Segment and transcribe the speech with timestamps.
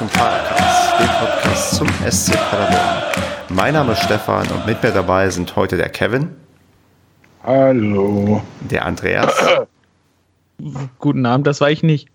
[0.00, 3.02] zum Podcast, dem Podcast zum SC Paderborn.
[3.50, 6.30] Mein Name ist Stefan und mit mir dabei sind heute der Kevin.
[7.44, 8.40] Hallo.
[8.60, 9.30] Der Andreas.
[10.98, 12.08] Guten Abend, das war ich nicht.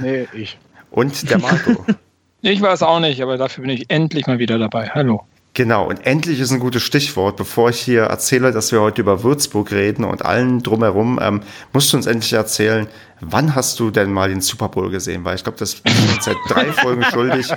[0.00, 0.58] Nee, ich.
[0.90, 1.86] Und der Marco.
[2.42, 4.88] ich war es auch nicht, aber dafür bin ich endlich mal wieder dabei.
[4.88, 5.24] Hallo.
[5.54, 7.36] Genau, und endlich ist ein gutes Stichwort.
[7.36, 11.42] Bevor ich hier erzähle, dass wir heute über Würzburg reden und allen drumherum, ähm,
[11.72, 12.88] musst du uns endlich erzählen,
[13.20, 15.24] wann hast du denn mal den Super Bowl gesehen?
[15.24, 17.48] Weil ich glaube, das bin ich seit drei Folgen schuldig.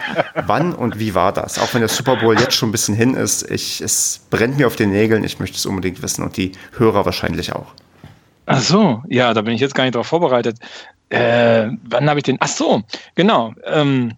[0.46, 1.60] Wann und wie war das?
[1.60, 4.68] Auch wenn der Super Bowl jetzt schon ein bisschen hin ist, ich, es brennt mir
[4.68, 7.68] auf den Nägeln, ich möchte es unbedingt wissen und die Hörer wahrscheinlich auch.
[8.46, 10.58] Ach so, ja, da bin ich jetzt gar nicht darauf vorbereitet.
[11.10, 12.38] Äh, wann habe ich den?
[12.40, 12.84] Ach so,
[13.16, 13.54] genau.
[13.66, 14.14] Ähm,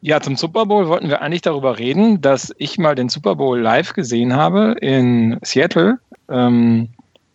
[0.00, 3.58] ja, zum Super Bowl wollten wir eigentlich darüber reden, dass ich mal den Super Bowl
[3.58, 5.98] live gesehen habe in Seattle.
[6.28, 6.88] Ähm,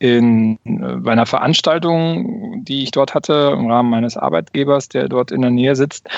[0.04, 5.32] in, äh, bei einer Veranstaltung, die ich dort hatte, im Rahmen meines Arbeitgebers, der dort
[5.32, 6.10] in der Nähe sitzt,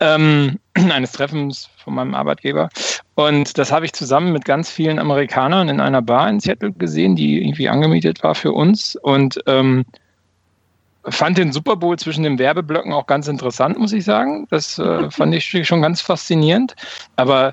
[0.00, 2.70] ähm, eines Treffens von meinem Arbeitgeber.
[3.14, 7.14] Und das habe ich zusammen mit ganz vielen Amerikanern in einer Bar in Seattle gesehen,
[7.14, 8.96] die irgendwie angemietet war für uns.
[8.96, 9.84] Und ähm,
[11.04, 14.46] fand den Super Bowl zwischen den Werbeblöcken auch ganz interessant, muss ich sagen.
[14.48, 16.74] Das äh, fand ich schon ganz faszinierend.
[17.16, 17.52] Aber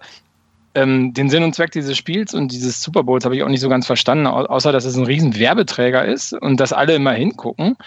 [0.76, 3.62] ähm, den Sinn und Zweck dieses Spiels und dieses Super Bowls habe ich auch nicht
[3.62, 7.14] so ganz verstanden, au außer dass es ein riesen Werbeträger ist und dass alle immer
[7.14, 7.78] hingucken.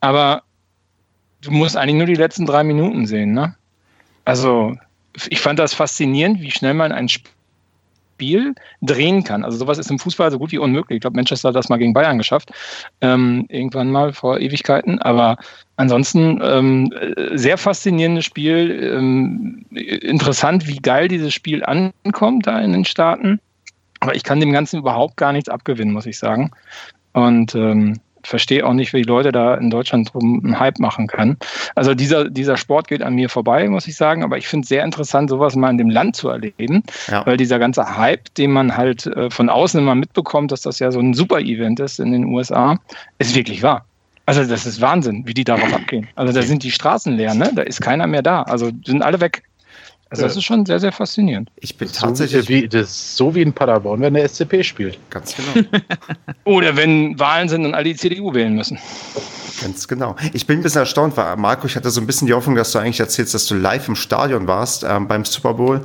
[0.00, 0.42] Aber
[1.40, 3.32] du musst eigentlich nur die letzten drei Minuten sehen.
[3.32, 3.54] Ne?
[4.24, 4.76] Also
[5.28, 7.33] ich fand das faszinierend, wie schnell man ein Spiel
[8.14, 9.44] Spiel drehen kann.
[9.44, 10.96] Also sowas ist im Fußball so gut wie unmöglich.
[10.96, 12.50] Ich glaube, Manchester hat das mal gegen Bayern geschafft,
[13.00, 15.00] ähm, irgendwann mal vor Ewigkeiten.
[15.00, 15.36] Aber
[15.76, 16.92] ansonsten ähm,
[17.32, 18.94] sehr faszinierendes Spiel.
[18.96, 23.40] Ähm, interessant, wie geil dieses Spiel ankommt da in den Staaten.
[23.98, 26.52] Aber ich kann dem Ganzen überhaupt gar nichts abgewinnen, muss ich sagen.
[27.14, 31.06] Und ähm, verstehe auch nicht, wie die Leute da in Deutschland drum einen Hype machen
[31.06, 31.36] können.
[31.74, 34.68] Also dieser, dieser Sport geht an mir vorbei, muss ich sagen, aber ich finde es
[34.68, 37.24] sehr interessant, sowas mal in dem Land zu erleben, ja.
[37.26, 40.90] weil dieser ganze Hype, den man halt äh, von außen immer mitbekommt, dass das ja
[40.90, 42.78] so ein Super-Event ist in den USA,
[43.18, 43.84] ist wirklich wahr.
[44.26, 46.08] Also das ist Wahnsinn, wie die darauf abgehen.
[46.14, 47.50] Also da sind die Straßen leer, ne?
[47.54, 48.42] Da ist keiner mehr da.
[48.42, 49.42] Also sind alle weg.
[50.14, 51.50] Also das ist schon sehr, sehr faszinierend.
[51.56, 52.42] Ich bin tatsächlich.
[52.42, 54.98] So wie, das ist so wie in Paderborn, wenn der SCP spielt.
[55.10, 55.66] Ganz genau.
[56.44, 58.78] Oder wenn Wahlen sind und alle die CDU wählen müssen.
[59.60, 60.14] Ganz genau.
[60.32, 62.72] Ich bin ein bisschen erstaunt, weil Marco, ich hatte so ein bisschen die Hoffnung, dass
[62.72, 65.84] du eigentlich erzählst, dass du live im Stadion warst ähm, beim Super Bowl.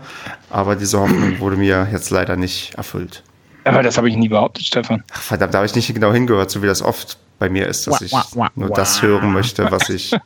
[0.49, 3.23] Aber diese Hoffnung wurde mir jetzt leider nicht erfüllt.
[3.63, 5.03] Aber das habe ich nie behauptet, Stefan.
[5.11, 7.87] Ach, verdammt, da habe ich nicht genau hingehört, so wie das oft bei mir ist,
[7.87, 8.13] dass ich
[8.55, 10.15] nur das hören möchte, was ich.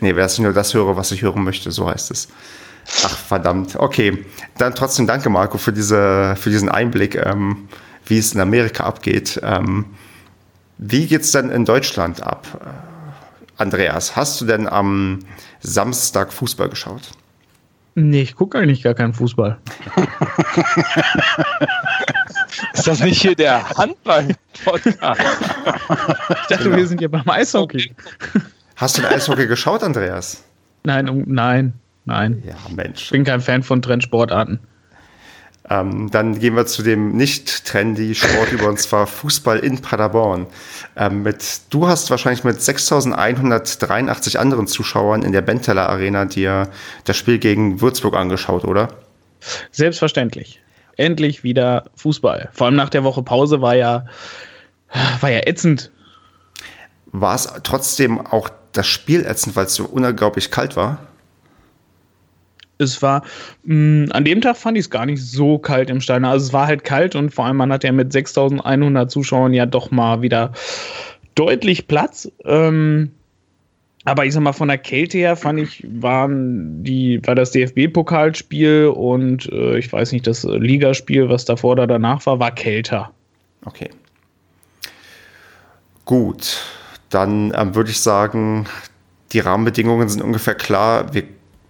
[0.00, 2.28] Nee, dass ich nur das höre, was ich hören möchte, so heißt es.
[3.04, 3.76] Ach, verdammt.
[3.76, 4.24] Okay.
[4.58, 7.68] Dann trotzdem danke, Marco, für, diese, für diesen Einblick, ähm,
[8.06, 9.40] wie es in Amerika abgeht.
[9.42, 9.86] Ähm,
[10.78, 12.46] wie geht es denn in Deutschland ab?
[12.60, 15.20] Äh, Andreas, hast du denn am
[15.60, 17.12] Samstag Fußball geschaut?
[17.96, 19.56] Nee, ich gucke eigentlich gar keinen Fußball.
[22.74, 25.20] Ist das nicht hier der Handball-Podcast?
[25.20, 26.76] Ich dachte, genau.
[26.76, 27.94] wir sind ja beim Eishockey.
[28.76, 30.42] Hast du ein Eishockey geschaut, Andreas?
[30.82, 31.72] Nein, um, nein.
[32.04, 32.42] Nein.
[32.46, 33.04] Ja, Mensch.
[33.04, 34.60] Ich bin kein Fan von Trendsportarten.
[35.68, 40.46] Ähm, dann gehen wir zu dem nicht trendy Sport über und zwar Fußball in Paderborn.
[40.94, 46.68] Ähm, mit, du hast wahrscheinlich mit 6.183 anderen Zuschauern in der Benteler Arena dir
[47.04, 48.88] das Spiel gegen Würzburg angeschaut, oder?
[49.70, 50.60] Selbstverständlich.
[50.96, 52.50] Endlich wieder Fußball.
[52.52, 54.04] Vor allem nach der Woche Pause war ja,
[55.20, 55.90] war ja ätzend.
[57.06, 60.98] War es trotzdem auch das Spiel ätzend, weil es so unglaublich kalt war?
[62.78, 63.22] Es war,
[63.64, 66.24] mh, mm, an dem Tag fand ich es gar nicht so kalt im Stein.
[66.24, 69.66] Also es war halt kalt und vor allem man hat ja mit 6100 Zuschauern ja
[69.66, 70.52] doch mal wieder
[71.34, 72.30] deutlich Platz.
[72.44, 73.10] Ähm,
[74.06, 78.88] aber ich sag mal, von der Kälte her fand ich, waren die, war das DFB-Pokalspiel
[78.88, 83.10] und äh, ich weiß nicht, das Ligaspiel, was davor oder danach war, war kälter.
[83.64, 83.88] Okay.
[86.04, 86.62] Gut,
[87.08, 88.66] dann ähm, würde ich sagen,
[89.32, 91.14] die Rahmenbedingungen sind ungefähr klar.
[91.14, 91.24] Wir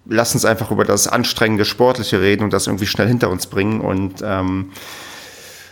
[0.07, 3.81] lass uns einfach über das anstrengende Sportliche reden und das irgendwie schnell hinter uns bringen
[3.81, 4.71] und ähm,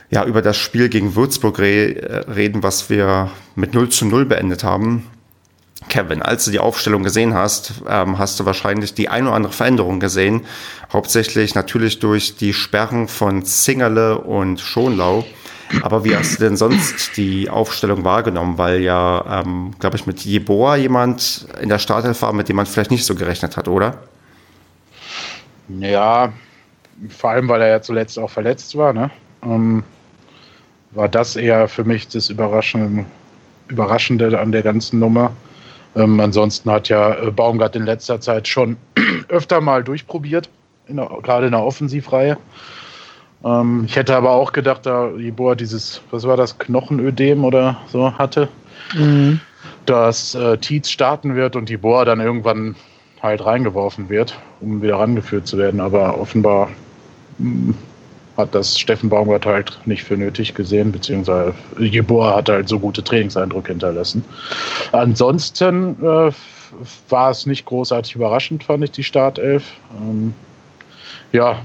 [0.09, 4.25] ja, über das Spiel gegen Würzburg re äh, reden, was wir mit 0 zu 0
[4.25, 5.07] beendet haben.
[5.89, 9.53] Kevin, als du die Aufstellung gesehen hast, ähm, hast du wahrscheinlich die ein oder andere
[9.53, 10.41] Veränderung gesehen.
[10.91, 15.25] Hauptsächlich natürlich durch die Sperren von Zingerle und Schonlau.
[15.81, 18.57] Aber wie hast du denn sonst die Aufstellung wahrgenommen?
[18.57, 22.67] Weil ja, ähm, glaube ich, mit Jeboa jemand in der Startelf war, mit dem man
[22.67, 23.97] vielleicht nicht so gerechnet hat, oder?
[25.67, 26.31] Ja,
[27.09, 29.09] vor allem, weil er ja zuletzt auch verletzt war, ne?
[29.43, 29.83] Ähm,
[30.91, 33.05] war das eher für mich das Überraschende,
[33.67, 35.31] Überraschende an der ganzen Nummer.
[35.95, 38.77] Ähm, ansonsten hat ja äh, Baumgart in letzter Zeit schon
[39.27, 40.49] öfter mal durchprobiert.
[40.87, 42.37] in der, gerade in der Offensivreihe.
[43.43, 48.17] Ähm, ich hätte aber auch gedacht, da Jeboa dieses, was war das, Knochenödem oder so
[48.17, 48.49] hatte,
[48.95, 49.39] mhm.
[49.85, 52.75] dass äh, Tietz starten wird und Jeboa dann irgendwann
[53.23, 55.79] halt reingeworfen wird, um wieder rangeführt zu werden.
[55.79, 56.69] Aber offenbar
[57.39, 57.73] hm,
[58.37, 63.03] hat das Steffen Baumgart halt nicht für nötig gesehen, beziehungsweise Jeboa hat halt so gute
[63.03, 64.25] Trainingseindrücke hinterlassen.
[64.91, 66.31] Ansonsten äh,
[67.09, 69.63] war es nicht großartig überraschend, fand ich, die Startelf.
[69.99, 70.33] Ähm,
[71.31, 71.61] ja,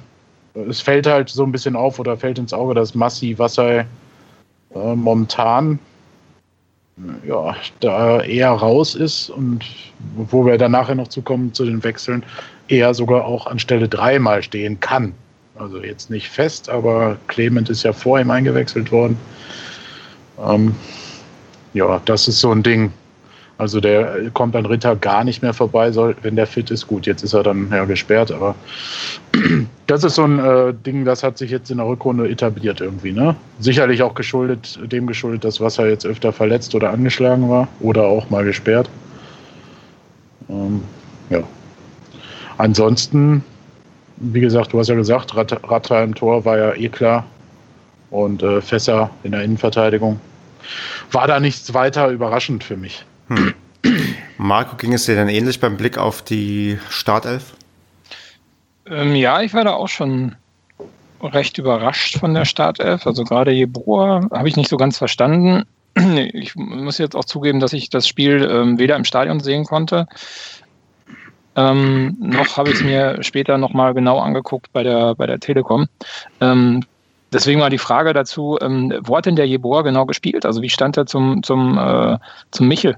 [0.69, 3.87] es fällt halt so ein bisschen auf oder fällt ins Auge, dass Massi Wassai
[4.75, 5.79] äh, momentan
[7.27, 9.65] ja, da eher raus ist und
[10.17, 12.25] wo wir dann nachher noch zukommen zu den Wechseln,
[12.69, 15.15] eher sogar auch an Stelle 3 mal stehen kann.
[15.57, 19.19] Also jetzt nicht fest, aber Clement ist ja vor ihm eingewechselt worden.
[20.45, 20.75] Ähm,
[21.75, 22.93] ja, das ist so ein Ding.
[23.59, 26.87] Also der kommt an Ritter gar nicht mehr vorbei, soll, wenn der fit ist.
[26.87, 28.55] Gut, jetzt ist er dann ja gesperrt, aber
[29.89, 33.11] das ist so ein äh, Ding, das hat sich jetzt in der Rückrunde etabliert irgendwie.
[33.11, 33.35] Ne?
[33.59, 38.31] Sicherlich auch geschuldet, dem geschuldet, dass Wasser jetzt öfter verletzt oder angeschlagen war oder auch
[38.31, 38.89] mal gesperrt.
[40.49, 40.83] Ähm,
[41.29, 41.43] ja.
[42.59, 43.43] Ansonsten,
[44.19, 47.25] wie gesagt, du hast ja gesagt, Ratter im Tor war ja eh klar
[48.11, 50.21] und äh, Fässer in der Innenverteidigung.
[51.11, 53.05] War da nichts weiter überraschend für mich.
[53.29, 53.55] Hm.
[54.39, 57.55] Marco, ging es dir dann ähnlich beim Blick auf die Startelf?
[58.87, 60.35] Ähm, ja, ich war da auch schon
[61.23, 63.07] recht überrascht von der Startelf.
[63.07, 65.65] Also gerade Jeboa habe ich nicht so ganz verstanden.
[66.33, 70.07] Ich muss jetzt auch zugeben, dass ich das Spiel ähm, weder im Stadion sehen konnte,
[71.59, 75.89] ähm, noch habe ich es mir später nochmal genau angeguckt bei der, bei der Telekom.
[76.41, 76.85] Ähm,
[77.33, 80.47] deswegen war die Frage dazu, ähm, wo hat denn der Jeboa genau gespielt?
[80.47, 82.17] Also wie stand er zum, zum, äh,
[82.53, 82.97] zum Michel?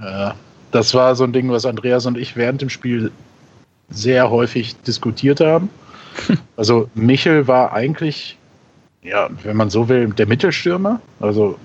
[0.00, 0.34] Ja,
[0.70, 3.10] das war so ein Ding, was Andreas und ich während dem Spiel
[3.90, 5.68] sehr häufig diskutiert haben.
[6.56, 8.36] Also Michel war eigentlich,
[9.02, 11.58] ja, wenn man so will, der Mittelstürmer, also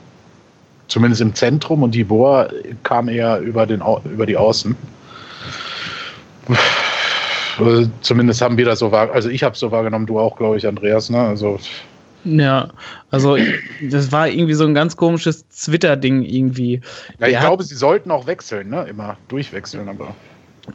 [0.87, 2.49] zumindest im Zentrum und die Bohr
[2.83, 4.75] kam eher über, den, über die Außen.
[8.01, 10.57] Zumindest haben wir das so wahrgenommen, also ich habe es so wahrgenommen, du auch, glaube
[10.57, 11.19] ich, Andreas, ne?
[11.19, 11.59] Also
[12.23, 12.69] ja,
[13.11, 13.37] also
[13.89, 16.81] das war irgendwie so ein ganz komisches Twitter-Ding irgendwie.
[17.19, 18.85] Ja, ich glaube, sie sollten auch wechseln, ne?
[18.89, 20.15] Immer durchwechseln, aber.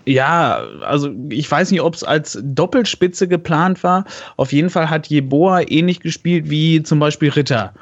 [0.06, 4.05] Ja, also ich weiß nicht, ob es als Doppelspitze geplant war.
[4.37, 7.75] Auf jeden Fall hat Jeboa ähnlich gespielt wie zum Beispiel Ritter.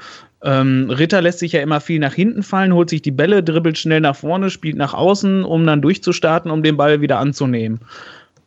[0.42, 3.78] Ähm, Ritter lässt sich ja immer viel nach hinten fallen, holt sich die Bälle, dribbelt
[3.78, 7.80] schnell nach vorne, spielt nach außen, um dann durchzustarten, um den Ball wieder anzunehmen.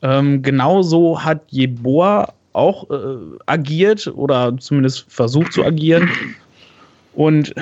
[0.02, 6.10] Ähm, genauso hat Jeboa auch äh, agiert oder zumindest versucht zu agieren.
[7.16, 7.54] Und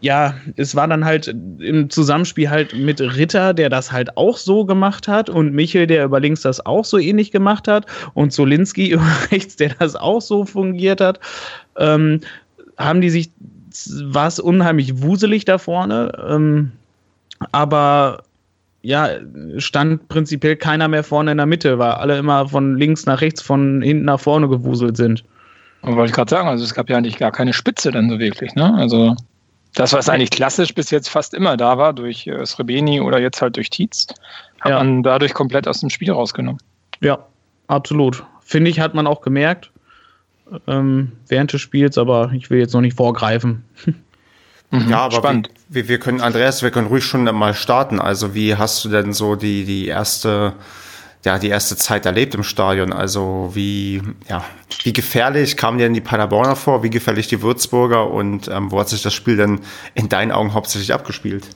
[0.00, 4.64] ja, es war dann halt im Zusammenspiel halt mit Ritter, der das halt auch so
[4.64, 8.88] gemacht hat und Michel, der über links das auch so ähnlich gemacht hat und Zolinski
[8.92, 11.20] über rechts, der das auch so fungiert hat,
[11.76, 12.20] ähm,
[12.78, 13.30] haben die sich,
[14.02, 16.72] war es unheimlich wuselig da vorne, ähm,
[17.52, 18.22] aber
[18.86, 19.08] ja,
[19.58, 23.42] stand prinzipiell keiner mehr vorne in der Mitte, weil alle immer von links nach rechts,
[23.42, 25.24] von hinten nach vorne gewuselt sind.
[25.82, 28.20] Und wollte ich gerade sagen, also es gab ja eigentlich gar keine Spitze dann so
[28.20, 28.72] wirklich, ne?
[28.74, 29.16] Also
[29.74, 33.42] das, was eigentlich klassisch bis jetzt fast immer da war, durch äh, Srebeni oder jetzt
[33.42, 34.06] halt durch Tietz,
[34.60, 34.78] hat ja.
[34.78, 36.60] man dadurch komplett aus dem Spiel rausgenommen.
[37.00, 37.18] Ja,
[37.66, 38.24] absolut.
[38.40, 39.72] Finde ich, hat man auch gemerkt
[40.68, 43.64] ähm, während des Spiels, aber ich will jetzt noch nicht vorgreifen.
[44.70, 45.50] Mhm, ja, aber spannend.
[45.68, 48.00] Wir, wir können, Andreas, wir können ruhig schon mal starten.
[48.00, 50.54] Also wie hast du denn so die, die erste,
[51.24, 52.92] ja, die erste Zeit erlebt im Stadion?
[52.92, 54.44] Also wie, ja,
[54.84, 56.82] wie gefährlich kamen dir denn die Paderborner vor?
[56.84, 58.10] Wie gefährlich die Würzburger?
[58.10, 59.60] Und ähm, wo hat sich das Spiel denn
[59.94, 61.48] in deinen Augen hauptsächlich abgespielt?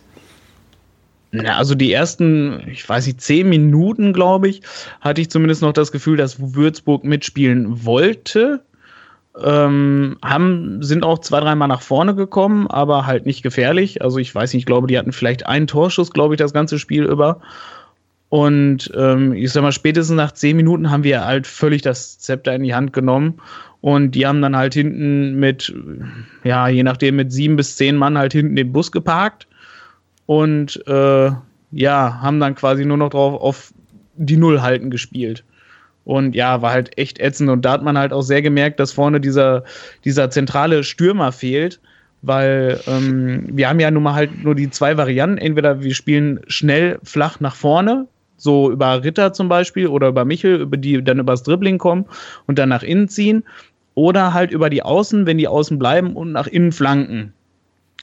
[1.32, 4.62] Na, also die ersten, ich weiß nicht, zehn Minuten, glaube ich,
[5.00, 8.64] hatte ich zumindest noch das Gefühl, dass Würzburg mitspielen wollte
[9.42, 14.02] ähm, haben, sind auch zwei, dreimal nach vorne gekommen, aber halt nicht gefährlich.
[14.02, 16.78] Also ich weiß nicht, ich glaube, die hatten vielleicht einen Torschuss, glaube ich, das ganze
[16.78, 17.40] Spiel über.
[18.28, 22.54] Und ähm, ich sag mal, spätestens nach zehn Minuten haben wir halt völlig das Zepter
[22.54, 23.40] in die Hand genommen.
[23.80, 25.74] Und die haben dann halt hinten mit,
[26.44, 29.48] ja, je nachdem, mit sieben bis zehn Mann halt hinten den Bus geparkt.
[30.26, 31.30] Und äh,
[31.72, 33.72] ja, haben dann quasi nur noch drauf auf
[34.14, 35.44] die Null halten gespielt.
[36.04, 37.50] Und ja, war halt echt ätzend.
[37.50, 39.64] Und da hat man halt auch sehr gemerkt, dass vorne dieser,
[40.04, 41.80] dieser zentrale Stürmer fehlt.
[42.22, 45.38] Weil ähm, wir haben ja nun mal halt nur die zwei Varianten.
[45.38, 50.60] Entweder wir spielen schnell flach nach vorne, so über Ritter zum Beispiel oder über Michel,
[50.60, 52.06] über die dann übers Dribbling kommen
[52.46, 53.44] und dann nach innen ziehen.
[53.94, 57.32] Oder halt über die Außen, wenn die Außen bleiben und nach innen flanken.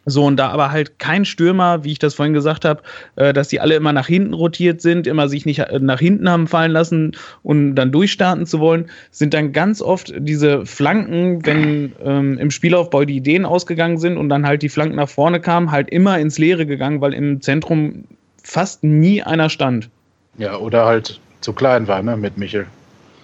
[0.09, 2.81] So, und da aber halt kein Stürmer, wie ich das vorhin gesagt habe,
[3.17, 6.29] äh, dass die alle immer nach hinten rotiert sind, immer sich nicht äh, nach hinten
[6.29, 7.11] haben fallen lassen
[7.43, 13.03] und dann durchstarten zu wollen, sind dann ganz oft diese Flanken, wenn ähm, im Spielaufbau
[13.03, 16.37] die Ideen ausgegangen sind und dann halt die Flanken nach vorne kamen, halt immer ins
[16.37, 18.05] Leere gegangen, weil im Zentrum
[18.41, 19.89] fast nie einer stand.
[20.37, 22.65] Ja, oder halt zu klein war, ne, mit Michel.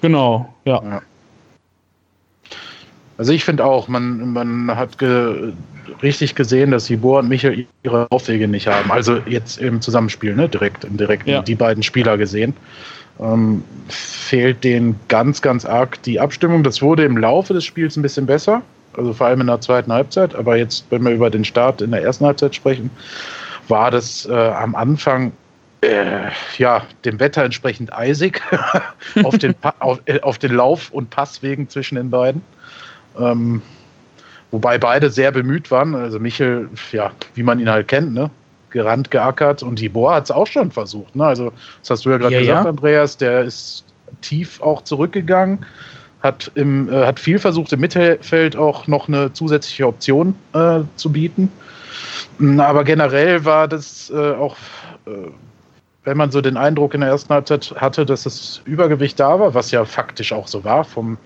[0.01, 0.83] Genau, ja.
[0.83, 1.01] ja.
[3.17, 5.53] Also ich finde auch, man, man hat ge
[6.01, 8.91] richtig gesehen, dass Sibor und Michel ihre Aufwege nicht haben.
[8.91, 10.49] Also jetzt im Zusammenspiel, ne?
[10.49, 11.41] direkt, direkt ja.
[11.41, 12.53] die beiden Spieler gesehen.
[13.19, 16.63] Ähm, fehlt denen ganz, ganz arg die Abstimmung.
[16.63, 18.63] Das wurde im Laufe des Spiels ein bisschen besser,
[18.97, 20.33] also vor allem in der zweiten Halbzeit.
[20.33, 22.89] Aber jetzt, wenn wir über den Start in der ersten Halbzeit sprechen,
[23.67, 25.31] war das äh, am Anfang
[25.81, 28.41] äh, ja, dem Wetter entsprechend eisig
[29.23, 32.41] auf, den auf, äh, auf den Lauf- und Passwegen zwischen den beiden.
[33.19, 33.61] Ähm,
[34.51, 35.95] wobei beide sehr bemüht waren.
[35.95, 38.29] Also Michel, ja, wie man ihn halt kennt, ne?
[38.73, 41.15] gerannt, geackert und Tibor hat es auch schon versucht.
[41.15, 41.23] Ne?
[41.23, 42.69] Also, das hast du ja gerade ja, gesagt, ja.
[42.69, 43.85] Andreas, der ist
[44.21, 45.65] tief auch zurückgegangen,
[46.21, 51.11] hat, im, äh, hat viel versucht, im Mittelfeld auch noch eine zusätzliche Option äh, zu
[51.11, 51.51] bieten.
[52.39, 54.57] Mm, aber generell war das äh, auch,
[55.05, 55.11] äh,
[56.03, 59.53] wenn man so den Eindruck in der ersten Halbzeit hatte, dass das Übergewicht da war,
[59.53, 61.17] was ja faktisch auch so war vom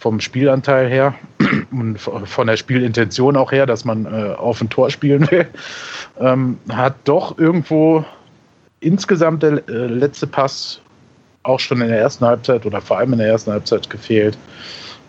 [0.00, 1.14] vom Spielanteil her
[1.70, 5.46] und von der Spielintention auch her, dass man äh, auf ein Tor spielen will,
[6.20, 8.04] ähm, hat doch irgendwo
[8.80, 10.80] insgesamt der äh, letzte Pass
[11.42, 14.36] auch schon in der ersten Halbzeit oder vor allem in der ersten Halbzeit gefehlt.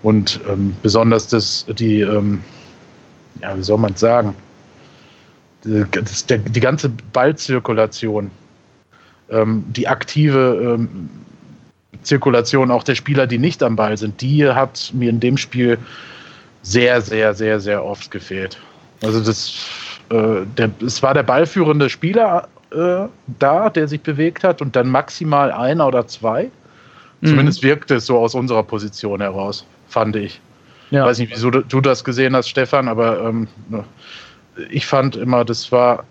[0.04, 2.44] Und ähm, besonders das, die, ähm,
[3.42, 4.36] ja, wie soll man es sagen,
[5.64, 8.30] die, das, der, die ganze Ballzirkulation,
[9.30, 11.10] ähm, die aktive ähm,
[12.04, 15.78] Zirkulation auch der Spieler, die nicht am Ball sind, die hat mir in dem Spiel
[16.64, 18.58] sehr, sehr, sehr, sehr oft gefehlt.
[19.04, 19.68] Also das,
[20.10, 23.08] äh, der, es war der ballführende Spieler äh,
[23.40, 26.50] da, der sich bewegt hat und dann maximal einer oder zwei.
[27.22, 27.28] Mhm.
[27.28, 30.40] Zumindest wirkte es so aus unserer Position heraus, fand ich.
[30.92, 31.06] Ja.
[31.06, 33.48] Weiß nicht, wieso du das gesehen hast, Stefan, aber ähm,
[34.70, 36.04] ich fand immer, das war,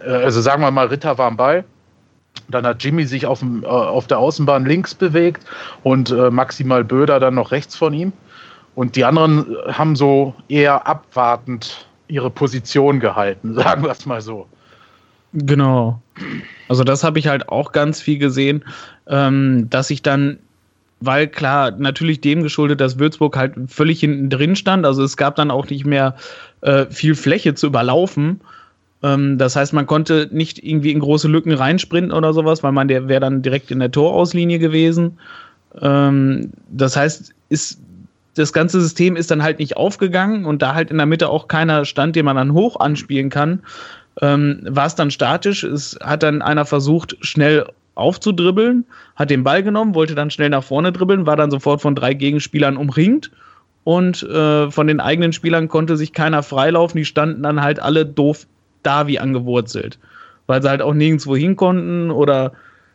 [0.00, 1.64] äh, also sagen wir mal, Ritter war am Ball,
[2.52, 5.44] dann hat Jimmy sich auf, dem, äh, auf der Außenbahn links bewegt
[5.82, 8.12] und äh, maximal Böder dann noch rechts von ihm.
[8.74, 14.46] Und die anderen haben so eher abwartend ihre Position gehalten, sagen wir es mal so.
[15.32, 16.00] Genau.
[16.68, 18.64] Also das habe ich halt auch ganz viel gesehen,
[19.06, 20.38] ähm, dass ich dann,
[21.00, 24.84] weil klar, natürlich dem geschuldet, dass Würzburg halt völlig hinten drin stand.
[24.84, 26.16] Also es gab dann auch nicht mehr
[26.60, 28.40] äh, viel Fläche zu überlaufen.
[29.02, 32.88] Ähm, das heißt, man konnte nicht irgendwie in große Lücken reinsprinten oder sowas, weil man
[32.88, 35.18] der wäre dann direkt in der Torauslinie gewesen.
[35.80, 37.80] Ähm, das heißt, ist
[38.34, 41.48] das ganze System ist dann halt nicht aufgegangen und da halt in der Mitte auch
[41.48, 43.60] keiner stand, den man dann hoch anspielen kann,
[44.20, 45.64] ähm, war es dann statisch.
[45.64, 50.64] Es hat dann einer versucht, schnell aufzudribbeln, hat den Ball genommen, wollte dann schnell nach
[50.64, 53.30] vorne dribbeln, war dann sofort von drei Gegenspielern umringt
[53.84, 56.96] und äh, von den eigenen Spielern konnte sich keiner freilaufen.
[56.96, 58.46] Die standen dann halt alle doof
[58.82, 59.98] da wie angewurzelt.
[60.46, 62.52] Weil sie halt auch nirgendwo hin konnten oder.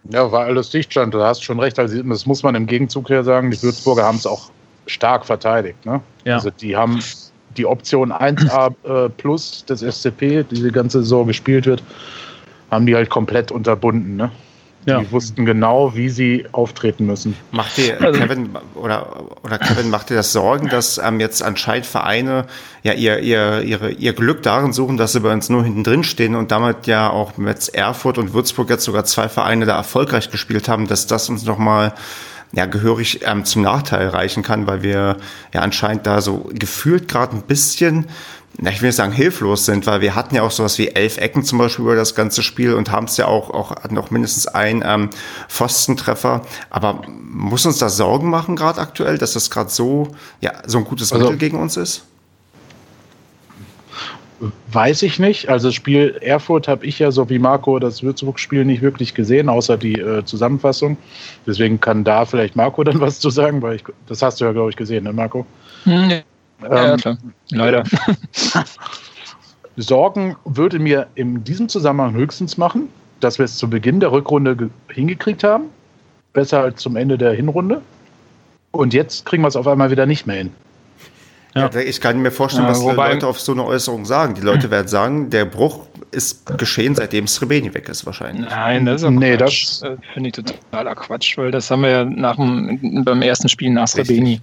[0.09, 1.13] Ja, war alles Dichtstand.
[1.13, 1.79] Du hast schon recht.
[1.79, 3.51] Also, das muss man im Gegenzug her sagen.
[3.51, 4.49] Die Würzburger haben es auch
[4.85, 5.85] stark verteidigt.
[5.85, 6.01] Ne?
[6.25, 6.35] Ja.
[6.35, 6.99] Also, die haben
[7.57, 11.83] die Option 1A äh, plus des SCP, die die ganze Saison gespielt wird,
[12.71, 14.15] haben die halt komplett unterbunden.
[14.15, 14.31] Ne?
[14.87, 15.01] Ja.
[15.01, 17.35] Die wussten genau, wie sie auftreten müssen.
[17.51, 21.85] Macht dir also Kevin oder, oder Kevin, macht dir das Sorgen, dass ähm, jetzt anscheinend
[21.85, 22.45] Vereine
[22.83, 26.05] ja ihr, ihr, ihre, ihr Glück darin suchen, dass sie bei uns nur hinten drin
[26.05, 30.31] stehen und damit ja auch mit Erfurt und Würzburg jetzt sogar zwei Vereine da erfolgreich
[30.31, 31.93] gespielt haben, dass das uns nochmal
[32.53, 35.17] ja, gehörig ähm, zum Nachteil reichen kann, weil wir
[35.53, 38.07] ja anscheinend da so gefühlt gerade ein bisschen
[38.59, 41.17] na, ich will nicht sagen hilflos sind, weil wir hatten ja auch sowas wie elf
[41.17, 44.09] Ecken zum Beispiel über das ganze Spiel und haben es ja auch, auch hatten auch
[44.09, 45.09] mindestens einen ähm,
[45.47, 46.41] Pfostentreffer.
[46.71, 50.07] Aber muss uns das Sorgen machen gerade aktuell, dass das gerade so,
[50.41, 52.03] ja, so ein gutes also, Mittel gegen uns ist?
[54.71, 55.49] Weiß ich nicht.
[55.49, 59.49] Also das Spiel Erfurt habe ich ja so wie Marco das Würzburg-Spiel nicht wirklich gesehen,
[59.49, 60.97] außer die äh, Zusammenfassung.
[61.45, 64.51] Deswegen kann da vielleicht Marco dann was zu sagen, weil ich, das hast du ja,
[64.51, 65.45] glaube ich, gesehen, ne, Marco?
[65.83, 66.21] Hm,
[66.61, 67.17] ja, ähm, klar.
[67.49, 67.83] Leider.
[69.77, 74.69] Sorgen würde mir in diesem Zusammenhang höchstens machen, dass wir es zu Beginn der Rückrunde
[74.89, 75.65] hingekriegt haben.
[76.33, 77.81] Besser als zum Ende der Hinrunde.
[78.71, 80.51] Und jetzt kriegen wir es auf einmal wieder nicht mehr hin.
[81.55, 81.73] Ja.
[81.75, 84.35] Ich kann mir vorstellen, ja, was wobei, Leute auf so eine Äußerung sagen.
[84.35, 88.47] Die Leute werden sagen, der Bruch ist geschehen, seitdem Srebeni weg ist, wahrscheinlich.
[88.49, 92.05] Nein, das ist nee, das, das finde ich totaler Quatsch, weil das haben wir ja
[92.05, 94.39] nach dem, beim ersten Spiel nach Srebeni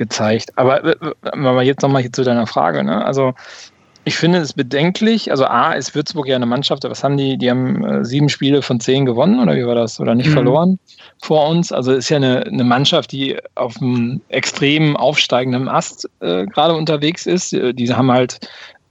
[0.00, 0.50] gezeigt.
[0.56, 3.04] Aber äh, wenn wir jetzt nochmal zu deiner Frage, ne?
[3.04, 3.34] also
[4.04, 5.30] ich finde es bedenklich.
[5.30, 7.36] Also A, ist Würzburg ja eine Mannschaft, was haben die?
[7.36, 10.00] Die haben äh, sieben Spiele von zehn gewonnen oder wie war das?
[10.00, 10.32] Oder nicht mhm.
[10.32, 10.78] verloren
[11.22, 11.70] vor uns.
[11.70, 17.26] Also ist ja eine, eine Mannschaft, die auf einem extrem aufsteigenden Ast äh, gerade unterwegs
[17.26, 17.52] ist.
[17.52, 18.40] Äh, die haben halt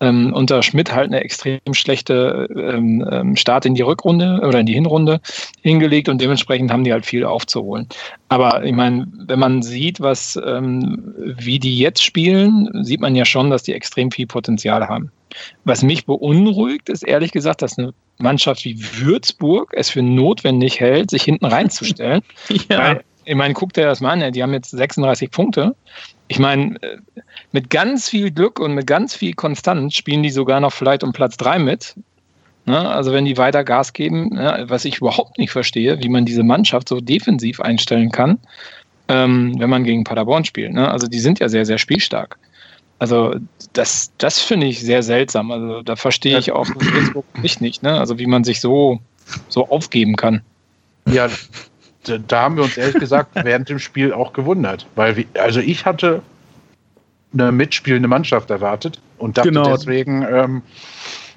[0.01, 4.65] ähm, unter Schmidt halt eine extrem schlechte ähm, ähm, Start in die Rückrunde oder in
[4.65, 5.19] die Hinrunde
[5.61, 7.87] hingelegt und dementsprechend haben die halt viel aufzuholen.
[8.29, 13.25] Aber ich meine, wenn man sieht, was ähm, wie die jetzt spielen, sieht man ja
[13.25, 15.11] schon, dass die extrem viel Potenzial haben.
[15.63, 21.11] Was mich beunruhigt, ist ehrlich gesagt, dass eine Mannschaft wie Würzburg es für notwendig hält,
[21.11, 22.21] sich hinten reinzustellen.
[22.69, 22.77] ja.
[22.77, 25.75] Weil, ich meine, guck dir das mal an, die haben jetzt 36 Punkte
[26.29, 26.97] ich meine, äh,
[27.51, 31.11] mit ganz viel Glück und mit ganz viel Konstanz spielen die sogar noch vielleicht um
[31.11, 31.95] Platz 3 mit.
[32.65, 32.77] Ne?
[32.87, 34.65] Also wenn die weiter Gas geben, ne?
[34.67, 38.37] was ich überhaupt nicht verstehe, wie man diese Mannschaft so defensiv einstellen kann,
[39.07, 40.71] ähm, wenn man gegen Paderborn spielt.
[40.71, 40.89] Ne?
[40.89, 42.37] Also die sind ja sehr, sehr spielstark.
[42.99, 43.35] Also
[43.73, 45.51] das, das finde ich sehr seltsam.
[45.51, 46.67] Also da verstehe ich auch
[47.41, 47.97] nicht, nicht ne?
[47.97, 48.99] Also wie man sich so,
[49.47, 50.41] so aufgeben kann.
[51.07, 51.29] Ja,
[52.03, 54.85] da haben wir uns ehrlich gesagt während dem Spiel auch gewundert.
[54.95, 56.21] Weil, wir, also ich hatte
[57.33, 59.71] eine mitspielende Mannschaft erwartet und dachte genau.
[59.71, 60.61] deswegen, ähm,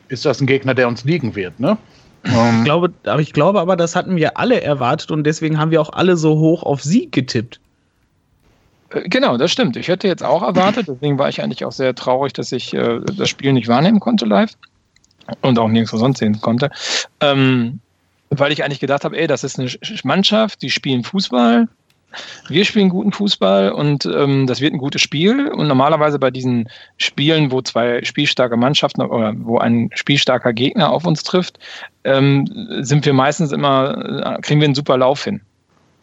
[0.08, 1.76] ist das ein Gegner, der uns liegen wird, ne?
[2.24, 5.70] ich, ähm, glaube, aber ich glaube aber, das hatten wir alle erwartet und deswegen haben
[5.70, 7.60] wir auch alle so hoch auf Sieg getippt.
[8.90, 9.76] Äh, genau, das stimmt.
[9.76, 13.00] Ich hätte jetzt auch erwartet, deswegen war ich eigentlich auch sehr traurig, dass ich äh,
[13.16, 14.52] das Spiel nicht wahrnehmen konnte live
[15.40, 16.70] und auch nirgendwo sonst sehen konnte.
[17.20, 17.80] Ähm,
[18.38, 19.70] weil ich eigentlich gedacht habe, ey, das ist eine
[20.04, 21.68] Mannschaft, die spielen Fußball,
[22.48, 25.48] wir spielen guten Fußball und ähm, das wird ein gutes Spiel.
[25.48, 31.06] Und normalerweise bei diesen Spielen, wo zwei spielstarke Mannschaften oder wo ein spielstarker Gegner auf
[31.06, 31.58] uns trifft,
[32.04, 32.46] ähm,
[32.80, 35.40] sind wir meistens immer, äh, kriegen wir einen super Lauf hin.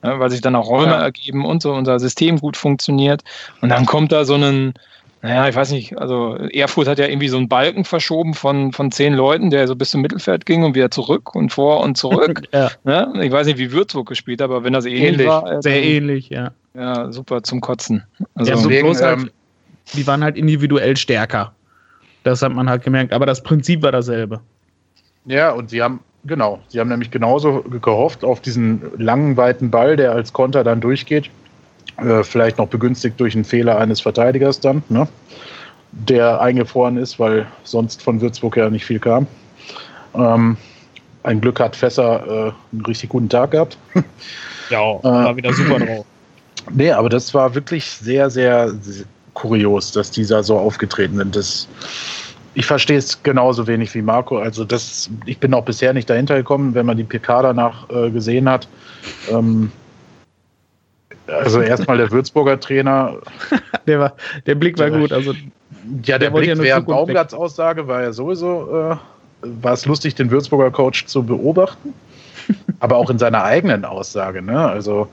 [0.03, 1.01] Ja, weil sich dann auch Räume ja.
[1.01, 3.21] ergeben und so unser System gut funktioniert.
[3.61, 4.73] Und dann kommt da so ein,
[5.21, 8.89] naja, ich weiß nicht, also Erfurt hat ja irgendwie so einen Balken verschoben von, von
[8.91, 12.43] zehn Leuten, der so bis zum Mittelfeld ging und wieder zurück und vor und zurück.
[12.53, 12.71] ja.
[12.85, 13.13] ja.
[13.15, 15.43] Ich weiß nicht, wie Würzburg gespielt hat, aber wenn das ähnlich, ähnlich war.
[15.43, 16.51] Also, sehr ähnlich, ja.
[16.73, 18.05] Ja, super zum Kotzen.
[18.35, 19.29] Also, ja, so bloß halt, ähm,
[19.93, 21.53] die waren halt individuell stärker.
[22.23, 24.39] Das hat man halt gemerkt, aber das Prinzip war dasselbe.
[25.25, 29.97] Ja, und sie haben, genau, sie haben nämlich genauso gehofft auf diesen langen, weiten Ball,
[29.97, 31.29] der als Konter dann durchgeht
[32.01, 35.07] äh, vielleicht noch begünstigt durch einen Fehler eines Verteidigers dann, ne?
[35.91, 39.27] der eingefroren ist, weil sonst von Würzburg ja nicht viel kam.
[40.13, 40.57] Ähm,
[41.23, 43.77] ein Glück hat Fässer äh, einen richtig guten Tag gehabt.
[44.69, 46.05] ja, äh, war wieder super drauf.
[46.71, 51.35] Nee, aber das war wirklich sehr, sehr, sehr kurios, dass die da so aufgetreten sind.
[51.35, 51.67] Das,
[52.53, 54.37] ich verstehe es genauso wenig wie Marco.
[54.37, 58.11] Also das, ich bin auch bisher nicht dahinter gekommen, wenn man die PK danach äh,
[58.11, 58.67] gesehen hat.
[59.31, 59.71] Ähm,
[61.31, 63.17] also erstmal der Würzburger Trainer.
[63.87, 64.13] der, war,
[64.45, 65.11] der Blick war gut.
[65.11, 65.33] Also,
[66.03, 68.95] ja, der, der Blick während Baumgarts Aussage war ja sowieso, äh,
[69.41, 71.93] war es lustig, den Würzburger Coach zu beobachten.
[72.79, 74.41] aber auch in seiner eigenen Aussage.
[74.41, 74.57] Ne?
[74.57, 75.07] Also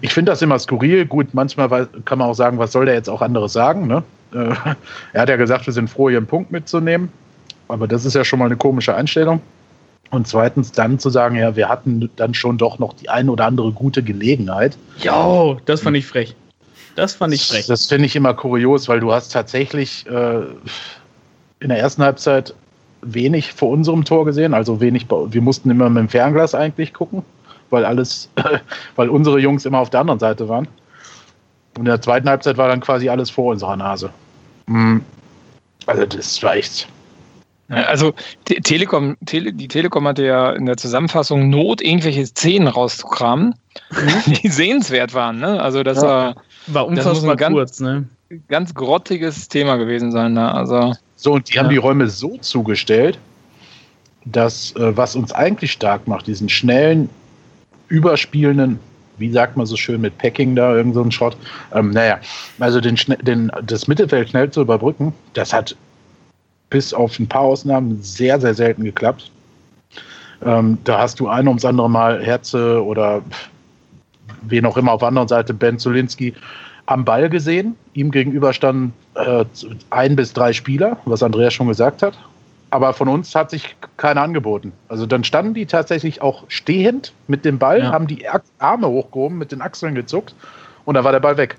[0.00, 1.06] ich finde das immer skurril.
[1.06, 3.86] Gut, manchmal kann man auch sagen, was soll der jetzt auch anderes sagen.
[3.86, 4.02] Ne?
[4.32, 4.54] Äh,
[5.12, 7.10] er hat ja gesagt, wir sind froh, hier einen Punkt mitzunehmen.
[7.68, 9.40] Aber das ist ja schon mal eine komische Einstellung.
[10.10, 13.46] Und zweitens dann zu sagen, ja, wir hatten dann schon doch noch die eine oder
[13.46, 14.76] andere gute Gelegenheit.
[14.98, 16.34] Ja, das fand ich frech.
[16.96, 17.66] Das fand ich frech.
[17.66, 20.40] Das finde ich immer kurios, weil du hast tatsächlich äh,
[21.60, 22.54] in der ersten Halbzeit
[23.02, 24.52] wenig vor unserem Tor gesehen.
[24.52, 27.22] Also wenig, wir mussten immer mit dem Fernglas eigentlich gucken,
[27.70, 28.28] weil alles,
[28.96, 30.66] weil unsere Jungs immer auf der anderen Seite waren.
[31.76, 34.10] Und in der zweiten Halbzeit war dann quasi alles vor unserer Nase.
[34.66, 35.02] Hm.
[35.86, 36.88] Also das war echt
[37.70, 43.54] also Telekom, Tele, die Telekom hatte ja in der Zusammenfassung Not, irgendwelche Szenen rauszukramen,
[43.90, 44.32] mhm.
[44.42, 45.38] die sehenswert waren.
[45.38, 45.60] Ne?
[45.60, 46.08] Also das ja.
[46.08, 48.08] war, war unfassbar ganz, kurz, ne?
[48.48, 50.34] Ganz grottiges Thema gewesen sein.
[50.34, 50.52] Ne?
[50.52, 51.62] Also, so, und die ja.
[51.62, 53.18] haben die Räume so zugestellt,
[54.24, 57.08] dass äh, was uns eigentlich stark macht, diesen schnellen,
[57.88, 58.78] überspielenden
[59.20, 61.36] wie sagt man so schön mit Packing da, irgend so ein Shot.
[61.74, 62.18] Ähm, naja,
[62.58, 65.76] also den, den, das Mittelfeld schnell zu überbrücken, das hat
[66.70, 69.30] bis auf ein paar Ausnahmen sehr, sehr selten geklappt.
[70.42, 73.22] Ähm, da hast du ein ums andere Mal Herze oder
[74.42, 76.34] wen auch immer auf der anderen Seite, Ben Zulinski,
[76.86, 77.76] am Ball gesehen.
[77.92, 79.44] Ihm gegenüber standen äh,
[79.90, 82.14] ein bis drei Spieler, was Andreas schon gesagt hat.
[82.70, 84.72] Aber von uns hat sich keiner angeboten.
[84.88, 87.92] Also dann standen die tatsächlich auch stehend mit dem Ball, ja.
[87.92, 88.24] haben die
[88.58, 90.34] Arme hochgehoben, mit den Achseln gezuckt
[90.84, 91.58] und dann war der Ball weg.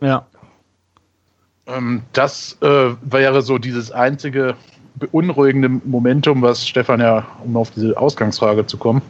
[0.00, 0.26] Ja.
[1.66, 4.56] Ähm, das äh, wäre so dieses einzige
[4.96, 9.02] beunruhigende Momentum, was Stefan ja, um auf diese Ausgangsfrage zu kommen,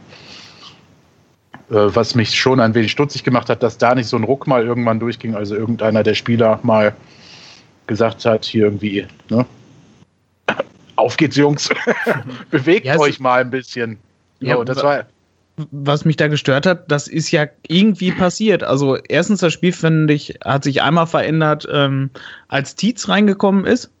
[1.69, 4.47] äh, was mich schon ein wenig stutzig gemacht hat, dass da nicht so ein Ruck
[4.47, 6.95] mal irgendwann durchging, also irgendeiner der Spieler mal
[7.87, 9.45] gesagt hat, hier irgendwie, ne,
[10.95, 11.69] auf geht's, Jungs.
[12.51, 13.97] Bewegt ja, euch mal ein bisschen.
[14.39, 15.05] Ja, so, das war
[15.71, 18.63] was mich da gestört hat, das ist ja irgendwie passiert.
[18.63, 22.09] Also erstens, das Spiel, finde ich, hat sich einmal verändert, ähm,
[22.47, 23.91] als Tietz reingekommen ist.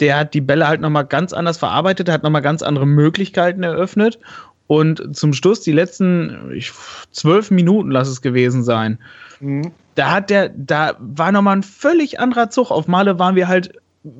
[0.00, 4.18] Der hat die Bälle halt nochmal ganz anders verarbeitet, hat nochmal ganz andere Möglichkeiten eröffnet.
[4.66, 6.72] Und zum Schluss, die letzten ich,
[7.12, 8.98] zwölf Minuten, lass es gewesen sein,
[9.40, 9.72] mhm.
[9.94, 12.70] da hat der, da war nochmal ein völlig anderer Zug.
[12.70, 13.72] Auf Male waren wir halt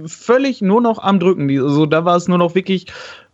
[0.07, 1.51] völlig nur noch am Drücken.
[1.51, 2.87] Also da war es nur noch wirklich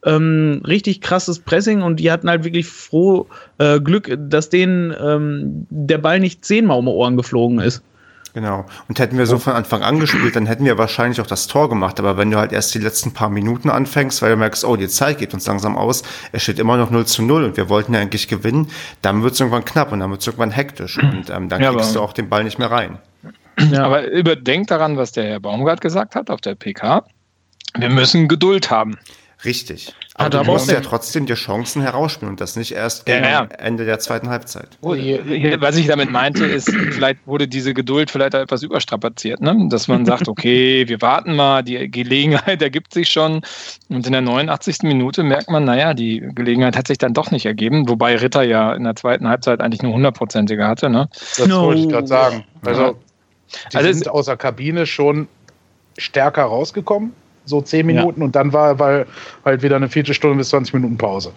[0.05, 5.67] ähm, richtig krasses Pressing und die hatten halt wirklich froh äh, Glück, dass denen ähm,
[5.71, 7.83] der Ball nicht zehnmal um die Ohren geflogen ist.
[8.35, 8.65] Genau.
[8.89, 11.69] Und hätten wir so von Anfang an gespielt, dann hätten wir wahrscheinlich auch das Tor
[11.69, 11.99] gemacht.
[12.01, 14.89] Aber wenn du halt erst die letzten paar Minuten anfängst, weil du merkst, oh, die
[14.89, 17.93] Zeit geht uns langsam aus, es steht immer noch 0 zu 0 und wir wollten
[17.93, 18.69] ja eigentlich gewinnen,
[19.03, 21.73] dann wird es irgendwann knapp und dann wird es irgendwann hektisch und ähm, dann ja,
[21.73, 22.99] kriegst du auch den Ball nicht mehr rein.
[23.71, 23.85] Ja.
[23.85, 27.05] Aber überdenkt daran, was der Herr Baumgart gesagt hat auf der PK.
[27.77, 28.97] Wir müssen Geduld haben.
[29.45, 29.93] Richtig.
[30.15, 33.45] Aber du musst ja trotzdem die Chancen herausspielen und das nicht erst gegen ja, ja.
[33.59, 34.69] Ende der zweiten Halbzeit.
[34.81, 39.57] Was ich damit meinte, ist, vielleicht wurde diese Geduld vielleicht etwas überstrapaziert, ne?
[39.69, 43.41] dass man sagt, okay, wir warten mal, die Gelegenheit ergibt sich schon.
[43.89, 44.83] Und in der 89.
[44.83, 48.75] Minute merkt man, naja, die Gelegenheit hat sich dann doch nicht ergeben, wobei Ritter ja
[48.75, 50.91] in der zweiten Halbzeit eigentlich eine hundertprozentige hatte.
[50.91, 51.09] Ne?
[51.37, 51.63] Das no.
[51.63, 52.45] wollte ich gerade sagen.
[52.65, 52.99] Also,
[53.73, 55.27] die also sind aus der Kabine schon
[55.99, 57.13] stärker rausgekommen
[57.45, 58.25] so zehn Minuten ja.
[58.27, 59.07] und dann war weil
[59.45, 61.33] halt wieder eine Viertelstunde bis 20 Minuten Pause.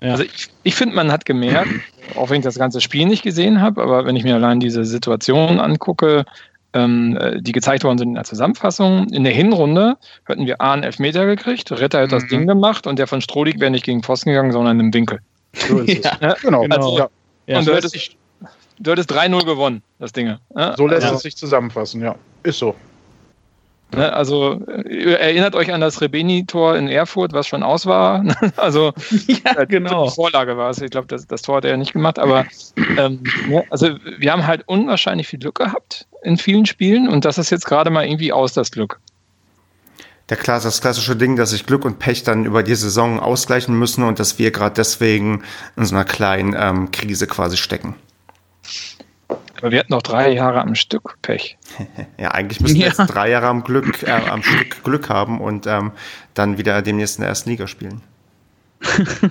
[0.00, 0.12] Ja.
[0.12, 1.70] Also ich, ich finde, man hat gemerkt,
[2.14, 4.84] auch wenn ich das ganze Spiel nicht gesehen habe, aber wenn ich mir allein diese
[4.84, 6.24] Situation angucke,
[6.72, 10.82] ähm, die gezeigt worden sind in der Zusammenfassung, in der Hinrunde hätten wir A einen
[10.82, 12.10] Elfmeter gekriegt, Ritter hat mhm.
[12.10, 15.20] das Ding gemacht und der von Strodig wäre nicht gegen Pfosten gegangen, sondern im Winkel.
[15.54, 16.42] So ist ja, es.
[16.42, 16.62] Genau.
[16.62, 16.76] genau.
[16.76, 17.08] Also,
[17.46, 17.58] ja.
[17.58, 18.16] Und du hättest,
[18.78, 20.36] du hättest 3-0 gewonnen, das Ding.
[20.76, 22.14] So lässt es sich zusammenfassen, ja.
[22.42, 22.74] Ist so.
[23.94, 28.24] Ne, also äh, erinnert euch an das Rebeni-Tor in Erfurt, was schon aus war.
[28.56, 28.92] also
[29.26, 30.06] ja, äh, genau.
[30.06, 30.80] Die Vorlage war es.
[30.80, 32.46] Ich glaube, das, das, Tor hat er ja nicht gemacht, aber
[32.96, 37.38] ähm, ne, also wir haben halt unwahrscheinlich viel Glück gehabt in vielen Spielen und das
[37.38, 38.98] ist jetzt gerade mal irgendwie aus das Glück.
[40.28, 43.78] Der Klasse, das klassische Ding, dass sich Glück und Pech dann über die Saison ausgleichen
[43.78, 45.44] müssen und dass wir gerade deswegen
[45.76, 47.94] in so einer kleinen ähm, Krise quasi stecken.
[49.58, 51.56] Aber wir hatten noch drei Jahre am Stück Pech.
[52.18, 52.88] ja, eigentlich müssen wir ja.
[52.88, 55.92] jetzt drei Jahre am, Glück, äh, am Stück Glück haben und ähm,
[56.34, 58.00] dann wieder demnächst in der ersten Liga spielen.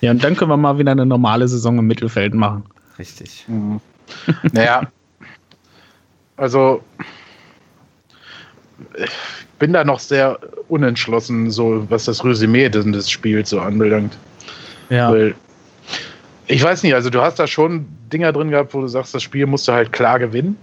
[0.00, 2.64] ja, und dann können wir mal wieder eine normale Saison im Mittelfeld machen.
[2.98, 3.44] Richtig.
[3.48, 3.80] Mhm.
[4.52, 4.82] Naja,
[6.36, 6.82] also
[8.96, 9.10] ich
[9.58, 14.16] bin da noch sehr unentschlossen, so was das Resümee des Spiels so anbelangt.
[14.90, 15.10] Ja.
[15.10, 15.34] Weil
[16.46, 19.22] ich weiß nicht, also du hast da schon Dinger drin gehabt, wo du sagst, das
[19.22, 20.56] Spiel musst du halt klar gewinnen.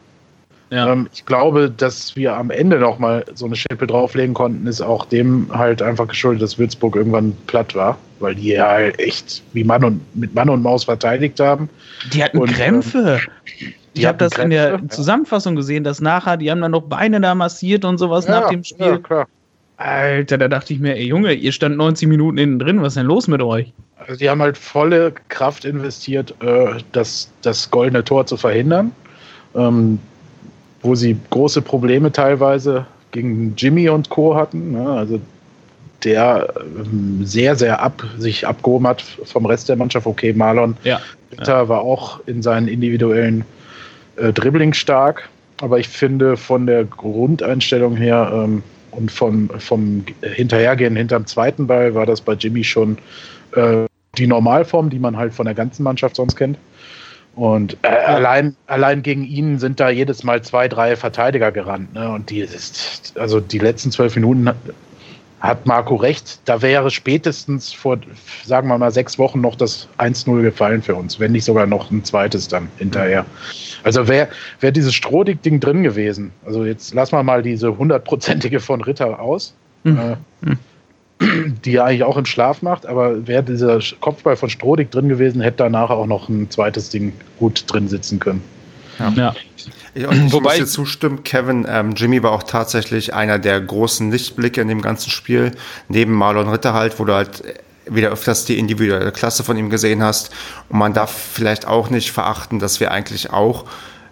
[0.71, 0.89] Ja.
[0.91, 4.81] Ähm, ich glaube, dass wir am Ende noch mal so eine Schippe drauflegen konnten, ist
[4.81, 9.43] auch dem halt einfach geschuldet, dass Würzburg irgendwann platt war, weil die ja halt echt
[9.51, 11.69] wie Mann und mit Mann und Maus verteidigt haben.
[12.13, 13.19] Die hatten und, Krämpfe.
[13.59, 14.89] Ähm, ich habe das Krämpfe, in der.
[14.89, 18.49] Zusammenfassung gesehen, dass nachher, die haben dann noch Beine da massiert und sowas ja, nach
[18.49, 18.85] dem Spiel.
[18.85, 19.27] Ja, klar.
[19.81, 22.97] Alter, da dachte ich mir, ey Junge, ihr stand 90 Minuten innen drin, was ist
[22.97, 23.73] denn los mit euch?
[23.97, 28.91] Also die haben halt volle Kraft investiert, äh, das, das goldene Tor zu verhindern,
[29.55, 29.99] ähm,
[30.81, 34.35] wo sie große Probleme teilweise gegen Jimmy und Co.
[34.35, 34.71] hatten.
[34.71, 34.89] Ne?
[34.89, 35.19] Also
[36.03, 40.07] der ähm, sehr, sehr ab, sich abgehoben hat vom Rest der Mannschaft.
[40.07, 40.99] Okay, Marlon ja.
[41.45, 41.67] ja.
[41.67, 43.45] war auch in seinen individuellen
[44.15, 45.29] äh, Dribbling stark,
[45.61, 51.95] aber ich finde von der Grundeinstellung her ähm, und vom, vom Hinterhergehen hinterm zweiten Ball
[51.95, 52.97] war das bei Jimmy schon
[53.55, 53.85] äh,
[54.17, 56.57] die Normalform, die man halt von der ganzen Mannschaft sonst kennt.
[57.35, 61.93] Und äh, allein, allein gegen ihn sind da jedes Mal zwei, drei Verteidiger gerannt.
[61.93, 62.11] Ne?
[62.11, 64.49] Und die ist, also die letzten zwölf Minuten
[65.41, 66.39] hat, Marco recht.
[66.45, 67.97] Da wäre spätestens vor,
[68.45, 71.91] sagen wir mal, sechs Wochen noch das 1-0 gefallen für uns, wenn nicht sogar noch
[71.91, 73.25] ein zweites dann hinterher.
[73.83, 76.31] Also wäre wär dieses Strohdick-Ding drin gewesen.
[76.45, 79.53] Also jetzt lassen wir mal diese hundertprozentige von Ritter aus.
[79.83, 79.97] Mhm.
[79.99, 80.55] Äh,
[81.65, 85.41] die er eigentlich auch im Schlaf macht, aber wäre dieser Kopfball von Strohdig drin gewesen,
[85.41, 88.41] hätte danach auch noch ein zweites Ding gut drin sitzen können.
[89.01, 89.09] Ja.
[89.09, 89.35] ja.
[89.55, 94.11] Ich, ich Wobei muss dir zustimmen, Kevin, ähm, Jimmy war auch tatsächlich einer der großen
[94.11, 95.51] Lichtblicke in dem ganzen Spiel,
[95.89, 97.43] neben Marlon Ritter halt, wo du halt
[97.87, 100.31] wieder öfters die individuelle Klasse von ihm gesehen hast.
[100.69, 103.65] Und man darf vielleicht auch nicht verachten, dass wir eigentlich auch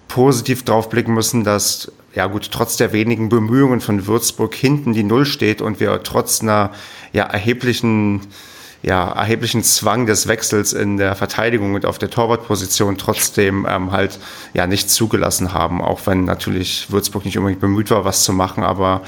[0.07, 5.03] positiv drauf blicken müssen, dass ja gut, trotz der wenigen Bemühungen von Würzburg hinten die
[5.03, 6.71] Null steht und wir trotz einer
[7.13, 8.21] ja, erheblichen
[8.81, 14.19] ja, erheblichen Zwang des Wechsels in der Verteidigung und auf der Torwartposition trotzdem ähm, halt
[14.53, 18.63] ja nicht zugelassen haben, auch wenn natürlich Würzburg nicht unbedingt bemüht war, was zu machen,
[18.63, 19.01] aber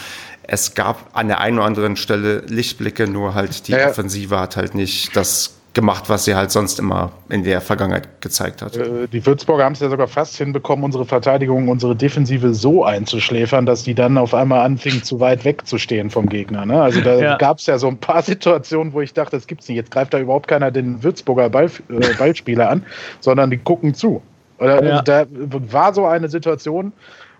[0.44, 4.58] es gab an der einen oder anderen Stelle Lichtblicke, nur halt die ja, Offensive hat
[4.58, 8.76] halt nicht das gemacht, was sie halt sonst immer in der Vergangenheit gezeigt hat.
[8.76, 13.66] Äh, die Würzburger haben es ja sogar fast hinbekommen, unsere Verteidigung, unsere Defensive so einzuschläfern,
[13.66, 16.66] dass die dann auf einmal anfingen, zu weit wegzustehen vom Gegner.
[16.66, 16.82] Ne?
[16.82, 17.38] Also da ja.
[17.38, 19.78] gab es ja so ein paar Situationen, wo ich dachte, das gibt's nicht.
[19.78, 22.84] Jetzt greift da überhaupt keiner den Würzburger Ball, äh, Ballspieler an,
[23.22, 24.22] sondern die gucken zu.
[24.58, 25.02] Oder, ja.
[25.02, 26.92] Da war so eine Situation,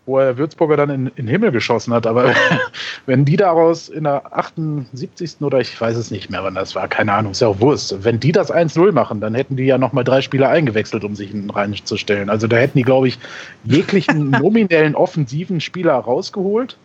[0.06, 2.08] wo er Würzburger dann in, in den Himmel geschossen hat.
[2.08, 2.34] Aber
[3.06, 5.42] wenn die daraus in der 78.
[5.42, 8.04] oder ich weiß es nicht mehr, wann das war, keine Ahnung, ist ja auch Wurst.
[8.04, 11.32] Wenn die das 1-0 machen, dann hätten die ja nochmal drei Spieler eingewechselt, um sich
[11.54, 12.30] reinzustellen.
[12.30, 13.20] Also da hätten die, glaube ich,
[13.64, 16.78] jeglichen nominellen offensiven Spieler rausgeholt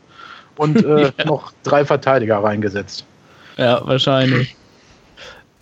[0.56, 1.24] und äh, ja.
[1.24, 3.06] noch drei Verteidiger reingesetzt.
[3.56, 4.56] Ja, wahrscheinlich.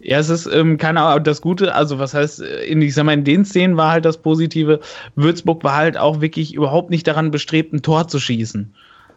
[0.06, 3.14] Ja, es ist, ähm, keine Ahnung, das Gute, also was heißt, in, ich sag mal,
[3.14, 4.80] in den Szenen war halt das Positive,
[5.14, 8.74] Würzburg war halt auch wirklich überhaupt nicht daran bestrebt, ein Tor zu schießen.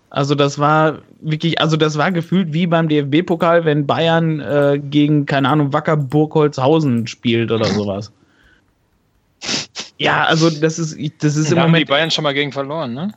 [0.09, 5.25] Also das war wirklich, also das war gefühlt wie beim DFB-Pokal, wenn Bayern äh, gegen,
[5.25, 8.13] keine Ahnung, Wacker Burgholzhausen spielt oder sowas.
[9.97, 11.75] Ja, also das ist, das ist da im Moment.
[11.75, 13.13] Haben die Bayern schon mal gegen verloren, ne?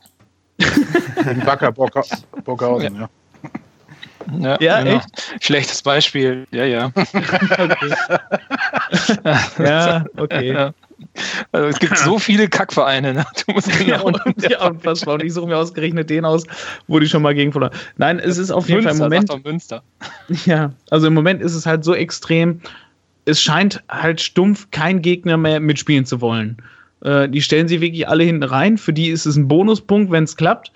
[1.44, 3.00] Wacker Burghausen, ja.
[3.02, 3.08] Ja,
[4.60, 5.00] ja genau.
[5.40, 6.46] Schlechtes Beispiel.
[6.50, 6.92] Ja, ja.
[6.94, 7.94] okay.
[9.58, 10.52] ja, okay.
[10.52, 10.74] Ja.
[11.52, 13.14] Also es gibt so viele Kackvereine.
[13.14, 13.26] Ne?
[13.46, 15.14] Du musst genau ja, und, ja, unfassbar.
[15.14, 16.44] Und ich suche mir ausgerechnet den aus,
[16.88, 19.44] wo die schon mal gegen verloren Nein, es ist auf jeden Münster, Fall im Moment.
[19.44, 19.82] Münster.
[20.44, 22.60] Ja, also im Moment ist es halt so extrem.
[23.24, 26.56] Es scheint halt stumpf kein Gegner mehr mitspielen zu wollen.
[27.02, 28.78] Äh, die stellen sie wirklich alle hinten rein.
[28.78, 30.72] Für die ist es ein Bonuspunkt, wenn es klappt.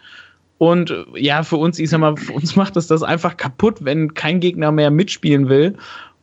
[0.70, 3.85] Und äh, ja, für uns, ich sag mal, für uns macht es das einfach kaputt,
[3.85, 5.77] wenn kein Gegner mehr mitspielen will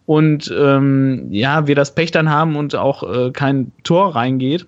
[0.06, 4.65] und ähm, ja, wir das Pech dann haben und auch äh, kein Tor reingeht.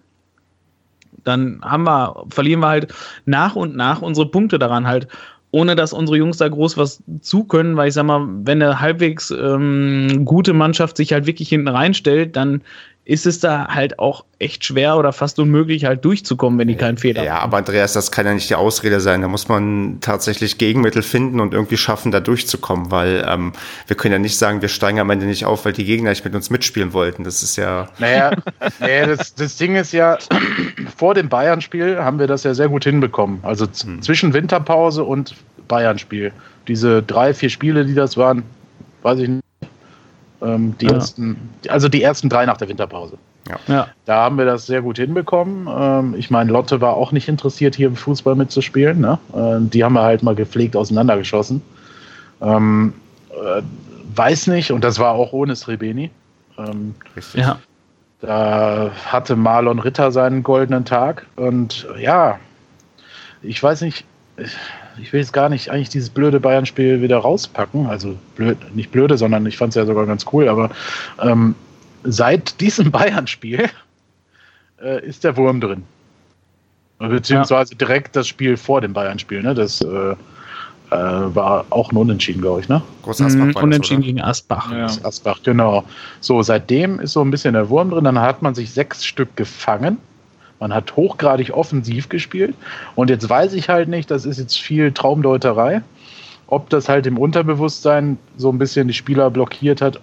[1.24, 2.94] Dann haben wir, verlieren wir halt
[3.26, 5.08] nach und nach unsere Punkte daran halt
[5.56, 8.80] ohne dass unsere Jungs da groß was zu können, weil ich sag mal, wenn eine
[8.80, 12.64] halbwegs ähm, gute Mannschaft sich halt wirklich hinten reinstellt, dann
[13.06, 16.98] ist es da halt auch echt schwer oder fast unmöglich, halt durchzukommen, wenn die keinen
[16.98, 19.22] Fehler Ja, aber Andreas, das kann ja nicht die Ausrede sein.
[19.22, 23.52] Da muss man tatsächlich Gegenmittel finden und irgendwie schaffen, da durchzukommen, weil ähm,
[23.88, 26.24] wir können ja nicht sagen, wir steigen am Ende nicht auf, weil die Gegner nicht
[26.24, 27.26] mit uns mitspielen wollten.
[27.26, 27.90] Das ist ja.
[28.00, 28.32] Naja,
[28.80, 30.18] naja das, das Ding ist ja,
[30.98, 33.40] vor dem Bayern-Spiel haben wir das ja sehr gut hinbekommen.
[33.44, 34.02] Also hm.
[34.02, 35.36] zwischen Winterpause und
[35.68, 36.32] Bayern-Spiel.
[36.70, 38.44] Diese drei, vier Spiele, die das waren,
[39.02, 39.43] weiß ich nicht
[40.44, 40.94] ähm, die ja.
[40.94, 43.18] ersten, also die ersten drei nach der Winterpause.
[43.50, 43.56] Ja.
[43.68, 43.88] ja.
[44.06, 45.68] Da haben wir das sehr gut hinbekommen.
[45.70, 49.00] Ähm, ich meine, Lotte war auch nicht interessiert, hier im Fußball mitzuspielen.
[49.00, 49.20] Ne?
[49.34, 51.62] Äh, die haben wir halt mal gepflegt auseinandergeschossen.
[52.42, 52.94] Ähm,
[53.32, 53.62] äh,
[54.16, 56.12] weiß nicht, und das war auch ohne Srebeni.
[56.58, 56.96] Ähm,
[57.34, 57.60] ja.
[58.22, 61.26] Da hatte Marlon Ritter seinen goldenen Tag.
[61.36, 62.40] Und ja,
[63.42, 64.06] ich weiß nicht,
[64.38, 64.56] ich
[64.98, 67.88] will jetzt gar nicht eigentlich dieses blöde Bayern-Spiel wieder rauspacken.
[67.88, 70.48] Also blöd, nicht blöde, sondern ich fand es ja sogar ganz cool.
[70.48, 70.70] Aber
[71.22, 71.56] ähm,
[72.04, 73.70] seit diesem Bayern-Spiel
[74.82, 75.84] äh, ist der Wurm drin.
[77.00, 77.78] Beziehungsweise ja.
[77.78, 79.42] direkt das Spiel vor dem Bayern-Spiel.
[79.42, 79.54] Ne?
[79.56, 80.16] Das äh, äh,
[80.92, 82.70] war auch ein Unentschieden, glaube ich.
[82.70, 82.82] Ne?
[83.02, 84.72] Groß Asbach mm, Unentschieden das, gegen Asbach.
[84.72, 84.86] Ja.
[84.86, 85.84] Asbach, genau.
[86.22, 88.04] So, seitdem ist so ein bisschen der Wurm drin.
[88.04, 89.98] Dann hat man sich sechs Stück gefangen
[90.64, 92.56] man hat hochgradig offensiv gespielt.
[92.96, 95.82] Und jetzt weiß ich halt nicht, das ist jetzt viel Traumdeuterei,
[96.48, 100.00] ob das halt im Unterbewusstsein so ein bisschen die Spieler blockiert hat.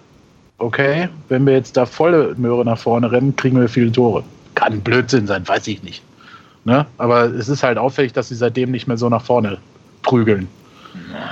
[0.59, 4.23] Okay, wenn wir jetzt da volle Möhre nach vorne rennen, kriegen wir viele Tore.
[4.53, 6.03] Kann Blödsinn sein, weiß ich nicht.
[6.63, 6.85] Ne?
[6.99, 9.57] Aber es ist halt auffällig, dass sie seitdem nicht mehr so nach vorne
[10.03, 10.47] prügeln.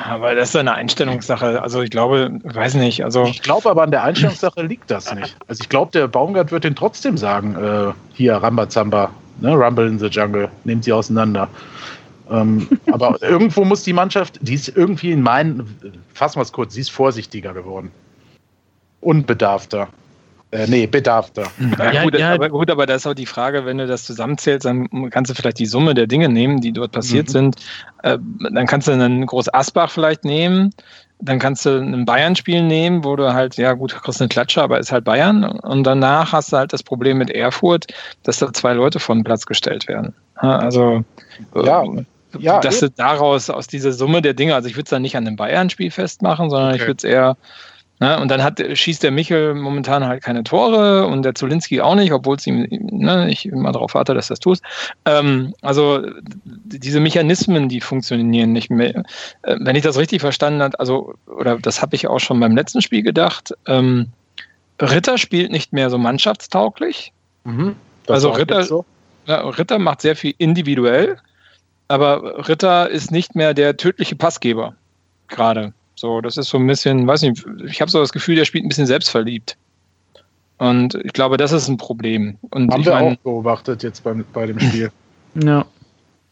[0.10, 1.62] Aber das ist eine Einstellungssache.
[1.62, 3.04] Also ich glaube, weiß nicht.
[3.04, 5.36] Also ich glaube aber an der Einstellungssache liegt das nicht.
[5.48, 10.00] Also ich glaube, der Baumgart wird den trotzdem sagen, äh, hier Rambazamba, ne, Rumble in
[10.00, 11.48] the Jungle, nehmt sie auseinander.
[12.30, 15.78] Ähm, aber irgendwo muss die Mannschaft, die ist irgendwie in meinen,
[16.14, 17.92] fassen wir es kurz, sie ist vorsichtiger geworden.
[19.02, 19.88] Unbedarfter.
[20.52, 21.44] Äh, nee, Bedarf da.
[21.78, 22.34] Ja, ja, gut, ja.
[22.34, 25.36] Aber, gut, aber da ist auch die Frage, wenn du das zusammenzählst, dann kannst du
[25.36, 27.32] vielleicht die Summe der Dinge nehmen, die dort passiert mhm.
[27.32, 27.56] sind.
[28.02, 28.18] Äh,
[28.52, 30.72] dann kannst du einen Groß Asbach vielleicht nehmen.
[31.22, 34.80] Dann kannst du ein Bayern-Spiel nehmen, wo du halt, ja gut, kriegst eine Klatsche, aber
[34.80, 35.44] ist halt Bayern.
[35.44, 37.88] Und danach hast du halt das Problem mit Erfurt,
[38.24, 40.16] dass da zwei Leute von Platz gestellt werden.
[40.36, 41.04] Also,
[41.54, 41.84] ja.
[41.84, 42.06] Äh,
[42.38, 45.18] ja, dass du daraus, aus dieser Summe der Dinge, also ich würde es dann nicht
[45.18, 46.82] an einem Bayern-Spiel festmachen, sondern okay.
[46.82, 47.38] ich würde es eher
[48.00, 48.18] Ne?
[48.20, 52.14] Und dann hat, schießt der Michel momentan halt keine Tore und der Zulinski auch nicht,
[52.14, 54.64] obwohl es ihm, ne, ich immer darauf warte, dass das tust.
[55.06, 56.06] Ähm, also
[56.46, 59.04] diese Mechanismen, die funktionieren nicht mehr.
[59.42, 62.56] Äh, wenn ich das richtig verstanden habe, also, oder das habe ich auch schon beim
[62.56, 64.08] letzten Spiel gedacht, ähm,
[64.82, 67.12] Ritter spielt nicht mehr so mannschaftstauglich.
[67.44, 67.76] Mhm,
[68.08, 68.86] also Ritter, so.
[69.28, 71.18] ja, Ritter macht sehr viel individuell,
[71.90, 74.76] aber Ritter ist nicht mehr der tödliche Passgeber.
[75.28, 75.74] gerade.
[76.00, 78.64] So, das ist so ein bisschen, weiß nicht, ich habe so das Gefühl, der spielt
[78.64, 79.58] ein bisschen selbstverliebt.
[80.58, 82.38] Und ich glaube, das ist ein Problem.
[82.52, 84.92] Und Haben ich wir mein, auch beobachtet jetzt bei, bei dem Spiel.
[85.44, 85.64] Ja.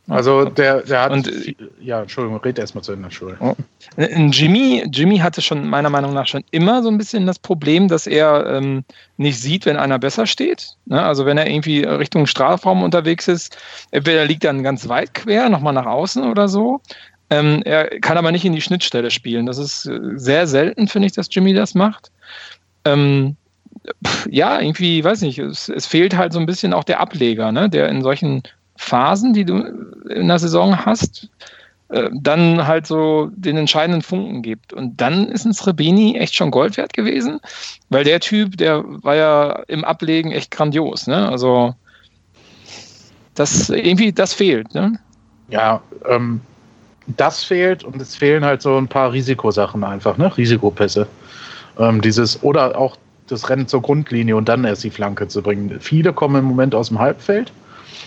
[0.09, 1.11] Also der, der hat.
[1.11, 3.57] Und- viel- ja, Entschuldigung, red erst mal zu Ende, Entschuldigung.
[3.97, 7.89] Ein Jimmy, Jimmy hatte schon meiner Meinung nach schon immer so ein bisschen das Problem,
[7.89, 8.85] dass er ähm,
[9.17, 10.77] nicht sieht, wenn einer besser steht.
[10.85, 11.01] Ne?
[11.03, 13.57] Also wenn er irgendwie Richtung Strafraum unterwegs ist,
[13.91, 16.79] entweder liegt er dann ganz weit quer, nochmal nach außen oder so.
[17.29, 19.45] Ähm, er kann aber nicht in die Schnittstelle spielen.
[19.45, 22.11] Das ist äh, sehr selten, finde ich, dass Jimmy das macht.
[22.85, 23.35] Ähm,
[24.29, 27.69] ja, irgendwie, weiß nicht, es, es fehlt halt so ein bisschen auch der Ableger, ne?
[27.69, 28.43] der in solchen
[28.77, 29.57] Phasen, die du
[30.09, 31.29] in der Saison hast,
[31.89, 34.73] äh, dann halt so den entscheidenden Funken gibt.
[34.73, 37.39] Und dann ist ein Srebeni echt schon Gold wert gewesen,
[37.89, 41.07] weil der Typ, der war ja im Ablegen echt grandios.
[41.07, 41.29] Ne?
[41.29, 41.75] Also
[43.35, 44.73] das irgendwie, das fehlt.
[44.73, 44.99] Ne?
[45.49, 46.41] Ja, ähm,
[47.07, 50.35] das fehlt und es fehlen halt so ein paar Risikosachen einfach, ne?
[50.35, 51.07] Risikopässe.
[51.79, 55.79] Ähm, dieses oder auch das Rennen zur Grundlinie und dann erst die Flanke zu bringen.
[55.79, 57.51] Viele kommen im Moment aus dem Halbfeld.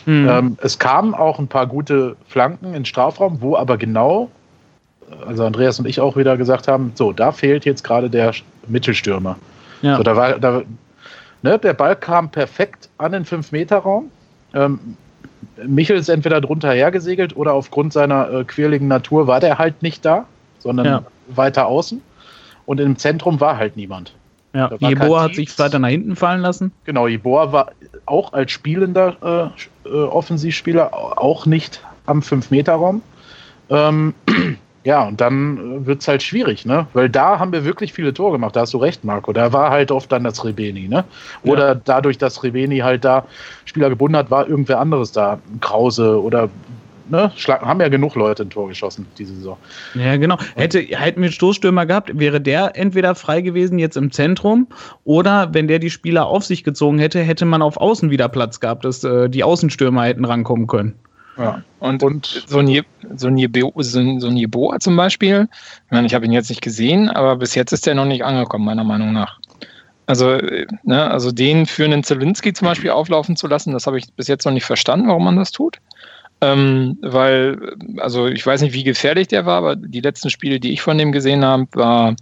[0.06, 0.28] Mhm.
[0.28, 4.30] Ähm, es kamen auch ein paar gute Flanken in Strafraum, wo aber genau,
[5.26, 8.32] also Andreas und ich auch wieder gesagt haben, so, da fehlt jetzt gerade der
[8.68, 9.36] Mittelstürmer.
[9.82, 9.96] ja.
[9.96, 10.62] So, da war, da,
[11.42, 14.10] ne, der Ball kam perfekt an den 5-Meter-Raum.
[14.54, 14.78] Ähm,
[15.66, 20.04] Michel ist entweder drunter hergesegelt oder aufgrund seiner äh, quirligen Natur war der halt nicht
[20.04, 20.26] da,
[20.58, 21.02] sondern Ja.
[21.28, 22.02] weiter außen.
[22.66, 24.14] Und im Zentrum war halt niemand.
[24.54, 24.70] ja.
[24.78, 26.72] Jeboa hat sich weiter nach hinten fallen lassen.
[26.84, 27.72] Genau, Jeboa war
[28.06, 29.52] auch als spielender
[29.86, 33.02] äh, äh, Offensivspieler auch nicht am 5-Meter-Raum.
[33.70, 34.14] Ähm,
[34.82, 36.86] ja, und dann wird es halt schwierig, ne?
[36.94, 38.56] Weil da haben wir wirklich viele Tore gemacht.
[38.56, 39.32] Da hast du recht, Marco.
[39.32, 41.04] Da war halt oft dann das Rebeni, ne?
[41.42, 43.26] Oder dadurch, dass Rebeni halt da
[43.66, 45.38] Spieler gebunden hat, war irgendwer anderes da.
[45.60, 46.48] Krause oder
[47.10, 47.30] ne?
[47.36, 49.58] Schlag, haben ja genug Leute ein Tor geschossen diese Saison.
[49.94, 50.38] Ja, genau.
[50.54, 54.68] Hätte, hätten wir einen Stoßstürmer gehabt, wäre der entweder frei gewesen jetzt im Zentrum
[55.04, 58.60] oder wenn der die Spieler auf sich gezogen hätte, hätte man auf Außen wieder Platz
[58.60, 60.94] gehabt, dass äh, die Außenstürmer hätten rankommen können.
[61.40, 61.62] Ja.
[61.78, 62.82] Und, Und so ein, Je-
[63.16, 65.48] so, ein Jebo, so, ein, so ein Jeboa zum Beispiel,
[65.86, 68.24] ich meine, ich habe ihn jetzt nicht gesehen, aber bis jetzt ist der noch nicht
[68.24, 69.38] angekommen, meiner Meinung nach.
[70.06, 73.98] Also, äh, ne, also den für einen Zelinski zum Beispiel auflaufen zu lassen, das habe
[73.98, 75.78] ich bis jetzt noch nicht verstanden, warum man das tut.
[76.42, 80.72] Ähm, weil, also ich weiß nicht, wie gefährlich der war, aber die letzten Spiele, die
[80.72, 82.16] ich von dem gesehen habe, war,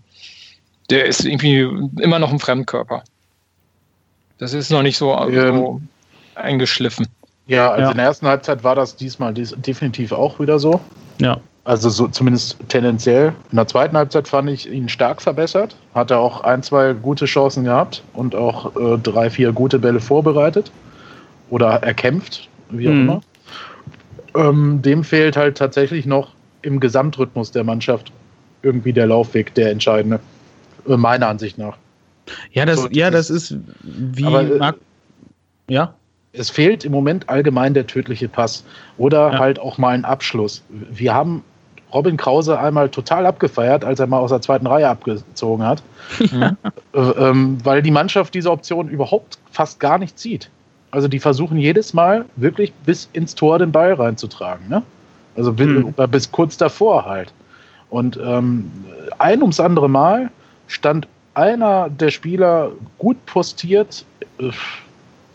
[0.90, 1.68] der ist irgendwie
[2.00, 3.02] immer noch ein Fremdkörper.
[4.38, 5.88] Das ist noch nicht so, so Ähm,
[6.34, 7.06] eingeschliffen.
[7.48, 7.90] Ja, also Ja.
[7.90, 10.80] in der ersten Halbzeit war das diesmal dies- definitiv auch wieder so.
[11.20, 11.38] Ja.
[11.64, 13.34] Also so zumindest tendenziell.
[13.50, 15.76] In der zweiten Halbzeit fand ich ihn stark verbessert.
[15.94, 20.00] Hat er auch ein, zwei gute Chancen gehabt und auch äh, drei, vier gute Bälle
[20.00, 20.70] vorbereitet
[21.50, 23.00] oder erkämpft, wie auch Mhm.
[23.00, 23.20] immer.
[24.34, 26.30] Ähm, dem fehlt halt tatsächlich noch
[26.62, 28.12] im Gesamtrhythmus der Mannschaft
[28.62, 30.20] irgendwie der Laufweg, der entscheidende.
[30.88, 31.76] Äh, meiner Ansicht nach.
[32.52, 34.78] Ja, das, So, ja, das- das ist wie Aber, äh, Marc-
[35.68, 35.94] ja.
[36.32, 38.64] Es fehlt im Moment allgemein der tödliche Pass
[38.96, 39.38] oder Ja.
[39.38, 40.62] halt auch mal ein Abschluss.
[40.68, 41.42] Wir haben
[41.92, 45.82] Robin Krause einmal total abgefeiert, als er mal aus der zweiten Reihe abgezogen hat,
[46.92, 50.50] äh, ähm, weil die Mannschaft diese Option überhaupt fast gar nicht zieht.
[50.90, 54.68] Also die versuchen jedes Mal wirklich bis ins Tor den Ball reinzutragen.
[54.68, 54.82] Ne?
[55.36, 55.84] Also bis, Hm.
[55.96, 57.32] oder bis kurz davor halt.
[57.90, 58.70] Und ähm,
[59.18, 60.30] ein ums andere Mal
[60.66, 64.04] stand einer der Spieler gut postiert
[64.40, 64.50] äh,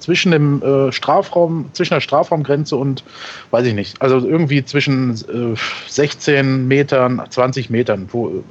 [0.03, 3.05] zwischen dem äh, Strafraum, zwischen der Strafraumgrenze und
[3.51, 8.43] weiß ich nicht, also irgendwie zwischen äh, 16 Metern, 20 Metern, wo,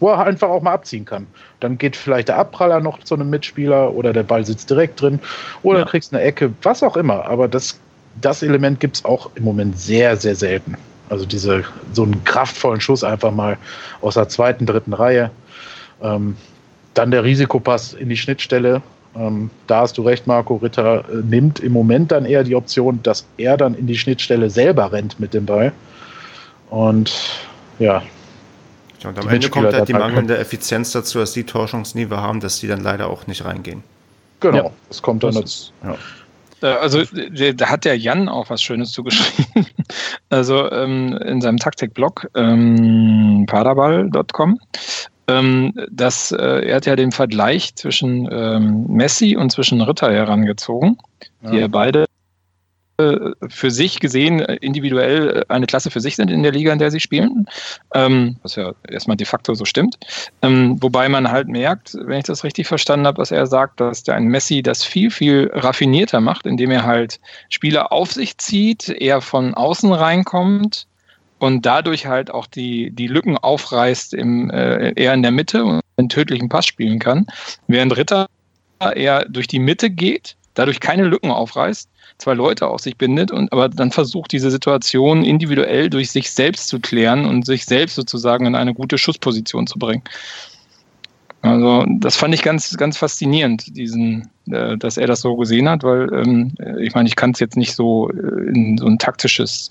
[0.00, 1.28] wo er einfach auch mal abziehen kann.
[1.60, 5.20] Dann geht vielleicht der Abpraller noch zu einem Mitspieler oder der Ball sitzt direkt drin
[5.62, 5.84] oder Ja.
[5.84, 7.24] du kriegst eine Ecke, was auch immer.
[7.26, 7.78] Aber das,
[8.20, 10.76] das Element gibt es auch im Moment sehr, sehr selten.
[11.08, 13.58] Also diese, so einen kraftvollen Schuss einfach mal
[14.00, 15.30] aus der zweiten, dritten Reihe.
[16.02, 16.36] Ähm,
[16.94, 18.82] dann der Risikopass in die Schnittstelle.
[19.18, 23.00] Ähm, da hast du recht, Marco Ritter äh, nimmt im Moment dann eher die Option,
[23.02, 25.72] dass er dann in die Schnittstelle selber rennt mit dem Ball.
[26.70, 27.12] Und
[27.78, 28.02] ja,
[29.02, 32.20] Ja, und am Ende kommt halt die mangelnde Effizienz dazu, dass die Torchancen, die wir
[32.20, 33.82] haben, dass die dann leider auch nicht reingehen.
[34.40, 34.70] genau, Ja.
[34.88, 35.70] das kommt dann dazu.
[35.84, 35.96] Ja.
[36.62, 37.02] Äh, Also
[37.54, 39.66] da hat der Jan auch was Schönes zugeschrieben.
[40.28, 44.58] Also ähm, in seinem Taktikblog ähm, paderball.com.
[45.28, 50.98] Ähm, dass äh, er hat ja den Vergleich zwischen ähm, Messi und zwischen Ritter herangezogen,
[51.42, 52.06] die ja beide
[52.98, 56.72] äh, für sich gesehen äh, individuell äh, eine Klasse für sich sind in der Liga,
[56.72, 57.46] in der sie spielen,
[57.92, 59.98] ähm, was ja erstmal de facto so stimmt.
[60.40, 64.02] Ähm, wobei man halt merkt, wenn ich das richtig verstanden habe, dass er sagt, dass
[64.02, 67.20] der ein Messi das viel, viel raffinierter macht, indem er halt
[67.50, 70.86] Spieler auf sich zieht, eher von außen reinkommt
[71.38, 75.80] und dadurch halt auch die, die Lücken aufreißt im, äh, eher in der Mitte und
[75.96, 77.26] einen tödlichen Pass spielen kann,
[77.66, 78.26] während Ritter
[78.94, 83.52] eher durch die Mitte geht, dadurch keine Lücken aufreißt, zwei Leute auf sich bindet und
[83.52, 88.46] aber dann versucht, diese Situation individuell durch sich selbst zu klären und sich selbst sozusagen
[88.46, 90.02] in eine gute Schussposition zu bringen.
[91.42, 95.84] Also das fand ich ganz, ganz faszinierend, diesen, äh, dass er das so gesehen hat,
[95.84, 99.68] weil ähm, ich meine, ich kann es jetzt nicht so äh, in so ein taktisches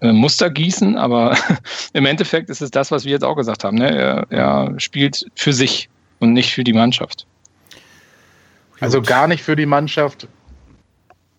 [0.00, 1.36] Muster gießen, aber
[1.92, 3.76] im Endeffekt ist es das, was wir jetzt auch gesagt haben.
[3.76, 3.90] Ne?
[3.94, 5.88] Er, er spielt für sich
[6.18, 7.26] und nicht für die Mannschaft.
[8.80, 10.26] Also gar nicht für die Mannschaft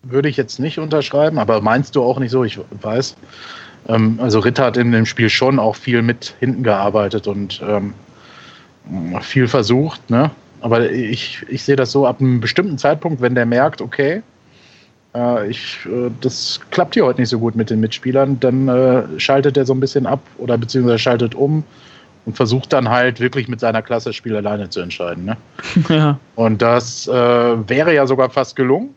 [0.02, 2.44] würde ich jetzt nicht unterschreiben, aber meinst du auch nicht so?
[2.44, 3.16] Ich weiß.
[3.88, 7.94] Ähm, also Ritter hat in dem Spiel schon auch viel mit hinten gearbeitet und ähm,
[9.20, 10.30] viel versucht, ne?
[10.60, 14.22] Aber ich, ich sehe das so, ab einem bestimmten Zeitpunkt, wenn der merkt, okay,
[15.14, 19.02] äh, ich, äh, das klappt hier heute nicht so gut mit den Mitspielern, dann äh,
[19.18, 21.64] schaltet er so ein bisschen ab oder beziehungsweise schaltet um
[22.24, 25.24] und versucht dann halt wirklich mit seiner Klasse das Spiel alleine zu entscheiden.
[25.24, 25.36] Ne?
[25.88, 26.18] Ja.
[26.36, 28.94] Und das äh, wäre ja sogar fast gelungen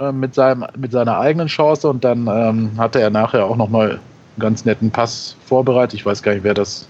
[0.00, 3.90] äh, mit, seinem, mit seiner eigenen Chance und dann ähm, hatte er nachher auch nochmal
[3.90, 4.00] einen
[4.38, 5.94] ganz netten Pass vorbereitet.
[5.94, 6.88] Ich weiß gar nicht, wer das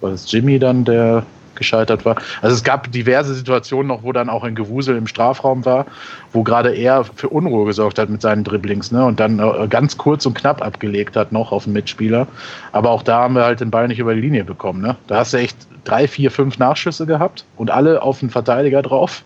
[0.00, 0.10] war.
[0.10, 1.24] Das Jimmy dann, der
[1.60, 2.16] gescheitert war.
[2.42, 5.86] Also es gab diverse Situationen noch, wo dann auch ein Gewusel im Strafraum war,
[6.32, 9.04] wo gerade er für Unruhe gesorgt hat mit seinen Dribblings ne?
[9.04, 12.26] und dann äh, ganz kurz und knapp abgelegt hat noch auf den Mitspieler.
[12.72, 14.80] Aber auch da haben wir halt den Ball nicht über die Linie bekommen.
[14.80, 14.96] Ne?
[15.06, 19.22] Da hast du echt drei, vier, fünf Nachschüsse gehabt und alle auf den Verteidiger drauf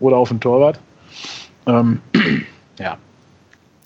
[0.00, 0.78] oder auf den Torwart.
[1.66, 2.00] Ähm,
[2.78, 2.98] ja,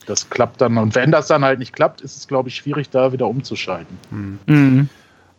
[0.07, 0.79] das klappt dann.
[0.79, 3.99] Und wenn das dann halt nicht klappt, ist es, glaube ich, schwierig, da wieder umzuschalten.
[4.11, 4.89] Mhm.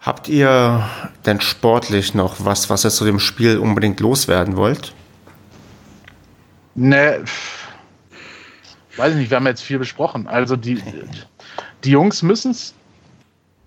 [0.02, 0.84] Habt ihr
[1.28, 4.94] denn sportlich noch was, was ihr zu dem Spiel unbedingt loswerden wollt?
[6.74, 7.24] Ne,
[8.98, 10.28] weiß ich nicht, wir haben jetzt viel besprochen.
[10.28, 10.82] Also die,
[11.84, 12.74] die Jungs müssen es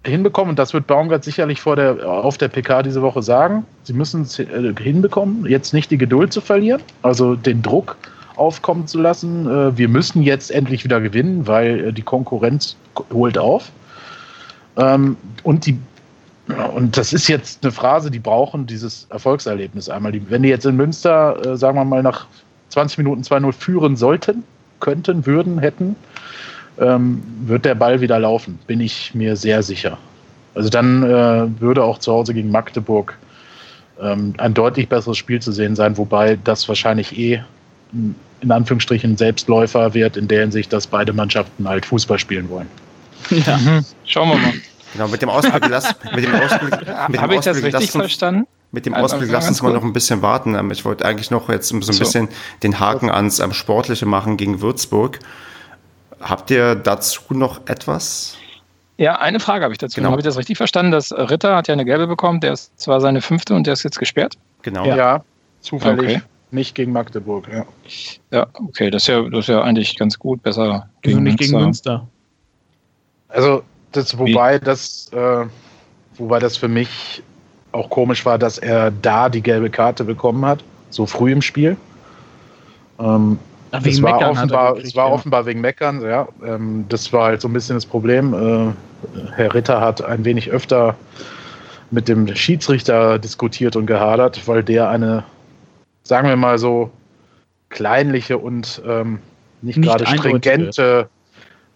[0.04, 3.64] hinbekommen, und das wird Baumgart sicherlich vor der, auf der PK diese Woche sagen.
[3.84, 7.96] Sie müssen es äh, hinbekommen, jetzt nicht die Geduld zu verlieren, also den Druck
[8.34, 9.46] aufkommen zu lassen.
[9.46, 12.76] Äh, wir müssen jetzt endlich wieder gewinnen, weil äh, die Konkurrenz
[13.12, 13.70] holt auf.
[14.76, 15.78] Ähm, und die
[16.74, 20.12] und das ist jetzt eine Phrase, die brauchen dieses Erfolgserlebnis einmal.
[20.28, 22.26] wenn die jetzt in Münster, äh, sagen wir mal, nach
[22.68, 24.44] 20 Minuten 2-0 führen sollten,
[24.80, 25.96] könnten, würden, hätten,
[26.78, 29.96] ähm, wird der Ball wieder laufen, bin ich mir sehr sicher.
[30.54, 33.16] Also dann äh, würde auch zu Hause gegen Magdeburg
[34.00, 37.42] ähm, ein deutlich besseres Spiel zu sehen sein, wobei das wahrscheinlich eh
[38.40, 42.68] in Anführungsstrichen Selbstläufer wird, in der Hinsicht, dass beide Mannschaften halt Fußball spielen wollen.
[43.30, 43.84] Ja, mhm.
[44.04, 44.52] schauen wir mal.
[44.94, 48.46] Genau, mit dem Ausblick lass, mit dem Ausblick, mit Habe ich das richtig verstanden?
[48.72, 50.54] Mit dem Ausblick lass uns mal noch ein bisschen warten.
[50.54, 51.98] Ähm, ich wollte eigentlich noch jetzt so ein so.
[51.98, 52.28] bisschen
[52.62, 55.18] den Haken ans ähm, Sportliche machen gegen Würzburg.
[56.20, 58.36] Habt ihr dazu noch etwas?
[58.96, 59.96] Ja, eine Frage habe ich dazu.
[59.96, 60.10] Genau.
[60.10, 60.92] Habe ich das richtig verstanden?
[60.92, 63.82] Dass Ritter hat ja eine gelbe bekommen, der ist zwar seine fünfte und der ist
[63.82, 64.38] jetzt gesperrt?
[64.62, 64.84] Genau.
[64.86, 65.24] Ja, ja
[65.60, 66.16] zufällig.
[66.16, 66.22] Okay.
[66.52, 67.64] Nicht gegen Magdeburg, ja.
[68.30, 71.40] Ja, okay, das ist ja, das ist ja eigentlich ganz gut, besser gegen also nicht
[71.40, 71.46] Münster.
[71.46, 72.08] gegen Münster.
[73.28, 73.62] Also
[73.96, 75.46] das, wobei, das, äh,
[76.16, 77.22] wobei das für mich
[77.72, 81.76] auch komisch war, dass er da die gelbe Karte bekommen hat, so früh im Spiel.
[82.98, 83.38] Ähm,
[83.72, 85.12] Ach, das war, offenbar, es war ja.
[85.12, 86.28] offenbar wegen Meckern, ja.
[86.46, 88.32] Ähm, das war halt so ein bisschen das Problem.
[88.32, 88.72] Äh,
[89.34, 90.94] Herr Ritter hat ein wenig öfter
[91.90, 95.24] mit dem Schiedsrichter diskutiert und gehadert, weil der eine,
[96.04, 96.90] sagen wir mal so,
[97.68, 99.18] kleinliche und ähm,
[99.62, 101.08] nicht, nicht gerade stringente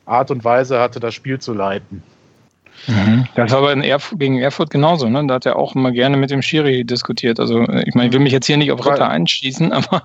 [0.08, 2.02] Art und Weise hatte, das Spiel zu leiten.
[2.86, 3.26] Mhm.
[3.34, 5.26] Das war aber in Erf gegen Erfurt genauso, ne?
[5.26, 7.40] Da hat er auch immer gerne mit dem Schiri diskutiert.
[7.40, 10.04] Also ich meine, ich will mich jetzt hier nicht auf Ritter einschießen, aber.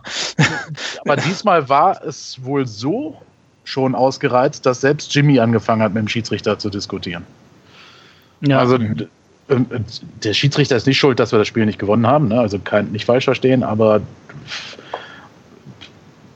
[1.05, 3.21] aber diesmal war es wohl so
[3.63, 7.25] schon ausgereizt, dass selbst Jimmy angefangen hat, mit dem Schiedsrichter zu diskutieren.
[8.41, 8.59] Ja.
[8.59, 8.77] Also
[9.47, 12.39] der Schiedsrichter ist nicht schuld, dass wir das Spiel nicht gewonnen haben, ne?
[12.39, 14.01] Also kein, nicht falsch verstehen, aber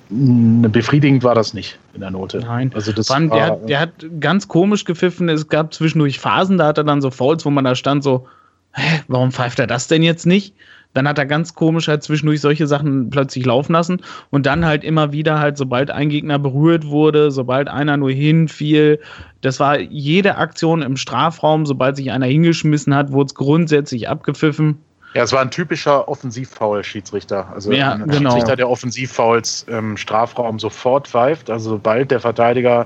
[0.10, 2.40] befriedigend war das nicht in der Note.
[2.40, 5.30] Nein, also das Vor der, hat, der hat ganz komisch gepfiffen.
[5.30, 8.28] Es gab zwischendurch Phasen, da hat er dann so Fouls, wo man da stand so,
[8.74, 10.54] hä, warum pfeift er das denn jetzt nicht?
[10.94, 14.84] Dann hat er ganz komisch halt zwischendurch solche Sachen plötzlich laufen lassen und dann halt
[14.84, 19.00] immer wieder halt, sobald ein Gegner berührt wurde, sobald einer nur hinfiel,
[19.42, 24.80] das war jede Aktion im Strafraum, sobald sich einer hingeschmissen hat, wurde es grundsätzlich abgepfiffen.
[25.18, 27.48] Ja, es war ein typischer Offensivfoul-Schiedsrichter.
[27.52, 28.30] Also ja, ein genau.
[28.30, 31.50] Schiedsrichter, der Offensivfouls im Strafraum sofort pfeift.
[31.50, 32.86] Also sobald der Verteidiger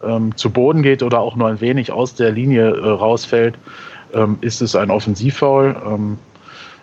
[0.00, 3.56] ähm, zu Boden geht oder auch nur ein wenig aus der Linie äh, rausfällt,
[4.14, 5.74] ähm, ist es ein Offensivfoul.
[5.84, 6.18] Ähm,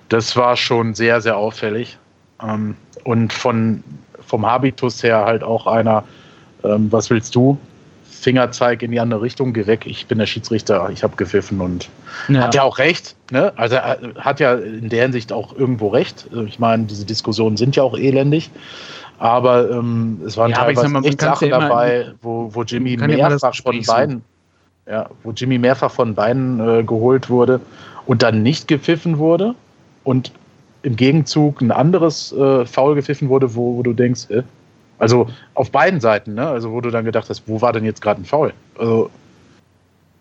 [0.09, 1.97] das war schon sehr, sehr auffällig.
[2.43, 2.75] Ähm,
[3.05, 3.81] und von,
[4.27, 6.03] vom Habitus her halt auch einer,
[6.65, 7.57] ähm, was willst du?
[8.19, 11.89] Fingerzeig in die andere Richtung, geh weg, ich bin der Schiedsrichter, ich habe gepfiffen und
[12.27, 12.41] ja.
[12.41, 13.15] hat ja auch recht.
[13.31, 13.53] Ne?
[13.55, 16.27] Also er hat ja in der Hinsicht auch irgendwo recht.
[16.47, 18.49] Ich meine, diese Diskussionen sind ja auch elendig.
[19.19, 23.55] Aber ähm, es waren ja, teilweise mal, echt Sachen ja dabei, wo, wo Jimmy mehrfach
[23.55, 24.23] von beiden,
[24.87, 27.59] ja, wo Jimmy mehrfach von beiden äh, geholt wurde
[28.05, 29.55] und dann nicht gepfiffen wurde
[30.05, 30.31] und
[30.83, 34.43] im Gegenzug ein anderes äh, Foul gepfiffen wurde, wo, wo du denkst, äh,
[34.99, 36.47] also auf beiden Seiten, ne?
[36.47, 38.53] Also wo du dann gedacht hast, wo war denn jetzt gerade ein Foul?
[38.77, 39.09] Also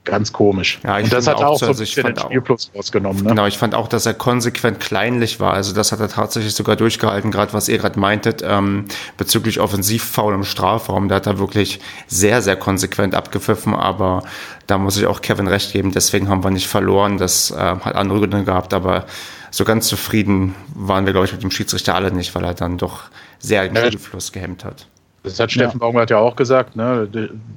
[0.08, 0.80] ganz komisch.
[0.82, 3.22] Ja, und das hat auch, auch so ein bisschen den Spielplus rausgenommen.
[3.22, 3.28] Ne?
[3.28, 5.52] Genau, ich fand auch, dass er konsequent kleinlich war.
[5.52, 8.86] Also das hat er tatsächlich sogar durchgehalten, gerade was ihr gerade meintet, ähm,
[9.18, 11.08] bezüglich Offensivfoul im Strafraum.
[11.08, 14.22] Da hat er wirklich sehr, sehr konsequent abgepfiffen, aber
[14.66, 17.18] da muss ich auch Kevin recht geben, deswegen haben wir nicht verloren.
[17.18, 19.04] Das äh, hat andere Gründe gehabt, aber
[19.50, 22.78] so ganz zufrieden waren wir, glaube ich, mit dem Schiedsrichter alle nicht, weil er dann
[22.78, 23.04] doch
[23.39, 24.86] sehr den Spielfluss gehemmt hat.
[25.22, 25.78] Das hat Steffen ja.
[25.78, 26.76] Baumgart ja auch gesagt.
[26.76, 27.09] Ne?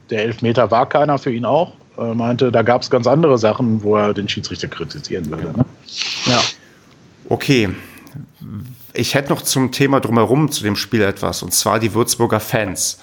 [0.09, 1.73] Der Elfmeter war keiner für ihn auch.
[1.97, 5.57] Er meinte, da gab es ganz andere Sachen, wo er den Schiedsrichter kritisieren würde.
[5.57, 5.65] Ne?
[6.25, 6.41] Ja.
[7.29, 7.69] Okay.
[8.93, 12.99] Ich hätte noch zum Thema drumherum zu dem Spiel etwas, und zwar die Würzburger Fans.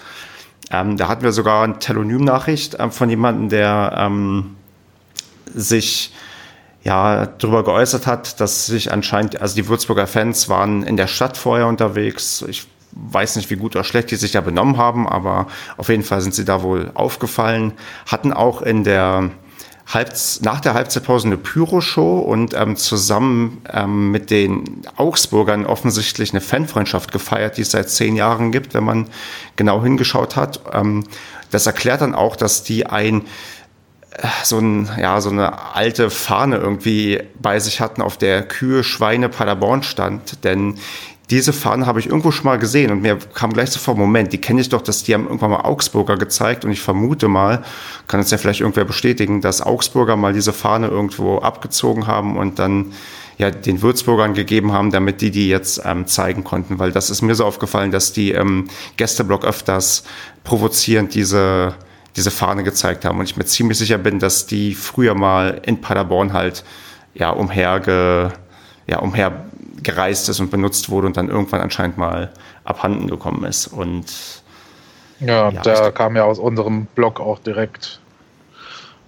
[0.71, 4.55] Ähm, da hatten wir sogar eine Telonym-Nachricht ähm, von jemandem, der ähm,
[5.53, 6.13] sich
[6.83, 11.37] ja darüber geäußert hat, dass sich anscheinend, also die Würzburger Fans waren in der Stadt
[11.37, 12.43] vorher unterwegs.
[12.47, 16.03] Ich weiß nicht, wie gut oder schlecht die sich da benommen haben, aber auf jeden
[16.03, 17.73] Fall sind sie da wohl aufgefallen.
[18.05, 19.29] Hatten auch in der
[19.91, 26.41] Halbz nach der Halbzeitpause eine Pyro-Show und ähm, zusammen ähm, mit den Augsburgern offensichtlich eine
[26.41, 29.07] Fanfreundschaft gefeiert, die es seit zehn Jahren gibt, wenn man
[29.55, 30.61] genau hingeschaut hat.
[30.71, 31.05] Ähm,
[31.49, 33.23] das erklärt dann auch, dass die ein
[34.43, 39.29] so, ein, ja, so eine alte Fahne irgendwie bei sich hatten, auf der Kühe, Schweine,
[39.29, 40.43] Paderborn stand.
[40.43, 40.75] Denn
[41.29, 44.39] diese Fahne habe ich irgendwo schon mal gesehen und mir kam gleich sofort, Moment, die
[44.39, 47.63] kenne ich doch, dass die haben irgendwann mal Augsburger gezeigt und ich vermute mal,
[48.07, 52.57] kann es ja vielleicht irgendwer bestätigen, dass Augsburger mal diese Fahne irgendwo abgezogen haben und
[52.57, 52.93] dann
[53.37, 57.21] ja den Würzburgern gegeben haben, damit die die jetzt ähm, zeigen konnten, weil das ist
[57.21, 60.03] mir so aufgefallen, dass die ähm, Gästeblock öfters
[60.43, 61.75] provozierend diese
[62.15, 65.81] diese Fahne gezeigt haben und ich mir ziemlich sicher bin, dass die früher mal in
[65.81, 66.63] Paderborn halt
[67.13, 68.31] ja umherge
[68.87, 69.45] ja umher
[69.83, 72.31] gereist ist und benutzt wurde und dann irgendwann anscheinend mal
[72.63, 73.67] abhanden gekommen ist.
[73.67, 74.05] Und
[75.19, 77.99] ja, ja da kam ja aus unserem Blog auch direkt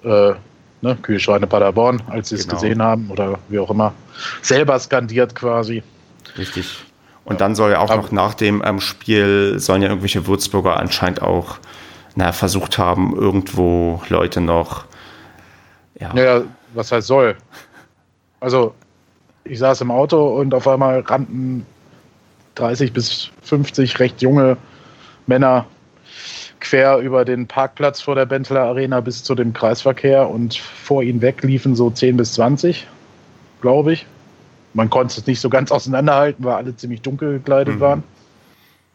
[0.04, 0.34] äh,
[0.82, 2.60] ne, Kühlschweine Paderborn, als sie es genau.
[2.60, 3.94] gesehen haben oder wie auch immer,
[4.42, 5.84] selber skandiert quasi.
[6.38, 6.86] Richtig.
[7.24, 11.22] Und dann soll ja auch noch nach dem ähm, Spiel, sollen ja irgendwelche Würzburger anscheinend
[11.22, 11.58] auch
[12.16, 14.86] na, versucht haben, irgendwo Leute noch.
[16.00, 16.14] Ja.
[16.14, 16.42] Naja,
[16.74, 17.36] was heißt soll?
[18.40, 18.74] Also
[19.44, 21.66] ich saß im Auto und auf einmal rannten
[22.56, 24.58] 30 bis 50 recht junge
[25.28, 25.66] Männer
[26.60, 31.22] quer über den Parkplatz vor der Benteler Arena bis zu dem Kreisverkehr und vor ihnen
[31.22, 32.88] weg liefen so 10 bis 20,
[33.62, 34.06] glaube ich.
[34.74, 37.80] Man konnte es nicht so ganz auseinanderhalten, weil alle ziemlich dunkel gekleidet mhm.
[37.80, 38.04] waren.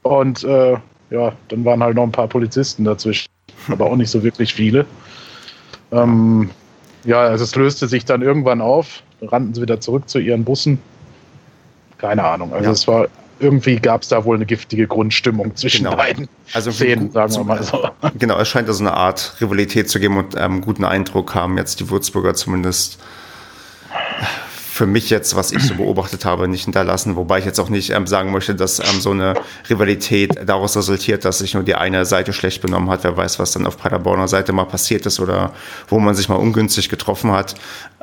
[0.02, 0.76] Und äh,
[1.10, 3.28] ja, dann waren halt noch ein paar Polizisten dazwischen,
[3.68, 4.86] aber auch nicht so wirklich viele.
[5.92, 6.50] Ähm,
[7.04, 10.78] ja, also es löste sich dann irgendwann auf rannten sie wieder zurück zu ihren Bussen.
[11.98, 12.52] Keine Ahnung.
[12.52, 12.72] Also ja.
[12.72, 15.96] es war irgendwie gab es da wohl eine giftige Grundstimmung zwischen genau.
[15.96, 17.88] beiden also Szenen, sagen wir mal so.
[18.18, 21.80] Genau, es scheint also eine Art Rivalität zu geben und ähm, guten Eindruck haben jetzt
[21.80, 22.98] die Würzburger zumindest
[24.76, 27.16] für mich jetzt, was ich so beobachtet habe, nicht hinterlassen.
[27.16, 29.34] Wobei ich jetzt auch nicht ähm, sagen möchte, dass ähm, so eine
[29.68, 33.02] Rivalität daraus resultiert, dass sich nur die eine Seite schlecht benommen hat.
[33.02, 35.52] Wer weiß, was dann auf Paderborner Seite mal passiert ist oder
[35.88, 37.54] wo man sich mal ungünstig getroffen hat.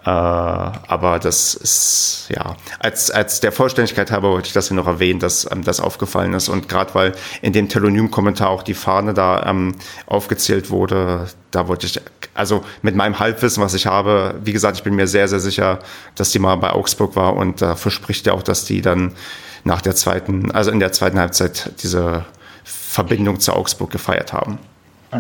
[0.04, 4.88] Äh, aber das ist, ja, als, als der Vollständigkeit halber wollte ich das hier noch
[4.88, 6.50] erwähnen, dass ähm, das aufgefallen ist.
[6.50, 9.76] Und gerade weil in dem Telonym-Kommentar auch die Fahne da ähm,
[10.08, 12.02] aufgezählt wurde, da wollte ich,
[12.34, 15.80] also mit meinem Halbwissen, was ich habe, wie gesagt, ich bin mir sehr, sehr sicher,
[16.16, 19.14] dass die mal bei Augsburg war und dafür spricht ja auch, dass die dann
[19.64, 22.26] nach der zweiten, also in der zweiten Halbzeit diese
[22.64, 24.58] Verbindung zu Augsburg gefeiert haben.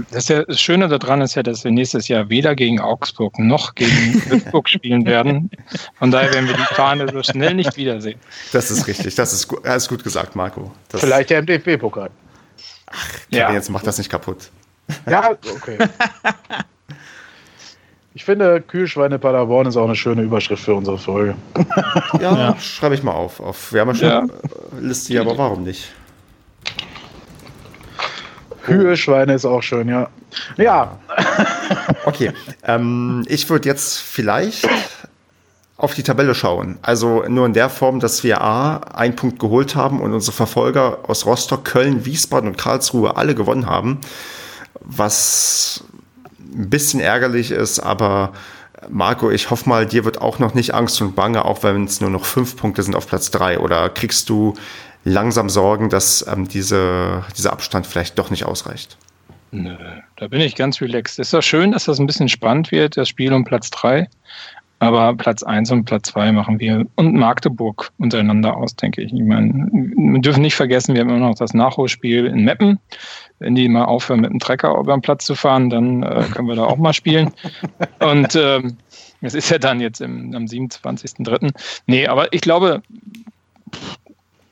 [0.09, 3.75] Das, ja, das, Schöne daran ist ja, dass wir nächstes Jahr weder gegen Augsburg noch
[3.75, 5.51] gegen Würzburg spielen werden.
[5.99, 8.19] Von daher werden wir die Fahne so schnell nicht wiedersehen.
[8.51, 9.13] Das ist richtig.
[9.13, 10.71] Das ist, gut, das ist gut gesagt, Marco.
[10.89, 12.09] Das Vielleicht der MDFB-Pokal.
[12.87, 13.53] Ach, ja.
[13.53, 14.49] jetzt macht das nicht kaputt.
[15.07, 15.77] Ja, okay.
[18.15, 21.35] Ich finde, Kühlschweine Paderborn ist auch eine schöne Überschrift für unsere Folge.
[22.21, 22.59] ja, ja.
[22.59, 23.39] schreibe ich mal auf.
[23.39, 24.25] auf wir haben ja schon ja.
[24.79, 25.91] Liste, aber warum nicht?
[28.63, 30.07] Kühe, ist auch schön, ja.
[30.57, 30.97] Ja.
[32.05, 32.31] Okay.
[32.63, 34.67] Ähm, ich würde jetzt vielleicht
[35.77, 36.77] auf die Tabelle schauen.
[36.81, 40.99] Also nur in der Form, dass wir A, einen Punkt geholt haben und unsere Verfolger
[41.07, 43.99] aus Rostock, Köln, Wiesbaden und Karlsruhe alle gewonnen haben.
[44.83, 45.83] Was
[46.39, 48.33] ein bisschen ärgerlich ist, aber
[48.89, 52.01] Marco, ich hoffe mal, dir wird auch noch nicht Angst und Bange, auch wenn es
[52.01, 53.59] nur noch fünf Punkte sind auf Platz drei.
[53.59, 54.55] Oder kriegst du
[55.05, 58.97] langsam Sorgen, dass ähm, diese, dieser Abstand vielleicht doch nicht ausreicht?
[59.51, 59.75] Nö,
[60.15, 61.19] da bin ich ganz relaxed.
[61.19, 64.09] Ist doch schön, dass das ein bisschen spannend wird, das Spiel um Platz drei.
[64.83, 69.13] Aber Platz 1 und Platz 2 machen wir und Magdeburg untereinander aus, denke ich.
[69.13, 72.79] Ich meine, wir dürfen nicht vergessen, wir haben immer noch das Nachholspiel in Meppen.
[73.39, 76.49] Wenn die mal aufhören, mit dem Trecker über den Platz zu fahren, dann äh, können
[76.49, 77.31] wir da auch mal spielen.
[77.99, 78.75] Und ähm,
[79.21, 81.51] es ist ja dann jetzt im, am 27.03.
[81.87, 82.81] Nee, aber ich glaube,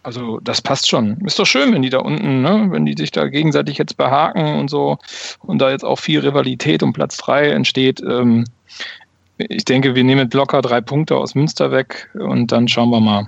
[0.04, 1.20] also das passt schon.
[1.26, 4.60] Ist doch schön, wenn die da unten, ne, wenn die sich da gegenseitig jetzt behaken
[4.60, 4.98] und so
[5.40, 8.02] und da jetzt auch viel Rivalität um Platz 3 entsteht.
[8.02, 8.46] Ähm,
[9.50, 13.28] ich denke, wir nehmen locker drei Punkte aus Münster weg und dann schauen wir mal.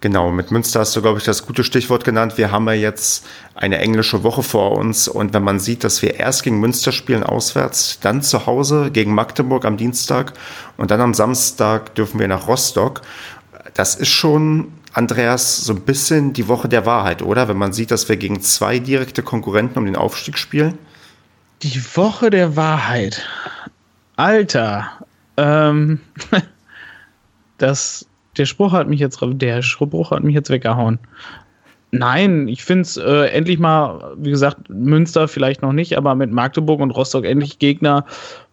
[0.00, 2.38] Genau, mit Münster hast du, glaube ich, das gute Stichwort genannt.
[2.38, 3.26] Wir haben ja jetzt
[3.56, 7.24] eine englische Woche vor uns und wenn man sieht, dass wir erst gegen Münster spielen
[7.24, 10.34] auswärts, dann zu Hause gegen Magdeburg am Dienstag
[10.76, 13.02] und dann am Samstag dürfen wir nach Rostock.
[13.74, 17.48] Das ist schon, Andreas, so ein bisschen die Woche der Wahrheit, oder?
[17.48, 20.78] Wenn man sieht, dass wir gegen zwei direkte Konkurrenten um den Aufstieg spielen.
[21.62, 23.26] Die Woche der Wahrheit.
[24.14, 24.92] Alter,
[25.38, 26.00] ähm,
[27.58, 30.98] das, der Spruch hat mich jetzt, der Spruch hat mich jetzt weggehauen.
[31.90, 36.30] Nein, ich finde es äh, endlich mal, wie gesagt, Münster vielleicht noch nicht, aber mit
[36.30, 38.04] Magdeburg und Rostock endlich Gegner,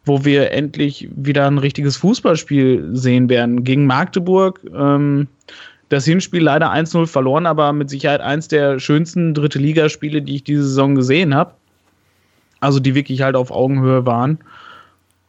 [0.06, 3.66] wo wir endlich wieder ein richtiges Fußballspiel sehen werden.
[3.66, 5.28] Gegen Magdeburg, ähm,
[5.90, 10.44] das Hinspiel leider 1-0 verloren, aber mit Sicherheit eins der schönsten dritte Ligaspiele, die ich
[10.44, 11.54] diese Saison gesehen habe.
[12.62, 14.40] Also die wirklich halt auf Augenhöhe waren.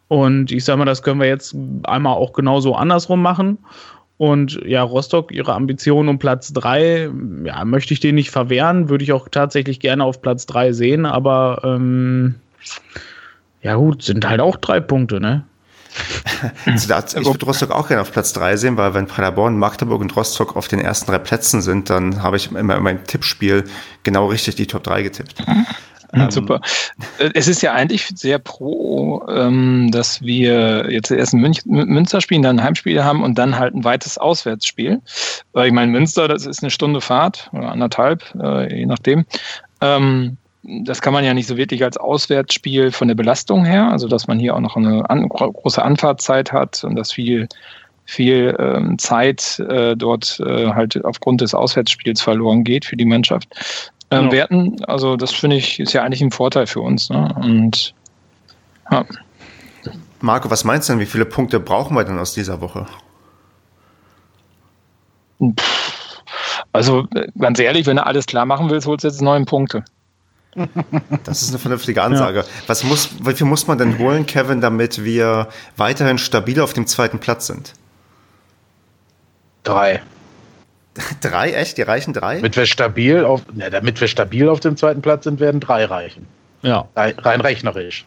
[0.09, 1.55] Und ich sage mal, das können wir jetzt
[1.85, 3.59] einmal auch genauso andersrum machen.
[4.19, 7.11] Und ja, Rostock, ihre Ambitionen um Platz 3,
[7.45, 11.05] ja, möchte ich denen nicht verwehren, würde ich auch tatsächlich gerne auf Platz 3 sehen,
[11.05, 12.37] aber ähm,
[13.61, 15.45] ja gut, sind halt auch drei Punkte, ne?
[17.21, 20.57] ich würde Rostock auch gerne auf Platz 3 sehen, weil wenn Paderborn, Magdeburg und Rostock
[20.57, 23.65] auf den ersten drei Plätzen sind, dann habe ich immer in meinem Tippspiel
[24.03, 25.43] genau richtig die Top 3 getippt.
[26.17, 26.61] Ähm, Super.
[27.19, 32.21] Äh, es ist ja eigentlich sehr pro, ähm, dass wir jetzt erst ein Münch Münster
[32.21, 35.03] spielen, dann ein Heimspiel haben und dann halt ein weites Auswärtsspiel.
[35.53, 39.27] Weil ich meine, Münster, das ist eine Stunde Fahrt oder anderthalb, äh, je nachdem.
[39.81, 44.09] Ähm, das kann man ja nicht so wirklich als Auswärtsspiel von der Belastung her, also
[44.09, 47.49] dass man hier auch noch eine große Anfahrtzeit hat und dass viel
[48.07, 53.49] viel ähm, Zeit äh, dort äh, halt aufgrund des Auswärtsspiels verloren geht für die Mannschaft
[54.11, 54.33] ähm, genau.
[54.33, 54.85] werten.
[54.85, 57.11] Also das finde ich ist ja eigentlich ein Vorteil für uns.
[57.11, 57.35] Ne?
[57.43, 57.95] Und
[58.91, 59.05] ja.
[60.21, 62.87] Marco, was meinst du denn, wie viele Punkte brauchen wir denn aus dieser Woche?
[66.73, 67.07] Also
[67.39, 69.85] ganz ehrlich, wenn du alles klar machen willst, holst du jetzt neun Punkte.
[71.25, 72.39] Das ist eine vernünftige Ansage.
[72.41, 72.45] Ja.
[72.67, 76.87] Was muss, wie viel muss man denn holen, Kevin, damit wir weiterhin stabil auf dem
[76.87, 77.75] zweiten Platz sind?
[79.65, 80.03] Drei.
[81.21, 81.79] Drei, echt?
[81.79, 82.37] Die reichen drei?
[82.37, 85.85] Damit wir stabil auf, na, damit wir stabil auf dem zweiten Platz sind, werden drei
[85.85, 86.27] reichen.
[86.63, 86.89] Ja.
[86.95, 88.07] Rein rechnerisch.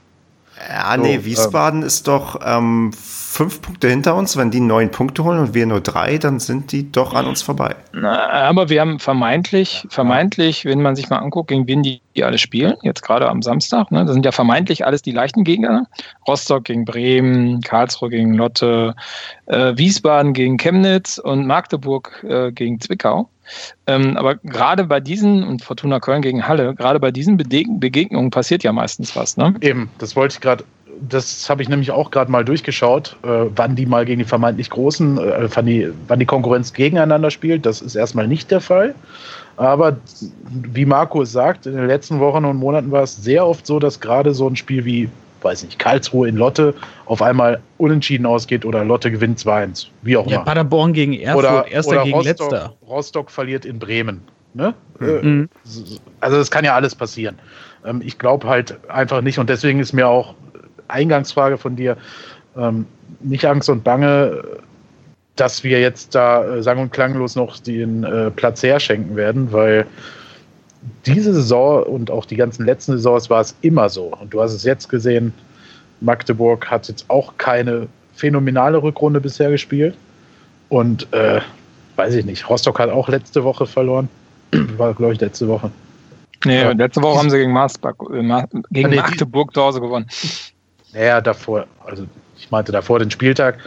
[0.68, 4.36] Ja, so, nee, Wiesbaden ähm, ist doch ähm, fünf Punkte hinter uns.
[4.36, 7.42] Wenn die neun Punkte holen und wir nur drei, dann sind die doch an uns
[7.42, 7.76] vorbei.
[7.94, 12.24] Na, aber wir haben vermeintlich, vermeintlich, wenn man sich mal anguckt, gegen wen die, die
[12.24, 15.88] alle spielen, jetzt gerade am Samstag, ne, das sind ja vermeintlich alles die leichten Gegner.
[16.28, 18.96] Rostock gegen Bremen, Karlsruhe gegen Lotte,
[19.46, 23.30] äh, Wiesbaden gegen Chemnitz und Magdeburg äh, gegen Zwickau.
[23.88, 28.64] Ähm, aber gerade bei diesen, und Fortuna Köln gegen Halle, gerade bei diesen Begegnungen passiert
[28.64, 29.38] ja meistens was.
[29.38, 29.56] Ne?
[29.62, 30.64] Eben, das wollte ich gerade
[31.02, 34.70] das habe ich nämlich auch gerade mal durchgeschaut, äh, wann die mal gegen die vermeintlich
[34.70, 37.66] Großen, äh, wann, die, wann die Konkurrenz gegeneinander spielt.
[37.66, 38.96] Das ist erstmal nicht der Fall.
[39.58, 39.98] Aber
[40.50, 44.00] wie Marco sagt, in den letzten Wochen und Monaten war es sehr oft so, dass
[44.00, 45.10] gerade so ein Spiel wie
[45.42, 46.74] weiß nicht, Karlsruhe in Lotte
[47.06, 49.88] auf einmal unentschieden ausgeht oder Lotte gewinnt 2-1.
[50.02, 50.34] Wie auch immer.
[50.34, 52.74] Ja, Paderborn gegen Erfurt, oder, Erster oder gegen Rostock, Letzter.
[52.88, 54.22] Rostock verliert in Bremen.
[54.54, 54.74] Ne?
[55.00, 55.50] Mhm.
[56.20, 57.38] Also das kann ja alles passieren.
[57.86, 60.34] Ähm, ich glaube halt einfach nicht und deswegen ist mir auch
[60.88, 61.98] Eingangsfrage von dir
[62.58, 62.86] ähm,
[63.22, 64.44] nicht Angst und Bange,
[65.36, 69.86] dass wir jetzt da äh, sang- und klanglos noch den äh, Platz herschenken werden, weil
[71.06, 74.14] diese Saison und auch die ganzen letzten Saisons war es immer so.
[74.20, 75.34] Und du hast es jetzt gesehen,
[76.02, 79.96] Magdeburg hat jetzt auch keine phänomenale Rückrunde bisher gespielt.
[80.70, 81.42] Und äh,
[81.96, 84.10] weiß ich nicht, Rostock hat auch letzte Woche verloren.
[84.78, 85.72] War, glaube ich, letzte Woche.
[86.46, 86.72] Nee, ja.
[86.72, 90.08] letzte Woche haben sie gegen, Marsberg, äh, gegen nee, Magdeburg zu Hause gewonnen.
[90.94, 92.06] Naja, davor, also
[92.38, 93.58] ich meinte davor den Spieltag.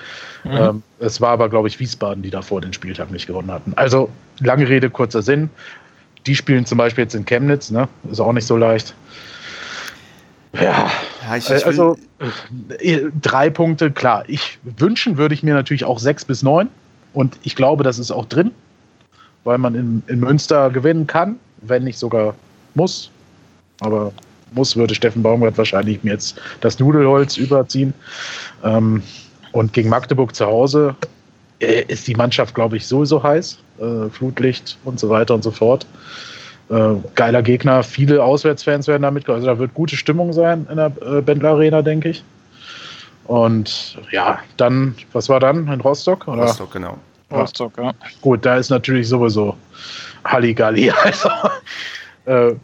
[0.45, 0.51] Mhm.
[0.53, 3.75] Ähm, es war aber, glaube ich, Wiesbaden, die davor den Spieltag nicht gewonnen hatten.
[3.77, 4.09] Also
[4.41, 5.51] lange Rede, kurzer Sinn.
[6.27, 7.89] Die spielen zum Beispiel jetzt in Chemnitz, ne?
[8.11, 8.95] Ist auch nicht so leicht.
[10.55, 10.91] Ja,
[11.27, 11.97] ja ich, ich also
[12.79, 14.25] äh, drei Punkte, klar.
[14.29, 16.69] Ich wünschen würde ich mir natürlich auch sechs bis neun.
[17.13, 18.53] Und ich glaube, das ist auch drin,
[19.45, 22.35] weil man in, in Münster gewinnen kann, wenn nicht sogar
[22.75, 23.11] muss.
[23.81, 24.13] Aber
[24.53, 27.95] muss, würde Steffen Baumgart wahrscheinlich mir jetzt das Nudelholz überziehen.
[28.63, 29.03] Ähm,
[29.53, 30.95] und gegen Magdeburg zu Hause
[31.63, 33.59] äh, ist die Mannschaft, glaube ich, sowieso heiß.
[33.79, 35.87] Äh, Flutlicht und so weiter und so fort.
[36.71, 40.93] Äh, geiler Gegner, viele Auswärtsfans werden damit, also da wird gute Stimmung sein in der
[41.01, 42.25] äh, Bendler Arena, denke ich.
[43.25, 46.29] Und ja, dann, was war dann in Rostock?
[46.29, 46.43] Oder?
[46.43, 46.99] Rostock, genau.
[47.31, 47.93] Rostock, ja.
[48.21, 49.57] Gut, da ist natürlich sowieso
[50.25, 50.93] Halligalli.
[51.05, 51.29] Also,
[52.27, 52.55] äh,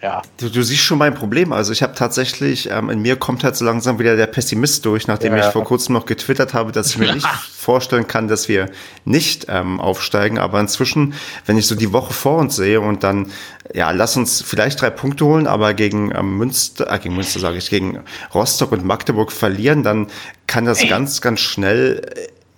[0.00, 0.22] ja.
[0.36, 1.52] Du, du, siehst schon mein Problem.
[1.52, 5.08] Also ich habe tatsächlich, ähm, in mir kommt halt so langsam wieder der Pessimist durch,
[5.08, 8.48] nachdem ja, ich vor kurzem noch getwittert habe, dass ich mir nicht vorstellen kann, dass
[8.48, 8.70] wir
[9.04, 10.38] nicht ähm, aufsteigen.
[10.38, 11.14] Aber inzwischen,
[11.46, 13.32] wenn ich so die Woche vor uns sehe und dann,
[13.74, 17.58] ja, lass uns vielleicht drei Punkte holen, aber gegen ähm, Münster, äh, gegen Münster sage
[17.58, 17.98] ich, gegen
[18.32, 20.06] Rostock und Magdeburg verlieren, dann
[20.46, 20.88] kann das Ey.
[20.88, 22.02] ganz, ganz schnell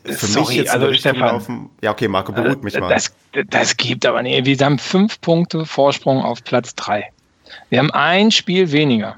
[0.04, 1.70] äh, für Sorry, mich jetzt also Stefan, laufen.
[1.80, 2.88] Ja, okay, Marco, beruhigt mich mal.
[2.88, 3.12] Das,
[3.48, 4.44] das gibt aber nicht.
[4.44, 7.10] Wir haben fünf Punkte Vorsprung auf Platz drei.
[7.68, 9.16] Wir haben ein Spiel weniger.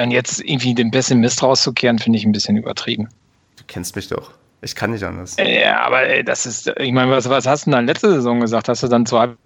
[0.00, 3.08] Und jetzt irgendwie den Pessimist rauszukehren, finde ich ein bisschen übertrieben.
[3.56, 4.32] Du kennst mich doch.
[4.62, 5.36] Ich kann nicht anders.
[5.38, 8.68] Ja, aber ey, das ist, ich meine, was, was hast du denn letzte Saison gesagt?
[8.68, 9.36] Hast du dann zur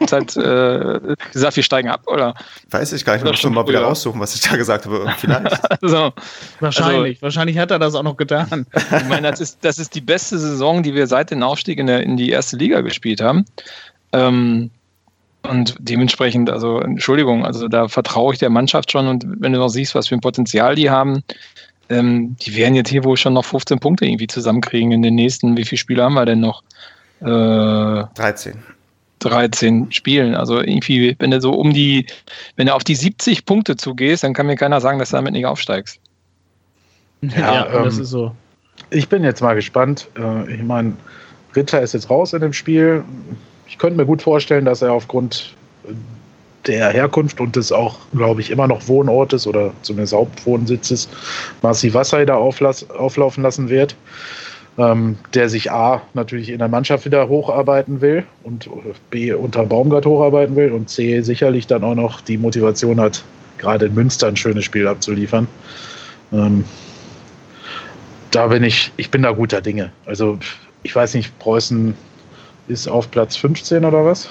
[0.00, 2.34] Halbzeit äh, gesagt, wir steigen ab, oder?
[2.70, 5.12] Weiß ich gar nicht, muss mal wieder raussuchen, was ich da gesagt habe.
[5.18, 5.60] Vielleicht.
[5.82, 6.12] so.
[6.60, 7.16] Wahrscheinlich.
[7.16, 8.66] Also, Wahrscheinlich hat er das auch noch getan.
[8.74, 11.86] ich meine, das ist, das ist die beste Saison, die wir seit dem Aufstieg in,
[11.86, 13.44] der, in die erste Liga gespielt haben.
[14.12, 14.70] Ähm,
[15.48, 19.68] und dementsprechend, also Entschuldigung, also da vertraue ich der Mannschaft schon und wenn du noch
[19.68, 21.22] siehst, was für ein Potenzial die haben,
[21.90, 25.56] ähm, die werden jetzt hier wohl schon noch 15 Punkte irgendwie zusammenkriegen in den nächsten,
[25.56, 26.62] wie viele Spiele haben wir denn noch?
[27.20, 28.62] Äh, 13.
[29.20, 30.34] 13 Spielen.
[30.34, 32.06] Also irgendwie, wenn du so um die,
[32.56, 35.32] wenn du auf die 70 Punkte zugehst, dann kann mir keiner sagen, dass du damit
[35.32, 36.00] nicht aufsteigst.
[37.22, 38.34] Ja, ja ähm, das ist so.
[38.90, 40.08] Ich bin jetzt mal gespannt.
[40.18, 40.94] Äh, ich meine,
[41.54, 43.04] Ritter ist jetzt raus in dem Spiel
[43.66, 45.54] ich könnte mir gut vorstellen, dass er aufgrund
[46.66, 51.08] der Herkunft und des auch, glaube ich, immer noch Wohnortes oder zumindest Hauptwohnsitzes
[51.62, 53.94] Marci Wassai da auflaufen lassen wird,
[54.78, 58.68] ähm, der sich A natürlich in der Mannschaft wieder hocharbeiten will und
[59.10, 63.22] B unter Baumgart hocharbeiten will und C sicherlich dann auch noch die Motivation hat,
[63.58, 65.46] gerade in Münster ein schönes Spiel abzuliefern.
[66.32, 66.64] Ähm,
[68.30, 69.92] da bin ich, ich bin da guter Dinge.
[70.06, 70.38] Also
[70.82, 71.94] ich weiß nicht, Preußen
[72.68, 74.28] ist auf Platz 15 oder was?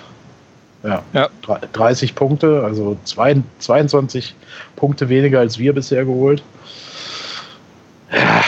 [0.84, 1.30] Ja, ja.
[1.72, 4.36] 30 Punkte, also 22
[4.76, 6.44] Punkte weniger als wir bisher geholt.
[8.12, 8.44] Ja.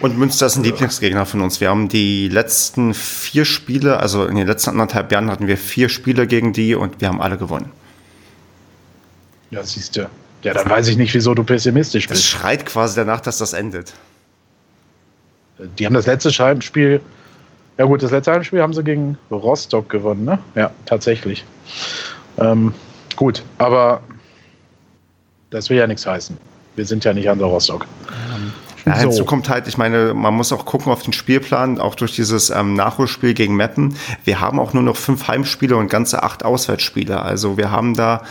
[0.00, 1.60] Und Münster ist ein Lieblingsgegner von uns.
[1.60, 5.88] Wir haben die letzten vier Spiele, also in den letzten anderthalb Jahren hatten wir vier
[5.88, 7.72] Spiele gegen die und wir haben alle gewonnen.
[9.50, 10.08] Ja, siehst du.
[10.42, 12.20] Ja, dann weiß ich nicht, wieso du pessimistisch bist.
[12.20, 13.92] Es schreit quasi danach, dass das endet.
[15.78, 16.30] Die haben das letzte
[16.62, 17.00] Spiel
[17.78, 20.38] ja gut, das letzte Heimspiel haben sie gegen Rostock gewonnen, ne?
[20.54, 21.44] Ja, tatsächlich.
[22.38, 22.74] Ähm,
[23.16, 24.02] gut, aber
[25.50, 26.36] das will ja nichts heißen.
[26.76, 27.86] Wir sind ja nicht an der Rostock.
[28.84, 29.00] Ja, so.
[29.00, 32.50] hinzu kommt halt, ich meine, man muss auch gucken auf den Spielplan, auch durch dieses
[32.50, 33.96] ähm, Nachholspiel gegen Meppen.
[34.24, 37.20] Wir haben auch nur noch fünf Heimspiele und ganze acht Auswärtsspiele.
[37.20, 38.22] Also wir haben da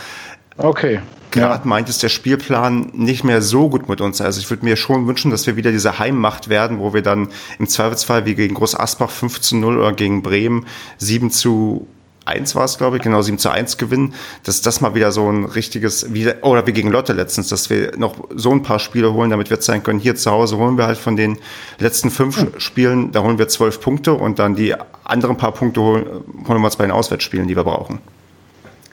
[0.58, 1.00] okay
[1.30, 1.68] gerade ja.
[1.68, 4.20] meint, ist der Spielplan nicht mehr so gut mit uns.
[4.20, 7.28] Also ich würde mir schon wünschen, dass wir wieder diese Heimmacht werden, wo wir dann
[7.58, 10.66] im Zweifelsfall wie gegen Groß Asbach 5 zu 0 oder gegen Bremen
[10.98, 11.86] 7 zu
[12.24, 14.12] 1 war es, glaube ich, genau 7 zu 1 gewinnen,
[14.44, 17.96] dass das mal wieder so ein richtiges, wie, oder wie gegen Lotte letztens, dass wir
[17.96, 20.86] noch so ein paar Spiele holen, damit wir zeigen können, hier zu Hause holen wir
[20.86, 21.38] halt von den
[21.78, 22.60] letzten fünf hm.
[22.60, 26.04] Spielen, da holen wir zwölf Punkte und dann die anderen paar Punkte holen,
[26.46, 27.98] holen wir uns bei den Auswärtsspielen, die wir brauchen.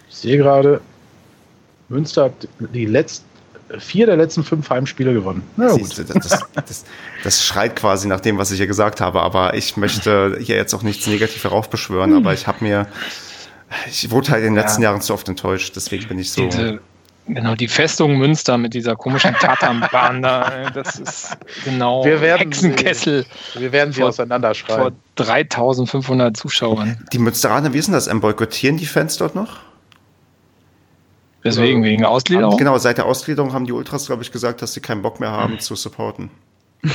[0.09, 0.79] Ich sehe gerade,
[1.89, 3.25] Münster hat die letzten
[3.79, 5.43] vier der letzten fünf Heimspiele gewonnen.
[5.57, 5.97] Na gut.
[5.97, 6.85] Das, das, das,
[7.23, 10.73] das, schreit quasi nach dem, was ich hier gesagt habe, aber ich möchte hier jetzt
[10.73, 12.17] auch nichts negativ heraufbeschwören, hm.
[12.17, 12.87] aber ich habe mir,
[13.87, 14.89] ich wurde halt in den letzten ja.
[14.89, 16.45] Jahren zu oft enttäuscht, deswegen bin ich so.
[16.45, 16.79] Diese,
[17.27, 23.25] genau, die Festung Münster mit dieser komischen Tatanbahn da, das ist genau wir werden Hexenkessel.
[23.53, 24.93] Sie, wir werden sie vor, auseinanderschreiben.
[25.15, 27.03] Vor 3500 Zuschauern.
[27.11, 28.07] Die Münsteraner, wie ist denn das?
[28.07, 29.57] Boykottieren die Fans dort noch?
[31.45, 32.57] Deswegen, wegen Ausgliederung?
[32.57, 35.31] Genau, seit der Ausgliederung haben die Ultras, glaube ich, gesagt, dass sie keinen Bock mehr
[35.31, 35.59] haben hm.
[35.59, 36.31] zu supporten.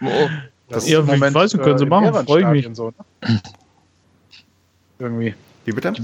[0.00, 0.28] oh,
[0.68, 2.76] das ja, Moment, weiß, können sie äh, machen, freue ich mich.
[2.76, 3.40] So, ne?
[4.98, 5.34] Irgendwie.
[5.64, 5.94] Wie bitte?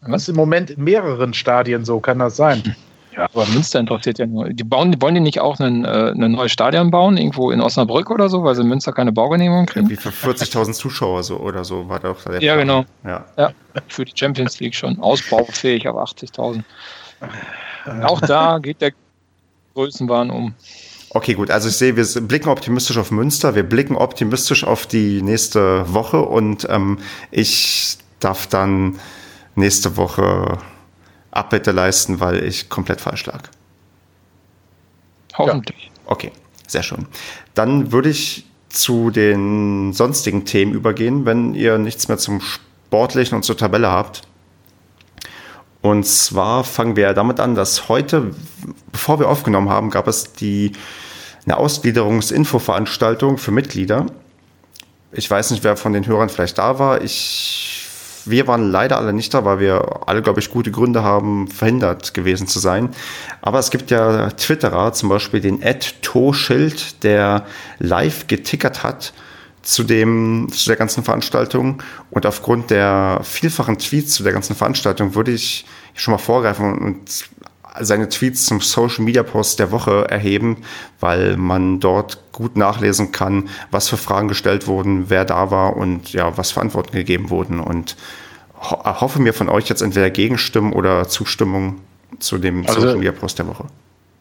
[0.00, 2.76] Was ist im Moment in mehreren Stadien so, kann das sein?
[3.18, 4.48] Ja, aber Münster interessiert ja nur.
[4.50, 8.10] Die bauen, wollen die nicht auch einen, äh, ein neues Stadion bauen, irgendwo in Osnabrück
[8.10, 9.90] oder so, weil sie in Münster keine Baugenehmigung kriegen?
[9.90, 12.66] Wie für 40.000 Zuschauer so oder so war doch der Ja, Plan.
[12.66, 12.84] genau.
[13.04, 13.24] Ja.
[13.36, 13.50] ja.
[13.88, 15.00] Für die Champions League schon.
[15.00, 16.62] Ausbaufähig auf 80.000.
[18.04, 18.92] Auch da geht der
[19.74, 20.54] Größenwahn um.
[21.10, 21.50] Okay, gut.
[21.50, 26.20] Also ich sehe, wir blicken optimistisch auf Münster, wir blicken optimistisch auf die nächste Woche
[26.20, 26.98] und ähm,
[27.30, 28.98] ich darf dann
[29.54, 30.58] nächste Woche
[31.38, 33.44] Abbitte leisten, weil ich komplett falsch lag.
[35.36, 35.90] Hoffentlich.
[35.94, 36.00] Ja.
[36.06, 36.32] Okay,
[36.66, 37.06] sehr schön.
[37.54, 43.42] Dann würde ich zu den sonstigen Themen übergehen, wenn ihr nichts mehr zum Sportlichen und
[43.42, 44.22] zur Tabelle habt.
[45.80, 48.34] Und zwar fangen wir damit an, dass heute,
[48.92, 50.72] bevor wir aufgenommen haben, gab es die,
[51.44, 54.06] eine Ausgliederungsinfoveranstaltung für Mitglieder.
[55.12, 57.02] Ich weiß nicht, wer von den Hörern vielleicht da war.
[57.02, 57.67] Ich,
[58.30, 62.14] wir waren leider alle nicht da, weil wir alle, glaube ich, gute Gründe haben, verhindert
[62.14, 62.90] gewesen zu sein.
[63.42, 67.44] Aber es gibt ja Twitterer, zum Beispiel den Ed To-Schild, der
[67.78, 69.12] live getickert hat,
[69.62, 71.82] zu, dem, zu der ganzen Veranstaltung.
[72.10, 77.24] Und aufgrund der vielfachen Tweets zu der ganzen Veranstaltung würde ich schon mal vorgreifen und
[77.80, 80.58] seine Tweets zum Social Media Post der Woche erheben,
[81.00, 86.12] weil man dort gut nachlesen kann, was für Fragen gestellt wurden, wer da war und
[86.12, 87.60] ja, was für Antworten gegeben wurden.
[87.60, 87.96] Und
[88.60, 91.80] ho hoffe mir von euch jetzt entweder Gegenstimmen oder Zustimmung
[92.18, 93.64] zu dem also, Social Media Post der Woche.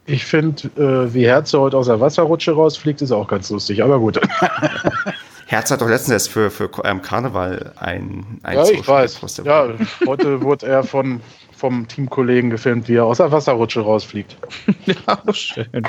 [0.06, 4.00] Ich finde, äh, wie Herze heute aus der Wasserrutsche rausfliegt, ist auch ganz lustig, aber
[4.00, 4.20] gut.
[5.48, 9.20] Herz hat doch letztens erst für, für ähm, Karneval ein, ein Ja, ich weiß.
[9.46, 9.70] Ja,
[10.06, 11.22] heute wurde er von,
[11.58, 14.38] vom Teamkollegen gefilmt, wie er aus der Wasserrutsche rausfliegt.
[14.86, 15.84] ja, schön.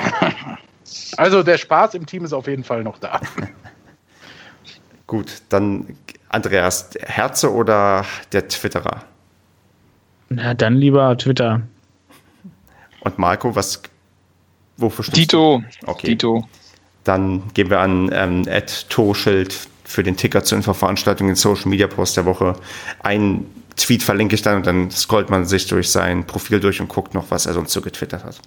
[1.17, 3.21] Also der Spaß im Team ist auf jeden Fall noch da.
[5.05, 5.95] Gut, dann
[6.29, 9.03] Andreas, Herze oder der Twitterer?
[10.29, 11.61] Na, dann lieber Twitter.
[13.01, 13.81] Und Marco, was
[14.77, 15.63] wofür Dito.
[15.81, 15.89] Du?
[15.89, 16.07] Okay.
[16.07, 16.47] Dito.
[17.03, 21.87] Dann gehen wir an ähm, Ed Toschild für den Ticker zur Infoveranstaltung in Social Media
[21.87, 22.55] Post der Woche.
[23.01, 23.45] Ein
[23.79, 27.13] Tweet verlinke ich dann und dann scrollt man sich durch sein Profil durch und guckt
[27.13, 28.39] noch, was er sonst so getwittert hat.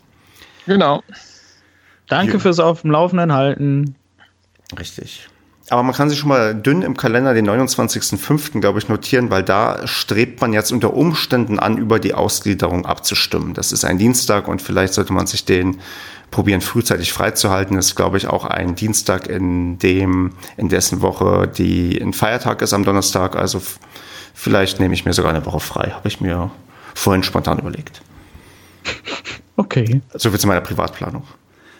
[0.67, 1.03] Genau.
[2.09, 2.39] Danke ja.
[2.39, 3.97] fürs auf dem Laufenden halten.
[4.79, 5.29] Richtig.
[5.71, 8.61] Aber man kann sich schon mal dünn im Kalender den 29.05.
[8.61, 13.55] glaube ich notieren, weil da strebt man jetzt unter Umständen an, über die Ausgliederung abzustimmen.
[13.55, 15.81] Das ist ein Dienstag und vielleicht sollte man sich den
[16.31, 17.77] probieren, frühzeitig freizuhalten.
[17.77, 22.61] Das ist, glaube ich, auch ein Dienstag, in dem, in dessen Woche die ein Feiertag
[22.61, 23.37] ist am Donnerstag.
[23.37, 23.63] Also
[24.35, 25.91] vielleicht nehme ich mir sogar eine Woche frei.
[25.91, 26.51] Habe ich mir
[26.95, 28.03] vorhin spontan überlegt.
[29.57, 30.01] Okay.
[30.15, 31.25] So viel zu meiner Privatplanung.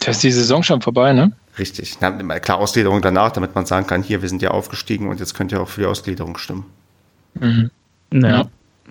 [0.01, 1.33] Da ist die Saison schon vorbei, ne?
[1.59, 1.99] Richtig.
[2.01, 5.35] Na, klar, Ausgliederung danach, damit man sagen kann, hier, wir sind ja aufgestiegen und jetzt
[5.35, 6.67] könnt ihr auch für die Ausgliederung stimmen.
[7.35, 7.71] Mhm.
[8.13, 8.47] Ja.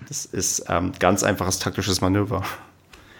[0.08, 2.42] Das ist ähm, ganz einfaches taktisches Manöver.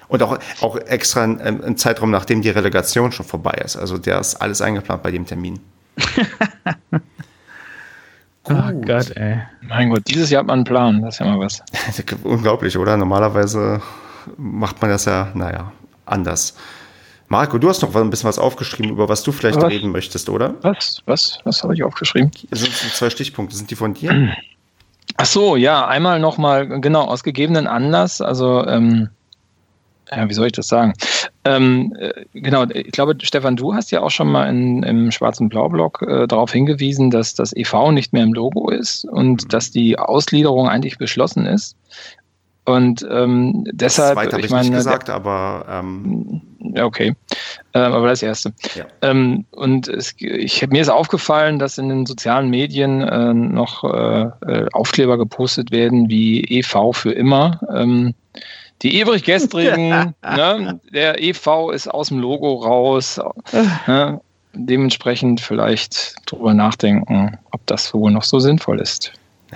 [0.09, 3.76] Und auch, auch extra ein, ein Zeitraum, nachdem die Relegation schon vorbei ist.
[3.76, 5.61] Also der ist alles eingeplant bei dem Termin.
[8.49, 9.40] oh Gott, ey.
[9.62, 11.03] Mein Gott, dieses Jahr hat man einen Plan.
[11.03, 11.62] Das ist ja mal was.
[12.24, 12.97] Unglaublich, oder?
[12.97, 13.80] Normalerweise
[14.36, 15.72] macht man das ja, naja,
[16.07, 16.57] anders.
[17.28, 19.70] Marco, du hast noch ein bisschen was aufgeschrieben, über was du vielleicht was?
[19.70, 20.55] reden möchtest, oder?
[20.61, 21.03] Was?
[21.07, 21.38] Was?
[21.45, 22.30] Was habe ich aufgeschrieben?
[22.51, 23.57] Das sind zwei Stichpunkte.
[23.57, 24.34] Sind die von dir?
[25.16, 29.09] Ach so, ja, einmal nochmal, genau, aus gegebenen Anlass, also, ähm,
[30.15, 30.93] ja, wie soll ich das sagen?
[31.45, 35.49] Ähm, äh, genau, ich glaube, Stefan, du hast ja auch schon mal in, im schwarzen
[35.49, 39.49] Blaublock äh, darauf hingewiesen, dass das EV nicht mehr im Logo ist und mhm.
[39.49, 41.77] dass die Ausgliederung eigentlich beschlossen ist.
[42.65, 44.17] Und ähm, deshalb.
[44.17, 45.67] Das ich, ich meine, nicht gesagt, aber.
[45.69, 47.17] Ähm, ja, okay.
[47.75, 48.53] Ähm, aber das erste.
[48.77, 48.85] Ja.
[49.03, 54.31] Ähm, und es, ich, mir ist aufgefallen, dass in den sozialen Medien äh, noch äh,
[54.47, 57.61] äh Aufkleber gepostet werden wie EV für immer.
[57.75, 58.15] Ähm,
[58.83, 63.20] die ewig gestrigen, ne, der EV ist aus dem Logo raus.
[63.87, 64.20] ne,
[64.55, 69.12] dementsprechend vielleicht drüber nachdenken, ob das wohl noch so sinnvoll ist.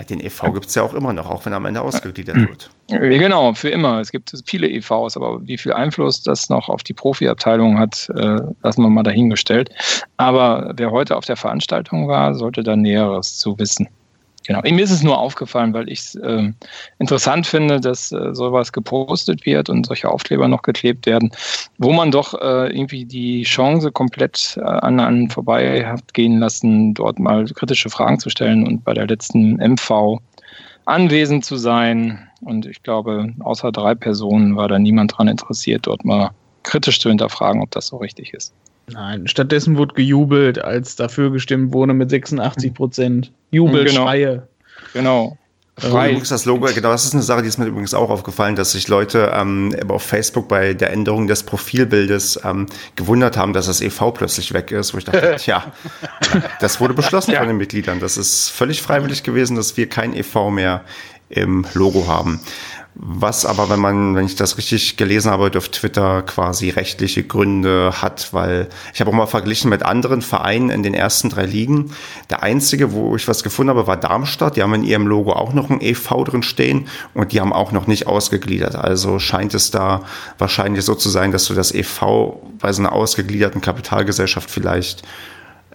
[0.09, 2.69] Den EV gibt es ja auch immer noch, auch wenn er am Ende ausgegliedert wird.
[2.87, 3.99] Genau, für immer.
[3.99, 8.37] Es gibt viele EVs, aber wie viel Einfluss das noch auf die Profiabteilung hat, äh,
[8.61, 9.71] lassen wir mal dahingestellt.
[10.17, 13.89] Aber wer heute auf der Veranstaltung war, sollte da Näheres zu wissen.
[14.47, 14.61] Genau.
[14.63, 16.53] Mir ist es nur aufgefallen, weil ich es äh,
[16.99, 21.31] interessant finde, dass äh, sowas gepostet wird und solche Aufkleber noch geklebt werden,
[21.77, 26.93] wo man doch äh, irgendwie die Chance komplett äh, an einen vorbei hat gehen lassen,
[26.93, 30.19] dort mal kritische Fragen zu stellen und bei der letzten MV
[30.85, 32.29] anwesend zu sein.
[32.39, 36.31] Und ich glaube, außer drei Personen war da niemand daran interessiert, dort mal
[36.63, 38.53] kritisch zu hinterfragen, ob das so richtig ist.
[38.89, 43.31] Nein, stattdessen wurde gejubelt, als dafür gestimmt wurde mit 86 Prozent.
[43.51, 44.47] Jubelschreie.
[44.93, 45.29] Genau.
[45.29, 45.37] genau.
[45.79, 46.09] Frei.
[46.09, 48.71] Übrigens das Logo, genau, das ist eine Sache, die ist mir übrigens auch aufgefallen, dass
[48.71, 52.65] sich Leute ähm, auf Facebook bei der Änderung des Profilbildes ähm,
[52.95, 55.71] gewundert haben, dass das EV plötzlich weg ist, wo ich dachte, tja,
[56.59, 57.39] das wurde beschlossen ja.
[57.39, 57.99] von den Mitgliedern.
[57.99, 60.83] Das ist völlig freiwillig gewesen, dass wir kein EV mehr
[61.29, 62.39] im Logo haben.
[62.99, 67.93] Was aber, wenn man, wenn ich das richtig gelesen habe, auf Twitter quasi rechtliche Gründe
[68.01, 71.91] hat, weil ich habe auch mal verglichen mit anderen Vereinen in den ersten drei Ligen.
[72.31, 74.55] Der einzige, wo ich was gefunden habe, war Darmstadt.
[74.55, 77.71] Die haben in ihrem Logo auch noch ein EV drin stehen und die haben auch
[77.71, 78.75] noch nicht ausgegliedert.
[78.75, 80.03] Also scheint es da
[80.39, 85.03] wahrscheinlich so zu sein, dass du das EV bei so einer ausgegliederten Kapitalgesellschaft vielleicht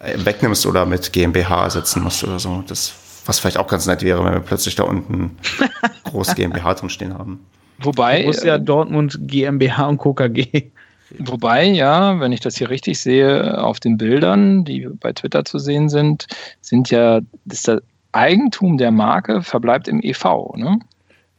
[0.01, 2.64] äh, wegnimmst oder mit GmbH ersetzen musst oder so.
[2.66, 2.93] Das
[3.27, 5.37] was vielleicht auch ganz nett wäre, wenn wir plötzlich da unten
[6.05, 7.41] groß GmbH drin stehen haben.
[7.79, 8.25] Wobei.
[8.25, 10.70] Muss ja äh, Dortmund GmbH und KKG.
[11.18, 15.59] Wobei, ja, wenn ich das hier richtig sehe, auf den Bildern, die bei Twitter zu
[15.59, 16.27] sehen sind,
[16.61, 20.79] sind ja, das, das Eigentum der Marke verbleibt im EV, ne?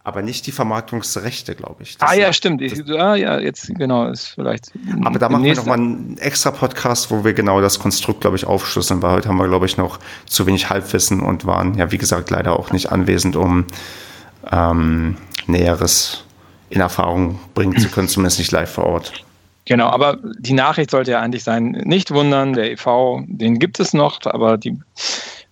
[0.05, 1.97] Aber nicht die Vermarktungsrechte, glaube ich.
[1.97, 2.61] Das ah ja, stimmt.
[2.61, 4.71] Ich, ja, ja, jetzt genau ist vielleicht.
[5.03, 8.45] Aber da machen wir nochmal einen extra Podcast, wo wir genau das Konstrukt, glaube ich,
[8.45, 11.97] aufschlüsseln, weil heute haben wir, glaube ich, noch zu wenig Halbwissen und waren ja, wie
[11.97, 13.65] gesagt, leider auch nicht anwesend, um
[14.51, 16.25] ähm, Näheres
[16.69, 19.13] in Erfahrung bringen zu können, zumindest nicht live vor Ort.
[19.65, 23.93] Genau, aber die Nachricht sollte ja eigentlich sein, nicht wundern, der EV, den gibt es
[23.93, 24.77] noch, aber die,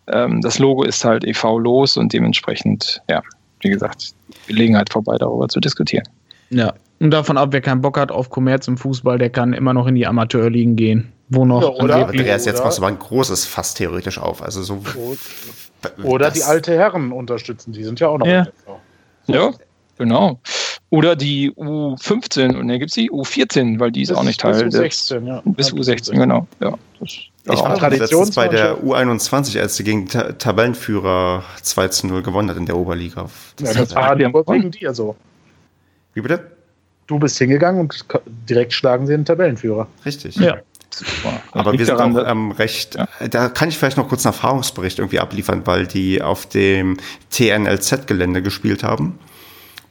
[0.08, 3.22] ähm, das Logo ist halt EV-los und dementsprechend, ja,
[3.62, 4.14] wie gesagt,
[4.48, 6.04] Gelegenheit vorbei, darüber zu diskutieren.
[6.50, 9.74] Ja, und davon ab, wer keinen Bock hat auf Kommerz im Fußball, der kann immer
[9.74, 11.12] noch in die Amateurligen gehen.
[11.30, 11.62] Wo noch?
[11.62, 12.08] Ja, oder?
[12.08, 14.44] Andreas, jetzt machst du mal ein großes Fass theoretisch auf.
[14.44, 14.84] Also so.
[16.04, 18.28] Oder die alte Herren unterstützen, die sind ja auch noch.
[18.28, 18.48] Ja,
[19.28, 19.52] ja
[19.98, 20.40] genau.
[20.90, 24.66] Oder die U15, und ne, gibt es die U14, weil die ist auch nicht Teil.
[24.66, 25.42] Bis U16, ja.
[25.46, 26.46] Bis U16, genau.
[26.60, 32.08] Ja, das ich war Traditions bei der U21, als sie gegen Ta Tabellenführer 2 zu
[32.08, 33.30] 0 gewonnen hat in der Oberliga.
[33.56, 35.16] Das, ja, das war die wegen dir so.
[36.14, 36.52] Wie bitte?
[37.08, 38.06] Du bist hingegangen und
[38.48, 39.88] direkt schlagen sie den Tabellenführer.
[40.06, 40.36] Richtig.
[40.36, 40.58] Ja.
[41.52, 43.08] Aber wir sind auch ähm, recht, ja.
[43.30, 46.98] da kann ich vielleicht noch kurz einen Erfahrungsbericht irgendwie abliefern, weil die auf dem
[47.32, 49.18] TNLZ-Gelände gespielt haben.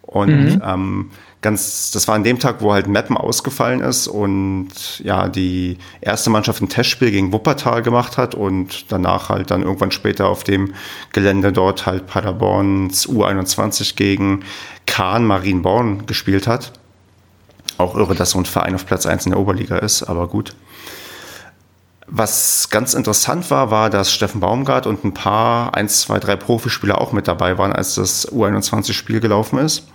[0.03, 0.63] Und mhm.
[0.65, 1.11] ähm,
[1.43, 6.31] ganz, das war an dem Tag, wo halt Mappen ausgefallen ist und ja, die erste
[6.31, 10.75] Mannschaft ein Testspiel gegen Wuppertal gemacht hat und danach halt dann irgendwann später auf dem
[11.13, 14.45] Gelände dort halt Paderborns U21 gegen
[14.87, 16.73] Kahn Marienborn gespielt hat.
[17.79, 20.55] Auch irre, dass so ein Verein auf Platz 1 in der Oberliga ist, aber gut.
[22.13, 27.01] Was ganz interessant war, war, dass Steffen Baumgart und ein paar, eins, zwei, drei Profispieler
[27.01, 29.87] auch mit dabei waren, als das U21-Spiel gelaufen ist.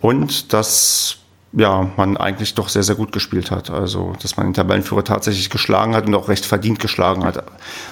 [0.00, 1.18] Und dass
[1.56, 3.70] ja, man eigentlich doch sehr, sehr gut gespielt hat.
[3.70, 7.44] Also, dass man den Tabellenführer tatsächlich geschlagen hat und auch recht verdient geschlagen hat.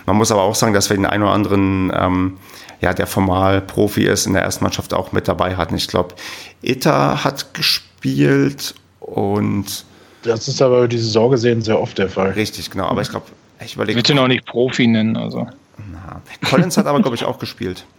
[0.07, 2.39] Man muss aber auch sagen, dass wir den einen oder anderen, ähm,
[2.81, 5.77] ja, der formal Profi ist, in der ersten Mannschaft auch mit dabei hatten.
[5.77, 6.15] Ich glaube,
[6.63, 9.85] Ita hat gespielt und.
[10.25, 12.31] Das ist aber über die Saison gesehen sehr oft der Fall.
[12.31, 12.87] Richtig, genau.
[12.87, 13.27] Aber ich glaube,
[13.65, 13.97] ich überlege.
[13.97, 15.47] Bitte noch nicht Profi nennen, also.
[15.93, 17.85] Na, Collins hat aber, glaube ich, auch gespielt.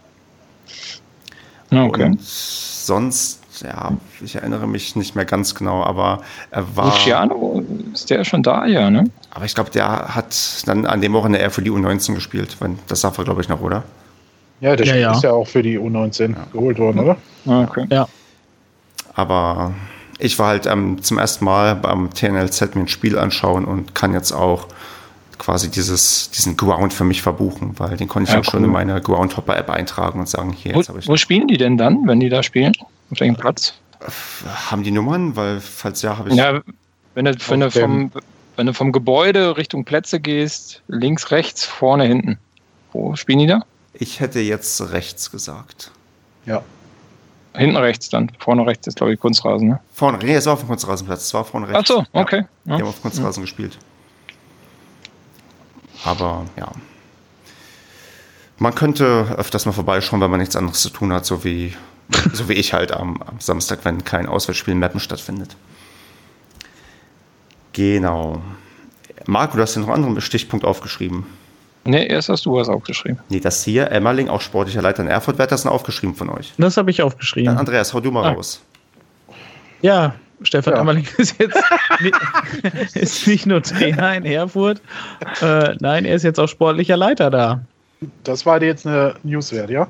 [1.70, 2.04] Okay.
[2.04, 3.92] Und sonst ja,
[4.22, 6.86] ich erinnere mich nicht mehr ganz genau, aber er war.
[6.86, 9.04] Luciano, ist der schon da, ja, ne?
[9.30, 12.56] Aber ich glaube, der hat dann an dem Wochenende eher für die U19 gespielt.
[12.88, 13.84] Das sagt er, glaube ich, noch, oder?
[14.60, 15.12] Ja, der ja, ja.
[15.12, 16.46] ist ja auch für die U19 ja.
[16.52, 17.16] geholt worden, oder?
[17.46, 17.86] Ah, okay.
[17.90, 18.08] Ja.
[19.14, 19.72] Aber
[20.18, 24.12] ich war halt ähm, zum ersten Mal beim TNLZ mir ein Spiel anschauen und kann
[24.12, 24.68] jetzt auch
[25.38, 28.50] quasi dieses, diesen Ground für mich verbuchen, weil den konnte ich ja, auch cool.
[28.50, 31.08] schon in meine Groundhopper-App eintragen und sagen, hier, jetzt habe ich.
[31.08, 32.72] Wo spielen die denn dann, wenn die da spielen?
[33.14, 33.74] Auf welchem Platz?
[34.70, 35.36] Haben die Nummern?
[35.36, 36.34] Weil, falls ja, habe ich.
[36.34, 36.60] Ja,
[37.14, 38.10] wenn du, wenn, du vom,
[38.56, 42.38] wenn du vom Gebäude Richtung Plätze gehst, links, rechts, vorne, hinten.
[42.92, 43.60] Wo spielen die da?
[43.92, 45.92] Ich hätte jetzt rechts gesagt.
[46.44, 46.62] Ja.
[47.54, 48.32] Hinten rechts dann.
[48.40, 49.80] Vorne rechts ist, glaube ich, Kunstrasen, ne?
[49.92, 51.22] Vorne, nee, es war auf dem Kunstrasenplatz.
[51.22, 51.82] Es war vorne rechts.
[51.82, 52.44] Ach so, okay.
[52.64, 53.44] Ja, Die haben auf Kunstrasen ja.
[53.44, 53.78] gespielt.
[56.04, 56.72] Aber ja.
[58.58, 61.74] Man könnte öfters mal vorbeischauen, wenn man nichts anderes zu tun hat, so wie
[62.32, 65.56] so wie ich halt am, am Samstag, wenn kein Auswärtsspiel in Mappen stattfindet.
[67.72, 68.40] Genau.
[69.26, 71.26] Marco, du hast ja noch einen anderen Stichpunkt aufgeschrieben.
[71.84, 73.18] Nee, erst hast du was aufgeschrieben.
[73.28, 76.30] Nee, das hier, Emmerling, auch sportlicher Leiter in Erfurt, wer hat das denn aufgeschrieben von
[76.30, 76.54] euch?
[76.56, 77.46] Das habe ich aufgeschrieben.
[77.46, 78.32] Dann Andreas, hau du mal ah.
[78.32, 78.62] raus.
[79.82, 80.80] Ja, Stefan ja.
[80.80, 81.58] Emmerling ist jetzt
[82.00, 84.80] nicht, ist nicht nur Trainer in Erfurt,
[85.42, 87.60] äh, nein, er ist jetzt auch sportlicher Leiter da.
[88.22, 89.88] Das war dir jetzt eine Newswert, ja?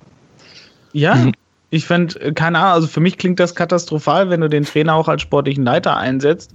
[0.92, 1.32] Ja, mhm.
[1.74, 4.94] Ich fände, äh, keine Ahnung, also für mich klingt das katastrophal, wenn du den Trainer
[4.94, 6.54] auch als sportlichen Leiter einsetzt.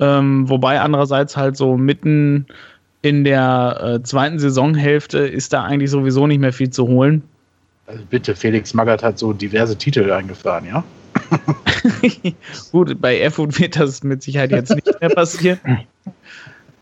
[0.00, 2.46] Ähm, wobei andererseits halt so mitten
[3.00, 7.22] in der äh, zweiten Saisonhälfte ist da eigentlich sowieso nicht mehr viel zu holen.
[7.86, 10.82] Also bitte, Felix Magath hat so diverse Titel eingefahren, ja?
[12.72, 15.60] Gut, bei Erfurt wird das mit Sicherheit jetzt nicht mehr passieren.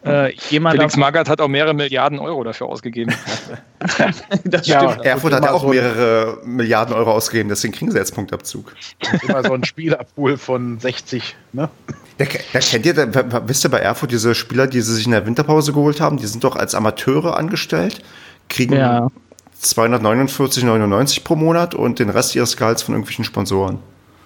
[0.09, 3.15] Äh, Felix Magath hat auch mehrere Milliarden Euro dafür ausgegeben.
[4.45, 5.05] das ja, stimmt.
[5.05, 8.75] Erfurt hat auch so mehrere Milliarden Euro ausgegeben, deswegen kriegen sie jetzt Punktabzug.
[9.27, 11.69] Immer so ein Spielerpool von 60, ne?
[12.19, 15.13] Da, da kennt ihr, da, wisst ihr bei Erfurt diese Spieler, die sie sich in
[15.13, 18.03] der Winterpause geholt haben, die sind doch als Amateure angestellt,
[18.49, 19.09] kriegen ja.
[19.63, 23.79] 249,99 pro Monat und den Rest ihres Gehalts von irgendwelchen Sponsoren.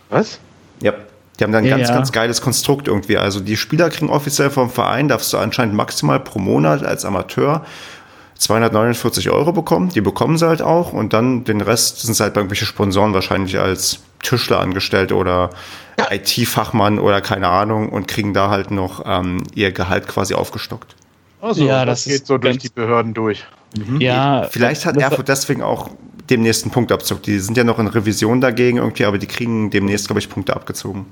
[0.08, 0.38] Was?
[0.80, 0.94] Ja.
[1.42, 1.94] Die haben dann ein ja, ganz, ja.
[1.96, 3.16] ganz geiles Konstrukt irgendwie.
[3.16, 7.64] Also die Spieler kriegen offiziell vom Verein, darfst du anscheinend maximal pro Monat als Amateur
[8.38, 9.88] 249 Euro bekommen.
[9.88, 13.12] Die bekommen sie halt auch und dann den Rest sind sie halt bei irgendwelchen Sponsoren
[13.12, 15.50] wahrscheinlich als Tischler angestellt oder
[16.10, 20.94] IT-Fachmann oder keine Ahnung und kriegen da halt noch ähm, ihr Gehalt quasi aufgestockt.
[21.40, 23.44] Also, ja, das, das geht so durch die Behörden durch.
[23.76, 24.00] Mhm.
[24.00, 25.90] Ja, vielleicht hat Erfurt deswegen auch
[26.30, 27.20] demnächst einen Punktabzug.
[27.24, 30.54] Die sind ja noch in Revision dagegen irgendwie, aber die kriegen demnächst, glaube ich, Punkte
[30.54, 31.06] abgezogen.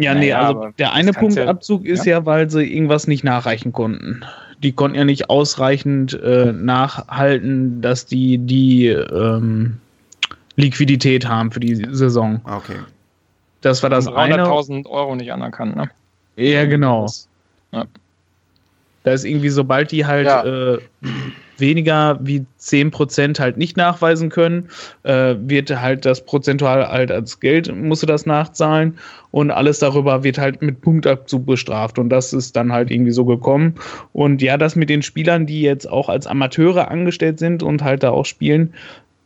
[0.00, 3.72] Ja, nee, naja, also der eine Punktabzug ja, ist ja, weil sie irgendwas nicht nachreichen
[3.72, 4.24] konnten.
[4.62, 9.78] Die konnten ja nicht ausreichend äh, nachhalten, dass die die ähm,
[10.56, 12.40] Liquidität haben für die Saison.
[12.44, 12.76] Ah, okay.
[13.62, 15.90] Das war das 300.000 Euro nicht anerkannt, ne?
[16.36, 17.06] Ja, genau.
[17.72, 17.84] Ja.
[19.02, 20.44] Da ist irgendwie, sobald die halt ja.
[20.44, 20.78] äh,
[21.60, 24.68] weniger wie 10% halt nicht nachweisen können,
[25.02, 28.98] äh, wird halt das prozentual halt als Geld, musst du das nachzahlen
[29.30, 33.24] und alles darüber wird halt mit Punktabzug bestraft und das ist dann halt irgendwie so
[33.24, 33.76] gekommen.
[34.12, 38.02] Und ja, das mit den Spielern, die jetzt auch als Amateure angestellt sind und halt
[38.02, 38.74] da auch spielen,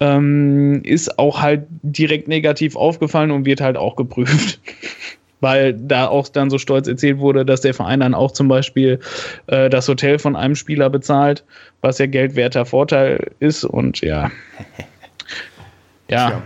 [0.01, 4.61] ähm, ist auch halt direkt negativ aufgefallen und wird halt auch geprüft.
[5.45, 8.99] weil da auch dann so stolz erzählt wurde, dass der Verein dann auch zum Beispiel
[9.47, 11.45] äh, das Hotel von einem Spieler bezahlt,
[11.83, 14.31] was ja geldwerter Vorteil ist und ja.
[16.09, 16.43] ja.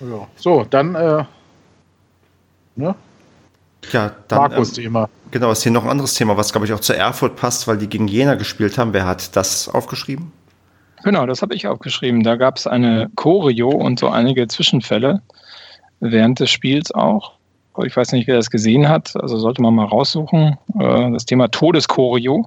[0.00, 0.26] ja.
[0.34, 1.22] So, dann äh,
[2.74, 2.96] ne?
[3.92, 5.04] Ja, dann, Markus-Thema.
[5.04, 7.68] Ähm, genau, ist hier noch ein anderes Thema, was glaube ich auch zu Erfurt passt,
[7.68, 8.92] weil die gegen Jena gespielt haben.
[8.92, 10.32] Wer hat das aufgeschrieben?
[11.04, 12.24] Genau, das habe ich aufgeschrieben.
[12.24, 15.22] Da gab es eine Choreo und so einige Zwischenfälle
[16.00, 17.37] während des Spiels auch.
[17.84, 20.56] Ich weiß nicht, wer das gesehen hat, also sollte man mal raussuchen.
[20.78, 22.46] Äh, das Thema Todeschoreo,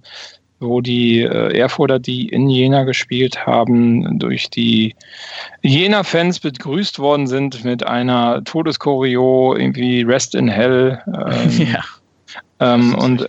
[0.59, 4.95] wo die äh, Erfurter, die in Jena gespielt haben, durch die
[5.61, 11.01] Jena-Fans begrüßt worden sind mit einer Todeschoreo, irgendwie Rest in Hell.
[11.07, 11.84] Ähm, ja.
[12.59, 13.27] Ähm, und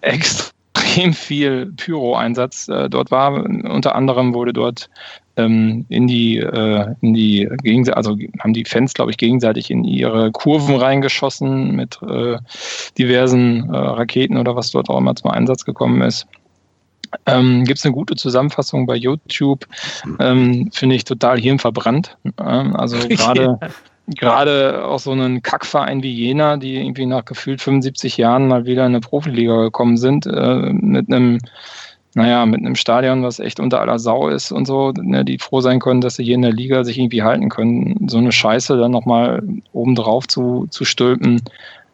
[0.00, 3.32] extrem viel Pyro-Einsatz äh, dort war.
[3.44, 4.88] Unter anderem wurde dort
[5.38, 9.84] ähm, in die, äh, in die Gegenseite, also haben die Fans, glaube ich, gegenseitig in
[9.84, 12.38] ihre Kurven reingeschossen mit äh,
[12.98, 16.26] diversen äh, Raketen oder was dort auch immer zum Einsatz gekommen ist.
[17.24, 19.66] Ähm, Gibt es eine gute Zusammenfassung bei YouTube,
[20.18, 22.18] ähm, finde ich total hirnverbrannt.
[22.38, 23.58] Ähm, also gerade
[24.16, 28.86] gerade auch so einen Kackverein wie Jena, die irgendwie nach gefühlt 75 Jahren mal wieder
[28.86, 31.38] in eine Profiliga gekommen sind, äh, mit einem
[32.18, 35.60] naja, mit einem Stadion, was echt unter aller Sau ist und so, ne, die froh
[35.60, 38.08] sein können, dass sie hier in der Liga sich irgendwie halten können.
[38.08, 39.40] So eine Scheiße dann nochmal
[39.72, 41.40] obendrauf zu, zu stülpen,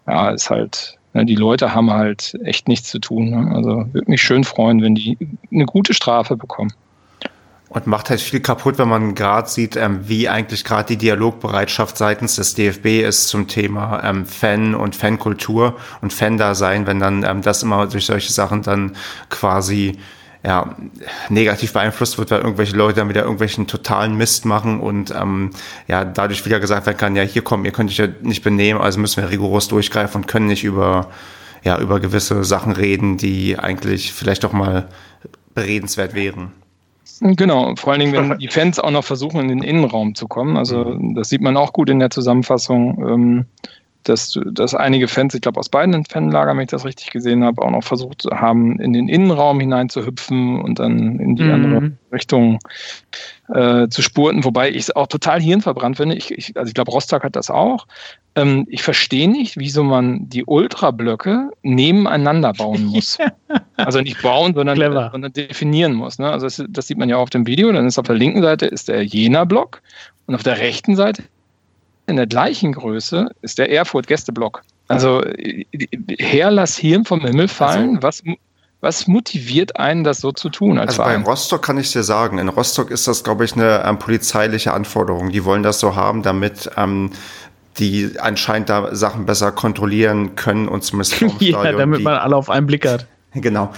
[0.06, 3.32] ja, ist halt, ne, die Leute haben halt echt nichts zu tun.
[3.32, 3.54] Ne?
[3.54, 5.18] Also würde mich schön freuen, wenn die
[5.52, 6.72] eine gute Strafe bekommen.
[7.74, 11.98] Und macht halt viel kaputt, wenn man gerade sieht, ähm, wie eigentlich gerade die Dialogbereitschaft
[11.98, 17.42] seitens des DFB ist zum Thema ähm, Fan und Fankultur und Fan-Dasein, wenn dann ähm,
[17.42, 18.92] das immer durch solche Sachen dann
[19.28, 19.98] quasi
[20.44, 20.76] ja,
[21.30, 25.50] negativ beeinflusst wird, weil irgendwelche Leute dann wieder irgendwelchen totalen Mist machen und ähm,
[25.88, 28.80] ja, dadurch wieder gesagt werden kann, ja, hier kommen, ihr könnt euch ja nicht benehmen,
[28.80, 31.10] also müssen wir rigoros durchgreifen und können nicht über,
[31.64, 34.86] ja, über gewisse Sachen reden, die eigentlich vielleicht doch mal
[35.54, 36.52] beredenswert wären.
[37.20, 40.56] Genau, vor allen Dingen, wenn die Fans auch noch versuchen, in den Innenraum zu kommen.
[40.56, 43.46] Also das sieht man auch gut in der Zusammenfassung, ähm,
[44.04, 47.62] dass, dass einige Fans, ich glaube aus beiden Fanlagern, wenn ich das richtig gesehen habe,
[47.62, 51.52] auch noch versucht haben, in den Innenraum hinein zu hüpfen und dann in die mhm.
[51.52, 52.58] andere Richtung
[53.48, 56.16] äh, zu spurten, wobei ich es auch total hirnverbrannt finde.
[56.16, 57.86] Ich, ich, also ich glaube, Rostock hat das auch.
[58.36, 63.18] Ähm, ich verstehe nicht, wieso man die Ultrablöcke nebeneinander bauen muss.
[63.76, 64.78] also nicht bauen, sondern,
[65.10, 66.18] sondern definieren muss.
[66.18, 66.30] Ne?
[66.30, 67.70] Also das, das, sieht man ja auch auf dem Video.
[67.72, 69.82] Dann ist auf der linken Seite ist der Jena-Block
[70.26, 71.24] und auf der rechten Seite
[72.06, 74.62] in der gleichen Größe ist der Erfurt-Gästeblock.
[74.88, 75.64] Also äh,
[76.18, 77.96] her, lass Hirn vom Himmel fallen.
[77.96, 78.36] Also, was,
[78.80, 80.78] was motiviert einen, das so zu tun?
[80.78, 81.24] Als also Verein?
[81.24, 84.74] bei Rostock kann ich dir sagen, in Rostock ist das, glaube ich, eine ähm, polizeiliche
[84.74, 85.30] Anforderung.
[85.30, 87.10] Die wollen das so haben, damit ähm,
[87.78, 92.66] die anscheinend da Sachen besser kontrollieren können und zumindest Ja, damit man alle auf einen
[92.66, 93.06] Blick hat.
[93.40, 93.72] Genau,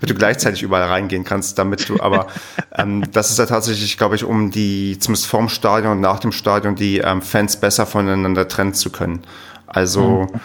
[0.00, 2.26] damit du gleichzeitig überall reingehen kannst, damit du, aber
[2.74, 6.32] ähm, das ist ja tatsächlich, glaube ich, um die, zumindest vorm Stadion und nach dem
[6.32, 9.22] Stadion, die ähm, Fans besser voneinander trennen zu können.
[9.66, 10.40] Also mhm.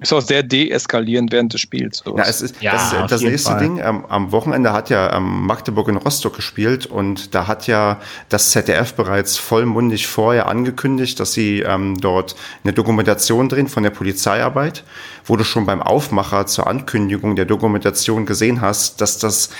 [0.00, 2.02] Ist auch sehr deeskalierend während des Spiels.
[2.06, 3.60] Ja, es ist, ja, das, ist das nächste Fall.
[3.60, 3.78] Ding.
[3.78, 8.00] Ähm, am Wochenende hat ja ähm, Magdeburg in Rostock gespielt und da hat ja
[8.30, 13.90] das ZDF bereits vollmundig vorher angekündigt, dass sie ähm, dort eine Dokumentation drehen von der
[13.90, 14.84] Polizeiarbeit,
[15.26, 19.50] wo du schon beim Aufmacher zur Ankündigung der Dokumentation gesehen hast, dass das,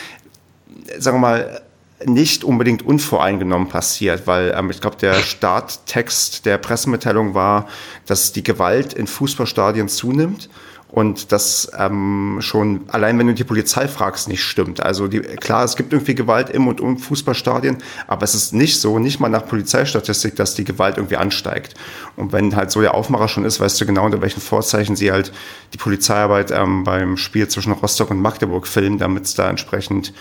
[0.98, 1.62] sagen wir mal,
[2.06, 7.68] nicht unbedingt unvoreingenommen passiert, weil ähm, ich glaube, der Starttext der Pressemitteilung war,
[8.06, 10.48] dass die Gewalt in Fußballstadien zunimmt
[10.90, 14.82] und das ähm, schon allein wenn du die Polizei fragst nicht stimmt.
[14.82, 17.78] Also die, klar, es gibt irgendwie Gewalt im und um Fußballstadien,
[18.08, 21.74] aber es ist nicht so, nicht mal nach Polizeistatistik, dass die Gewalt irgendwie ansteigt.
[22.16, 25.12] Und wenn halt so der Aufmacher schon ist, weißt du genau unter welchen Vorzeichen sie
[25.12, 25.32] halt
[25.74, 30.12] die Polizeiarbeit ähm, beim Spiel zwischen Rostock und Magdeburg filmen, damit es da entsprechend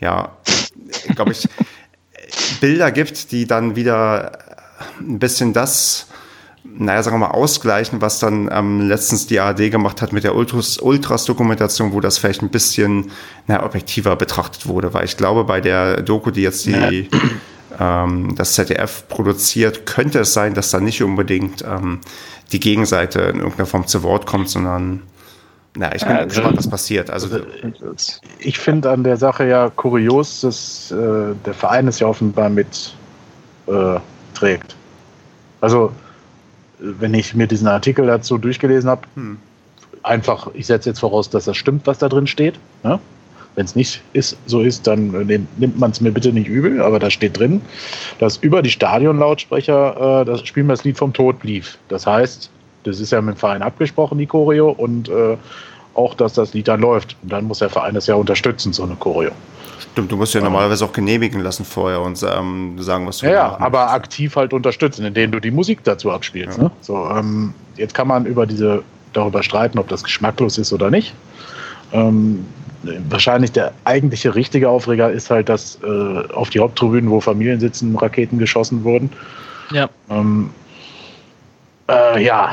[0.00, 0.36] ja
[1.14, 1.48] glaube ich,
[2.60, 4.38] Bilder gibt, die dann wieder
[5.00, 6.06] ein bisschen das,
[6.64, 10.34] naja, sagen wir mal, ausgleichen, was dann ähm, letztens die ARD gemacht hat mit der
[10.34, 13.10] Ultras-Dokumentation, wo das vielleicht ein bisschen
[13.46, 14.92] naja, objektiver betrachtet wurde.
[14.94, 17.08] Weil ich glaube, bei der Doku, die jetzt die,
[17.78, 22.00] ähm, das ZDF produziert, könnte es sein, dass da nicht unbedingt ähm,
[22.52, 25.02] die Gegenseite in irgendeiner Form zu Wort kommt, sondern
[25.78, 27.08] na, ich bin äh, gespannt, was passiert.
[27.08, 32.08] Also, also ich finde an der Sache ja kurios, dass äh, der Verein es ja
[32.08, 32.94] offenbar mit
[33.68, 34.00] äh,
[34.34, 34.74] trägt.
[35.60, 35.92] Also,
[36.80, 39.38] wenn ich mir diesen Artikel dazu durchgelesen habe, hm.
[40.02, 42.58] einfach, ich setze jetzt voraus, dass das stimmt, was da drin steht.
[42.82, 42.98] Ne?
[43.54, 46.82] Wenn es nicht ist, so ist, dann äh, nimmt man es mir bitte nicht übel,
[46.82, 47.60] aber da steht drin,
[48.18, 51.78] dass über die Stadionlautsprecher äh, das Spielen das Lied vom Tod lief.
[51.86, 52.50] Das heißt,
[52.84, 55.36] das ist ja mit dem Verein abgesprochen, die Choreo, und äh,
[55.94, 57.16] auch, dass das Lied dann läuft.
[57.22, 59.32] Und dann muss der Verein das ja unterstützen, so eine Choreo.
[59.92, 63.32] Stimmt, du musst ja normalerweise auch genehmigen lassen vorher und ähm, sagen, was du Ja,
[63.32, 66.58] ja aber aktiv halt unterstützen, indem du die Musik dazu abspielst.
[66.58, 66.64] Ja.
[66.64, 66.70] Ne?
[66.80, 68.82] So, ähm, jetzt kann man über diese,
[69.12, 71.14] darüber streiten, ob das geschmacklos ist oder nicht.
[71.92, 72.46] Ähm,
[73.08, 77.96] wahrscheinlich der eigentliche richtige Aufreger ist halt, dass äh, auf die Haupttribünen, wo Familien sitzen,
[77.96, 79.10] Raketen geschossen wurden.
[79.72, 79.88] Ja.
[80.10, 80.50] Ähm,
[81.88, 82.52] äh, ja,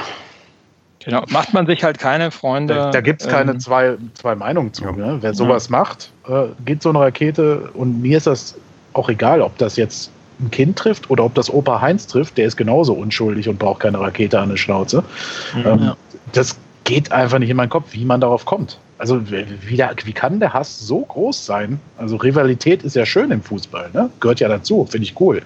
[1.06, 2.74] Genau, macht man sich halt keine Freunde.
[2.74, 4.86] Da, da gibt es keine ähm, zwei, zwei Meinungen zu.
[4.86, 4.92] Ja.
[4.92, 5.18] Ne?
[5.22, 5.78] Wer sowas ja.
[5.78, 8.56] macht, äh, geht so eine Rakete und mir ist das
[8.94, 10.10] auch egal, ob das jetzt
[10.40, 13.82] ein Kind trifft oder ob das Opa Heinz trifft, der ist genauso unschuldig und braucht
[13.82, 15.04] keine Rakete an der Schnauze.
[15.54, 15.66] Mhm.
[15.66, 15.92] Ähm,
[16.34, 18.80] das geht einfach nicht in meinen Kopf, wie man darauf kommt.
[18.98, 21.80] Also wie, da, wie kann der Hass so groß sein?
[21.98, 24.10] Also Rivalität ist ja schön im Fußball, ne?
[24.22, 25.44] gehört ja dazu, finde ich cool.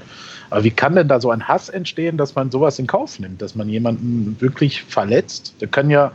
[0.50, 3.42] Aber wie kann denn da so ein Hass entstehen, dass man sowas in Kauf nimmt,
[3.42, 5.56] dass man jemanden wirklich verletzt?
[5.62, 6.12] Der kann ja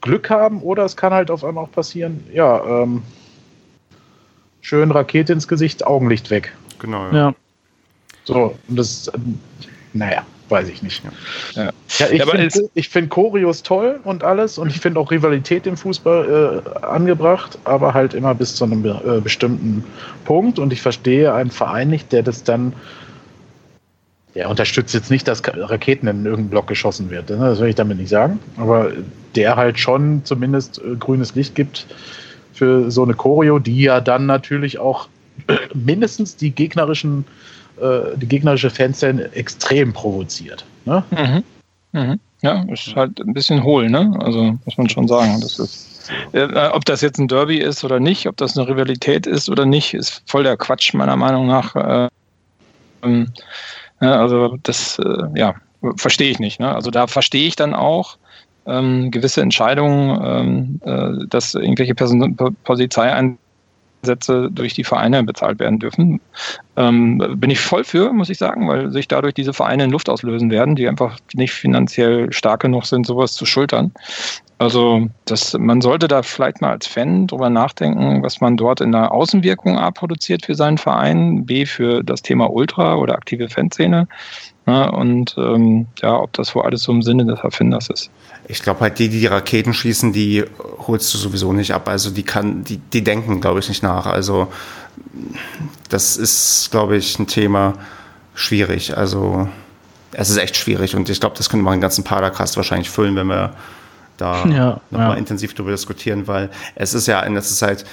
[0.00, 3.02] Glück haben oder es kann halt auf einmal auch passieren, ja, ähm,
[4.60, 6.54] schön Rakete ins Gesicht, Augenlicht weg.
[6.78, 7.06] Genau.
[7.06, 7.16] Ja.
[7.16, 7.34] ja.
[8.24, 9.10] So, und das,
[9.92, 11.02] naja, weiß ich nicht.
[11.54, 11.70] Ja.
[11.98, 15.76] Ja, ich ja, finde find Choreos toll und alles und ich finde auch Rivalität im
[15.76, 19.84] Fußball äh, angebracht, aber halt immer bis zu einem äh, bestimmten
[20.24, 22.72] Punkt und ich verstehe einen Verein nicht, der das dann
[24.34, 27.30] der unterstützt jetzt nicht, dass Raketen in irgendeinen Block geschossen wird.
[27.30, 27.36] Ne?
[27.36, 28.40] Das will ich damit nicht sagen.
[28.56, 28.92] Aber
[29.34, 31.86] der halt schon zumindest äh, grünes Licht gibt
[32.52, 35.08] für so eine Choreo, die ja dann natürlich auch
[35.74, 37.24] mindestens die gegnerischen,
[37.80, 40.64] äh, die gegnerische Fanszene extrem provoziert.
[40.84, 41.04] Ne?
[41.10, 41.44] Mhm.
[41.92, 42.20] Mhm.
[42.42, 44.12] Ja, ist halt ein bisschen hohl, ne?
[44.18, 45.40] Also muss man schon sagen.
[45.40, 49.26] Das ist, äh, ob das jetzt ein Derby ist oder nicht, ob das eine Rivalität
[49.26, 51.74] ist oder nicht, ist voll der Quatsch meiner Meinung nach.
[51.74, 52.08] Äh,
[53.02, 53.32] ähm,
[54.00, 55.54] also das, äh, ja,
[55.96, 56.60] verstehe ich nicht.
[56.60, 56.74] Ne?
[56.74, 58.16] Also da verstehe ich dann auch
[58.66, 66.20] ähm, gewisse Entscheidungen, ähm, äh, dass irgendwelche Person Polizeieinsätze durch die Vereine bezahlt werden dürfen.
[66.76, 70.08] Ähm, bin ich voll für, muss ich sagen, weil sich dadurch diese Vereine in Luft
[70.08, 73.92] auslösen werden, die einfach nicht finanziell stark genug sind, sowas zu schultern.
[74.58, 78.92] Also das, man sollte da vielleicht mal als Fan drüber nachdenken, was man dort in
[78.92, 84.06] der Außenwirkung A produziert für seinen Verein, B für das Thema Ultra oder aktive Fanszene.
[84.66, 88.10] Ja, und ähm, ja, ob das wohl alles so im Sinne des Erfinders ist.
[88.48, 90.44] Ich glaube halt, die, die die Raketen schießen, die
[90.86, 91.88] holst du sowieso nicht ab.
[91.88, 94.06] Also die kann, die, die denken, glaube ich, nicht nach.
[94.06, 94.48] Also
[95.90, 97.74] das ist, glaube ich, ein Thema
[98.34, 98.96] schwierig.
[98.96, 99.48] Also
[100.12, 103.16] es ist echt schwierig und ich glaube, das könnte man einen ganzen Padercast wahrscheinlich füllen,
[103.16, 103.54] wenn wir
[104.16, 105.14] da ja, nochmal ja.
[105.14, 107.84] intensiv darüber diskutieren, weil es ist ja in letzter Zeit,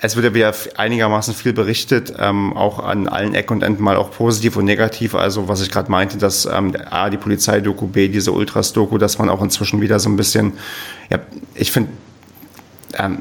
[0.00, 3.96] es wird ja wieder einigermaßen viel berichtet, ähm, auch an allen Ecken und Enden mal
[3.96, 5.14] auch positiv und negativ.
[5.14, 9.30] Also was ich gerade meinte, dass ähm, A, die Polizeidoku, B, diese Ultras-Doku, dass man
[9.30, 10.52] auch inzwischen wieder so ein bisschen,
[11.08, 11.20] ja,
[11.54, 11.90] ich finde,
[12.98, 13.18] ähm,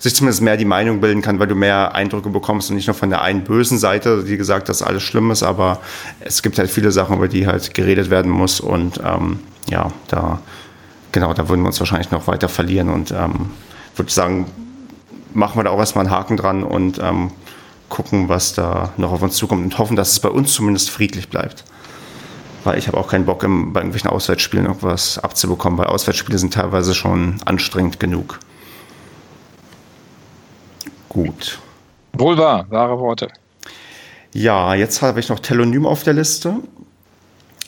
[0.00, 2.94] sich zumindest mehr die Meinung bilden kann, weil du mehr Eindrücke bekommst und nicht nur
[2.94, 5.80] von der einen bösen Seite, die gesagt, dass alles schlimm ist, aber
[6.18, 9.38] es gibt halt viele Sachen, über die halt geredet werden muss und ähm,
[9.70, 10.40] ja, da
[11.12, 13.50] genau, da würden wir uns wahrscheinlich noch weiter verlieren und ähm,
[13.96, 14.46] würde sagen,
[15.34, 17.30] machen wir da auch erstmal einen Haken dran und ähm,
[17.88, 21.28] gucken, was da noch auf uns zukommt und hoffen, dass es bei uns zumindest friedlich
[21.28, 21.64] bleibt.
[22.64, 26.54] Weil ich habe auch keinen Bock, im, bei irgendwelchen Auswärtsspielen irgendwas abzubekommen, weil Auswärtsspiele sind
[26.54, 28.38] teilweise schon anstrengend genug.
[31.08, 31.58] Gut.
[32.14, 33.28] Wohl wahr, wahre Worte.
[34.32, 36.56] Ja, jetzt habe ich noch Telonym auf der Liste.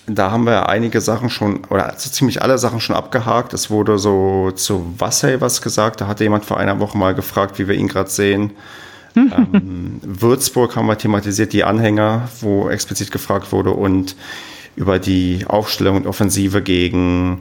[0.07, 3.55] Da haben wir einige Sachen schon, oder also ziemlich alle Sachen schon abgehakt.
[3.55, 6.01] Es wurde so zu Wassey was gesagt.
[6.01, 8.51] Da hatte jemand vor einer Woche mal gefragt, wie wir ihn gerade sehen.
[9.17, 13.71] ähm, Würzburg haben wir thematisiert, die Anhänger, wo explizit gefragt wurde.
[13.71, 14.17] Und
[14.77, 17.41] über die Aufstellung und Offensive gegen,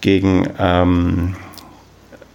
[0.00, 1.36] gegen, ähm,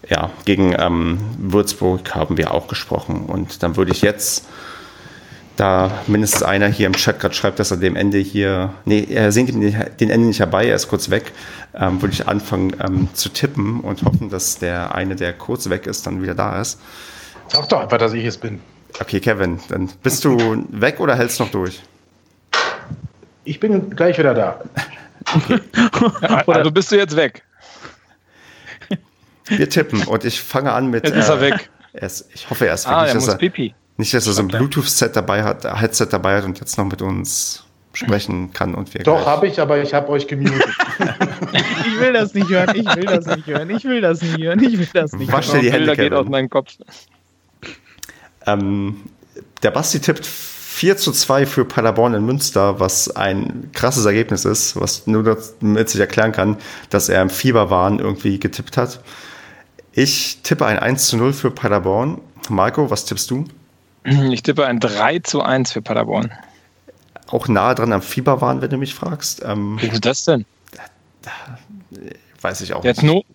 [0.07, 3.26] ja, gegen ähm, Würzburg haben wir auch gesprochen.
[3.26, 4.48] Und dann würde ich jetzt,
[5.56, 9.32] da mindestens einer hier im Chat gerade schreibt, dass er dem Ende hier, nee, er
[9.32, 11.32] sehnt den Ende nicht herbei, er ist kurz weg,
[11.73, 15.88] ähm, würde ich anfangen ähm, zu tippen und hoffen, dass der eine, der kurz weg
[15.88, 16.80] ist, dann wieder da ist.
[17.48, 18.60] Sag doch einfach, dass ich es bin.
[18.99, 21.82] Okay, Kevin, dann bist du weg oder hältst noch durch?
[23.44, 24.61] Ich bin gleich wieder da.
[26.48, 27.44] also bist du jetzt weg.
[29.48, 31.06] Wir tippen und ich fange an mit.
[31.06, 31.69] Jetzt ist er äh, weg.
[31.94, 32.94] Er ist, ich hoffe, er ist weg.
[32.94, 33.73] Ah, nicht, er muss er, pipi.
[34.02, 37.03] Nicht, dass er so ein Bluetooth-Set dabei hat, Headset dabei hat und jetzt noch mit
[37.03, 39.03] uns sprechen kann und wir.
[39.03, 40.65] Doch, habe ich, aber ich habe euch gemutet.
[41.86, 44.64] ich will das nicht hören, ich will das nicht hören, ich will das nicht hören,
[44.64, 46.78] ich will das nicht Wasch dir die Hände, geht aus meinem Kopf.
[48.48, 49.03] Ähm,
[49.61, 54.82] der Basti tippt 4 zu 2 für Paderborn in Münster, was ein krasses Ergebnis ist,
[54.82, 56.57] was nur damit sich erklären kann,
[56.90, 58.99] dass er im Fieberwahn irgendwie getippt hat.
[59.91, 62.19] Ich tippe ein 1 zu 0 für Paderborn.
[62.49, 63.45] Marco, was tippst du?
[64.32, 66.32] Ich tippe ein 3 zu 1 für Paderborn.
[67.28, 69.41] Auch nahe dran am Fieberwahn, wenn du mich fragst.
[69.45, 70.45] Ähm, Wie ist das denn?
[72.41, 73.14] Weiß ich auch Jetzt nicht.
[73.14, 73.26] Not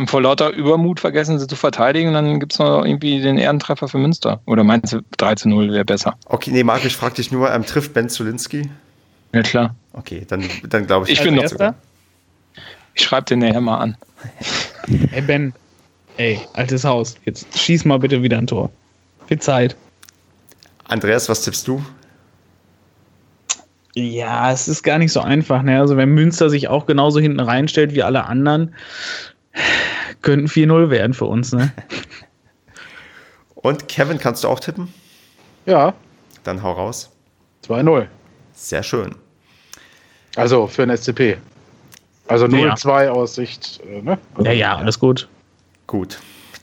[0.00, 3.36] und vor lauter Übermut vergessen sie zu verteidigen und dann gibt es noch irgendwie den
[3.36, 4.40] Ehrentreffer für Münster.
[4.46, 6.16] Oder meinst du 3 zu 0 wäre besser?
[6.24, 8.70] Okay, nee, Marc, ich frage dich nur, ähm, trifft Ben Zulinski?
[9.34, 9.74] Ja, klar.
[9.92, 11.18] Okay, dann, dann glaube ich.
[11.18, 11.46] Ich bin noch.
[11.46, 11.74] Sogar.
[12.94, 13.96] Ich schreibe den nachher mal an.
[15.10, 15.52] Hey Ben,
[16.16, 18.70] ey, altes Haus, jetzt schieß mal bitte wieder ein Tor.
[19.30, 19.76] Viel Zeit.
[20.88, 21.84] Andreas, was tippst du?
[23.94, 25.62] Ja, es ist gar nicht so einfach.
[25.62, 25.78] Ne?
[25.78, 28.74] Also wenn Münster sich auch genauso hinten reinstellt wie alle anderen,
[30.20, 31.72] könnten 4-0 werden für uns, ne?
[33.54, 34.92] Und Kevin, kannst du auch tippen?
[35.64, 35.94] Ja.
[36.42, 37.12] Dann hau raus.
[37.68, 38.08] 2-0.
[38.52, 39.14] Sehr schön.
[40.34, 41.36] Also für ein SCP.
[42.26, 43.12] Also 0-2 ja.
[43.12, 44.18] aus Sicht, äh, ne?
[44.34, 45.28] Also, ja, ja, alles gut.
[45.86, 46.18] Gut.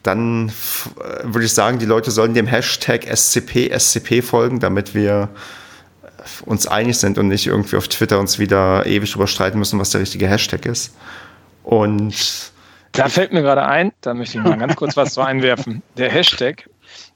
[0.07, 5.27] Dann äh, würde ich sagen, die Leute sollen dem Hashtag SCP, SCP folgen, damit wir
[6.45, 9.89] uns einig sind und nicht irgendwie auf Twitter uns wieder ewig drüber streiten müssen, was
[9.89, 10.95] der richtige Hashtag ist.
[11.63, 12.53] Und
[12.93, 15.83] da fällt mir gerade ein, da möchte ich mal ganz kurz was zu einwerfen.
[15.97, 16.69] Der Hashtag.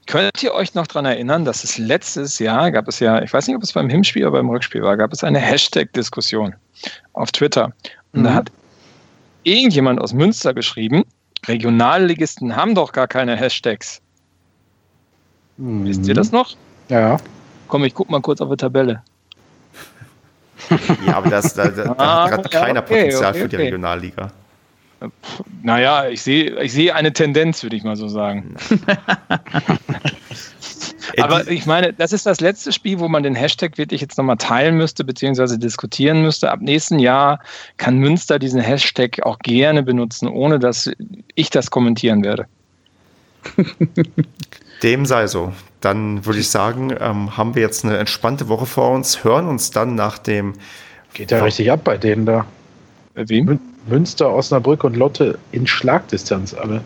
[0.06, 3.46] Könnt ihr euch noch daran erinnern, dass es letztes Jahr gab es ja, ich weiß
[3.46, 6.54] nicht, ob es beim Hinspiel oder beim Rückspiel war, gab es eine Hashtag-Diskussion
[7.14, 7.72] auf Twitter.
[8.12, 8.24] Und mhm.
[8.24, 8.52] da hat
[9.44, 11.04] irgendjemand aus Münster geschrieben,
[11.46, 14.00] Regionalligisten haben doch gar keine Hashtags.
[15.56, 15.84] Mhm.
[15.84, 16.56] Wisst ihr das noch?
[16.88, 17.18] Ja.
[17.68, 19.02] Komm, ich guck mal kurz auf die Tabelle.
[21.06, 23.56] Ja, aber das, da, da, da hat gerade ah, keiner okay, Potenzial okay, für die
[23.56, 24.30] Regionalliga.
[25.62, 28.54] Naja, ich sehe ich sehe eine Tendenz, würde ich mal so sagen.
[31.20, 34.36] Aber ich meine, das ist das letzte Spiel, wo man den Hashtag wirklich jetzt nochmal
[34.36, 36.50] teilen müsste, beziehungsweise diskutieren müsste.
[36.50, 37.40] Ab nächsten Jahr
[37.76, 40.90] kann Münster diesen Hashtag auch gerne benutzen, ohne dass
[41.34, 42.46] ich das kommentieren werde.
[44.82, 45.52] Dem sei so.
[45.80, 49.70] Dann würde ich sagen, ähm, haben wir jetzt eine entspannte Woche vor uns, hören uns
[49.70, 50.54] dann nach dem.
[51.14, 52.46] Geht ja richtig ab bei denen da.
[53.14, 53.58] Bei wem?
[53.86, 56.82] Münster, Osnabrück und Lotte in Schlagdistanz alle.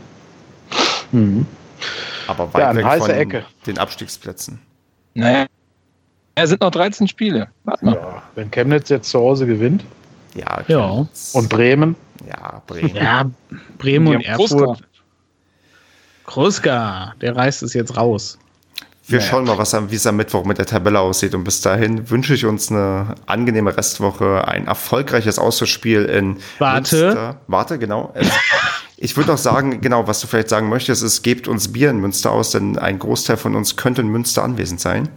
[1.12, 1.46] Mhm.
[2.26, 3.44] Aber weit ja, weg heiße von Ecke.
[3.66, 4.60] den Abstiegsplätzen.
[5.14, 5.46] Naja,
[6.34, 7.48] es sind noch 13 Spiele.
[7.64, 7.94] Warte mal.
[7.94, 9.84] Ja, wenn Chemnitz jetzt zu Hause gewinnt.
[10.34, 11.06] Ja, ja.
[11.32, 11.96] Und Bremen.
[12.28, 12.94] Ja, Bremen.
[12.94, 13.30] Ja,
[13.78, 14.82] Bremen und Erfurt.
[16.24, 18.38] Kruska, der reißt es jetzt raus.
[19.08, 19.30] Wir naja.
[19.30, 21.34] schauen mal, was wie es am Mittwoch mit der Tabelle aussieht.
[21.34, 26.96] Und bis dahin wünsche ich uns eine angenehme Restwoche, ein erfolgreiches Auswärtsspiel in Warte.
[26.96, 27.40] Münster.
[27.46, 28.12] Warte, genau.
[28.98, 31.98] Ich würde auch sagen, genau, was du vielleicht sagen möchtest, ist, gebt uns Bier in
[31.98, 35.08] Münster aus, denn ein Großteil von uns könnte in Münster anwesend sein.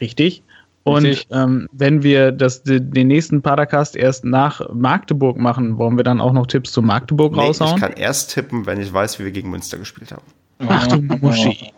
[0.00, 0.42] Richtig.
[0.82, 6.20] Und ähm, wenn wir das, den nächsten Padercast erst nach Magdeburg machen, wollen wir dann
[6.20, 7.76] auch noch Tipps zu Magdeburg nee, raushauen?
[7.76, 10.22] Ich kann erst tippen, wenn ich weiß, wie wir gegen Münster gespielt haben.
[10.68, 11.72] Ach du Muschi.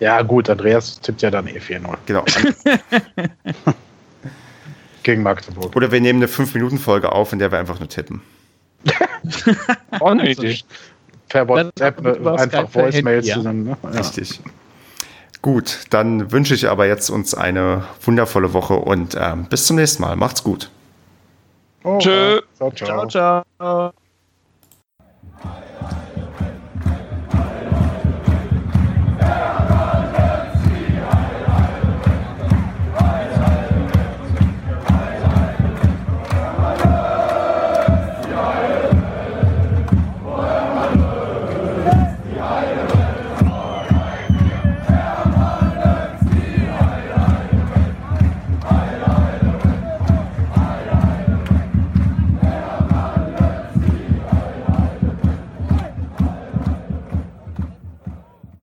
[0.00, 1.96] Ja, gut, Andreas tippt ja dann eh 4-0.
[2.06, 2.24] Genau.
[5.02, 5.74] Gegen Magdeburg.
[5.76, 8.22] Oder wir nehmen eine 5-Minuten-Folge auf, in der wir einfach nur tippen.
[10.00, 10.58] Auch eine Idee.
[11.28, 13.36] Per WhatsApp einfach Voicemails ja.
[13.36, 13.64] zusammen.
[13.64, 13.76] Ne?
[13.82, 13.90] Ja.
[13.90, 14.40] Richtig.
[15.40, 20.02] Gut, dann wünsche ich aber jetzt uns eine wundervolle Woche und ähm, bis zum nächsten
[20.02, 20.14] Mal.
[20.14, 20.70] Macht's gut.
[21.82, 22.40] Oh, Tschö.
[22.56, 23.08] Ciao, ciao.
[23.08, 23.92] Ciao, ciao.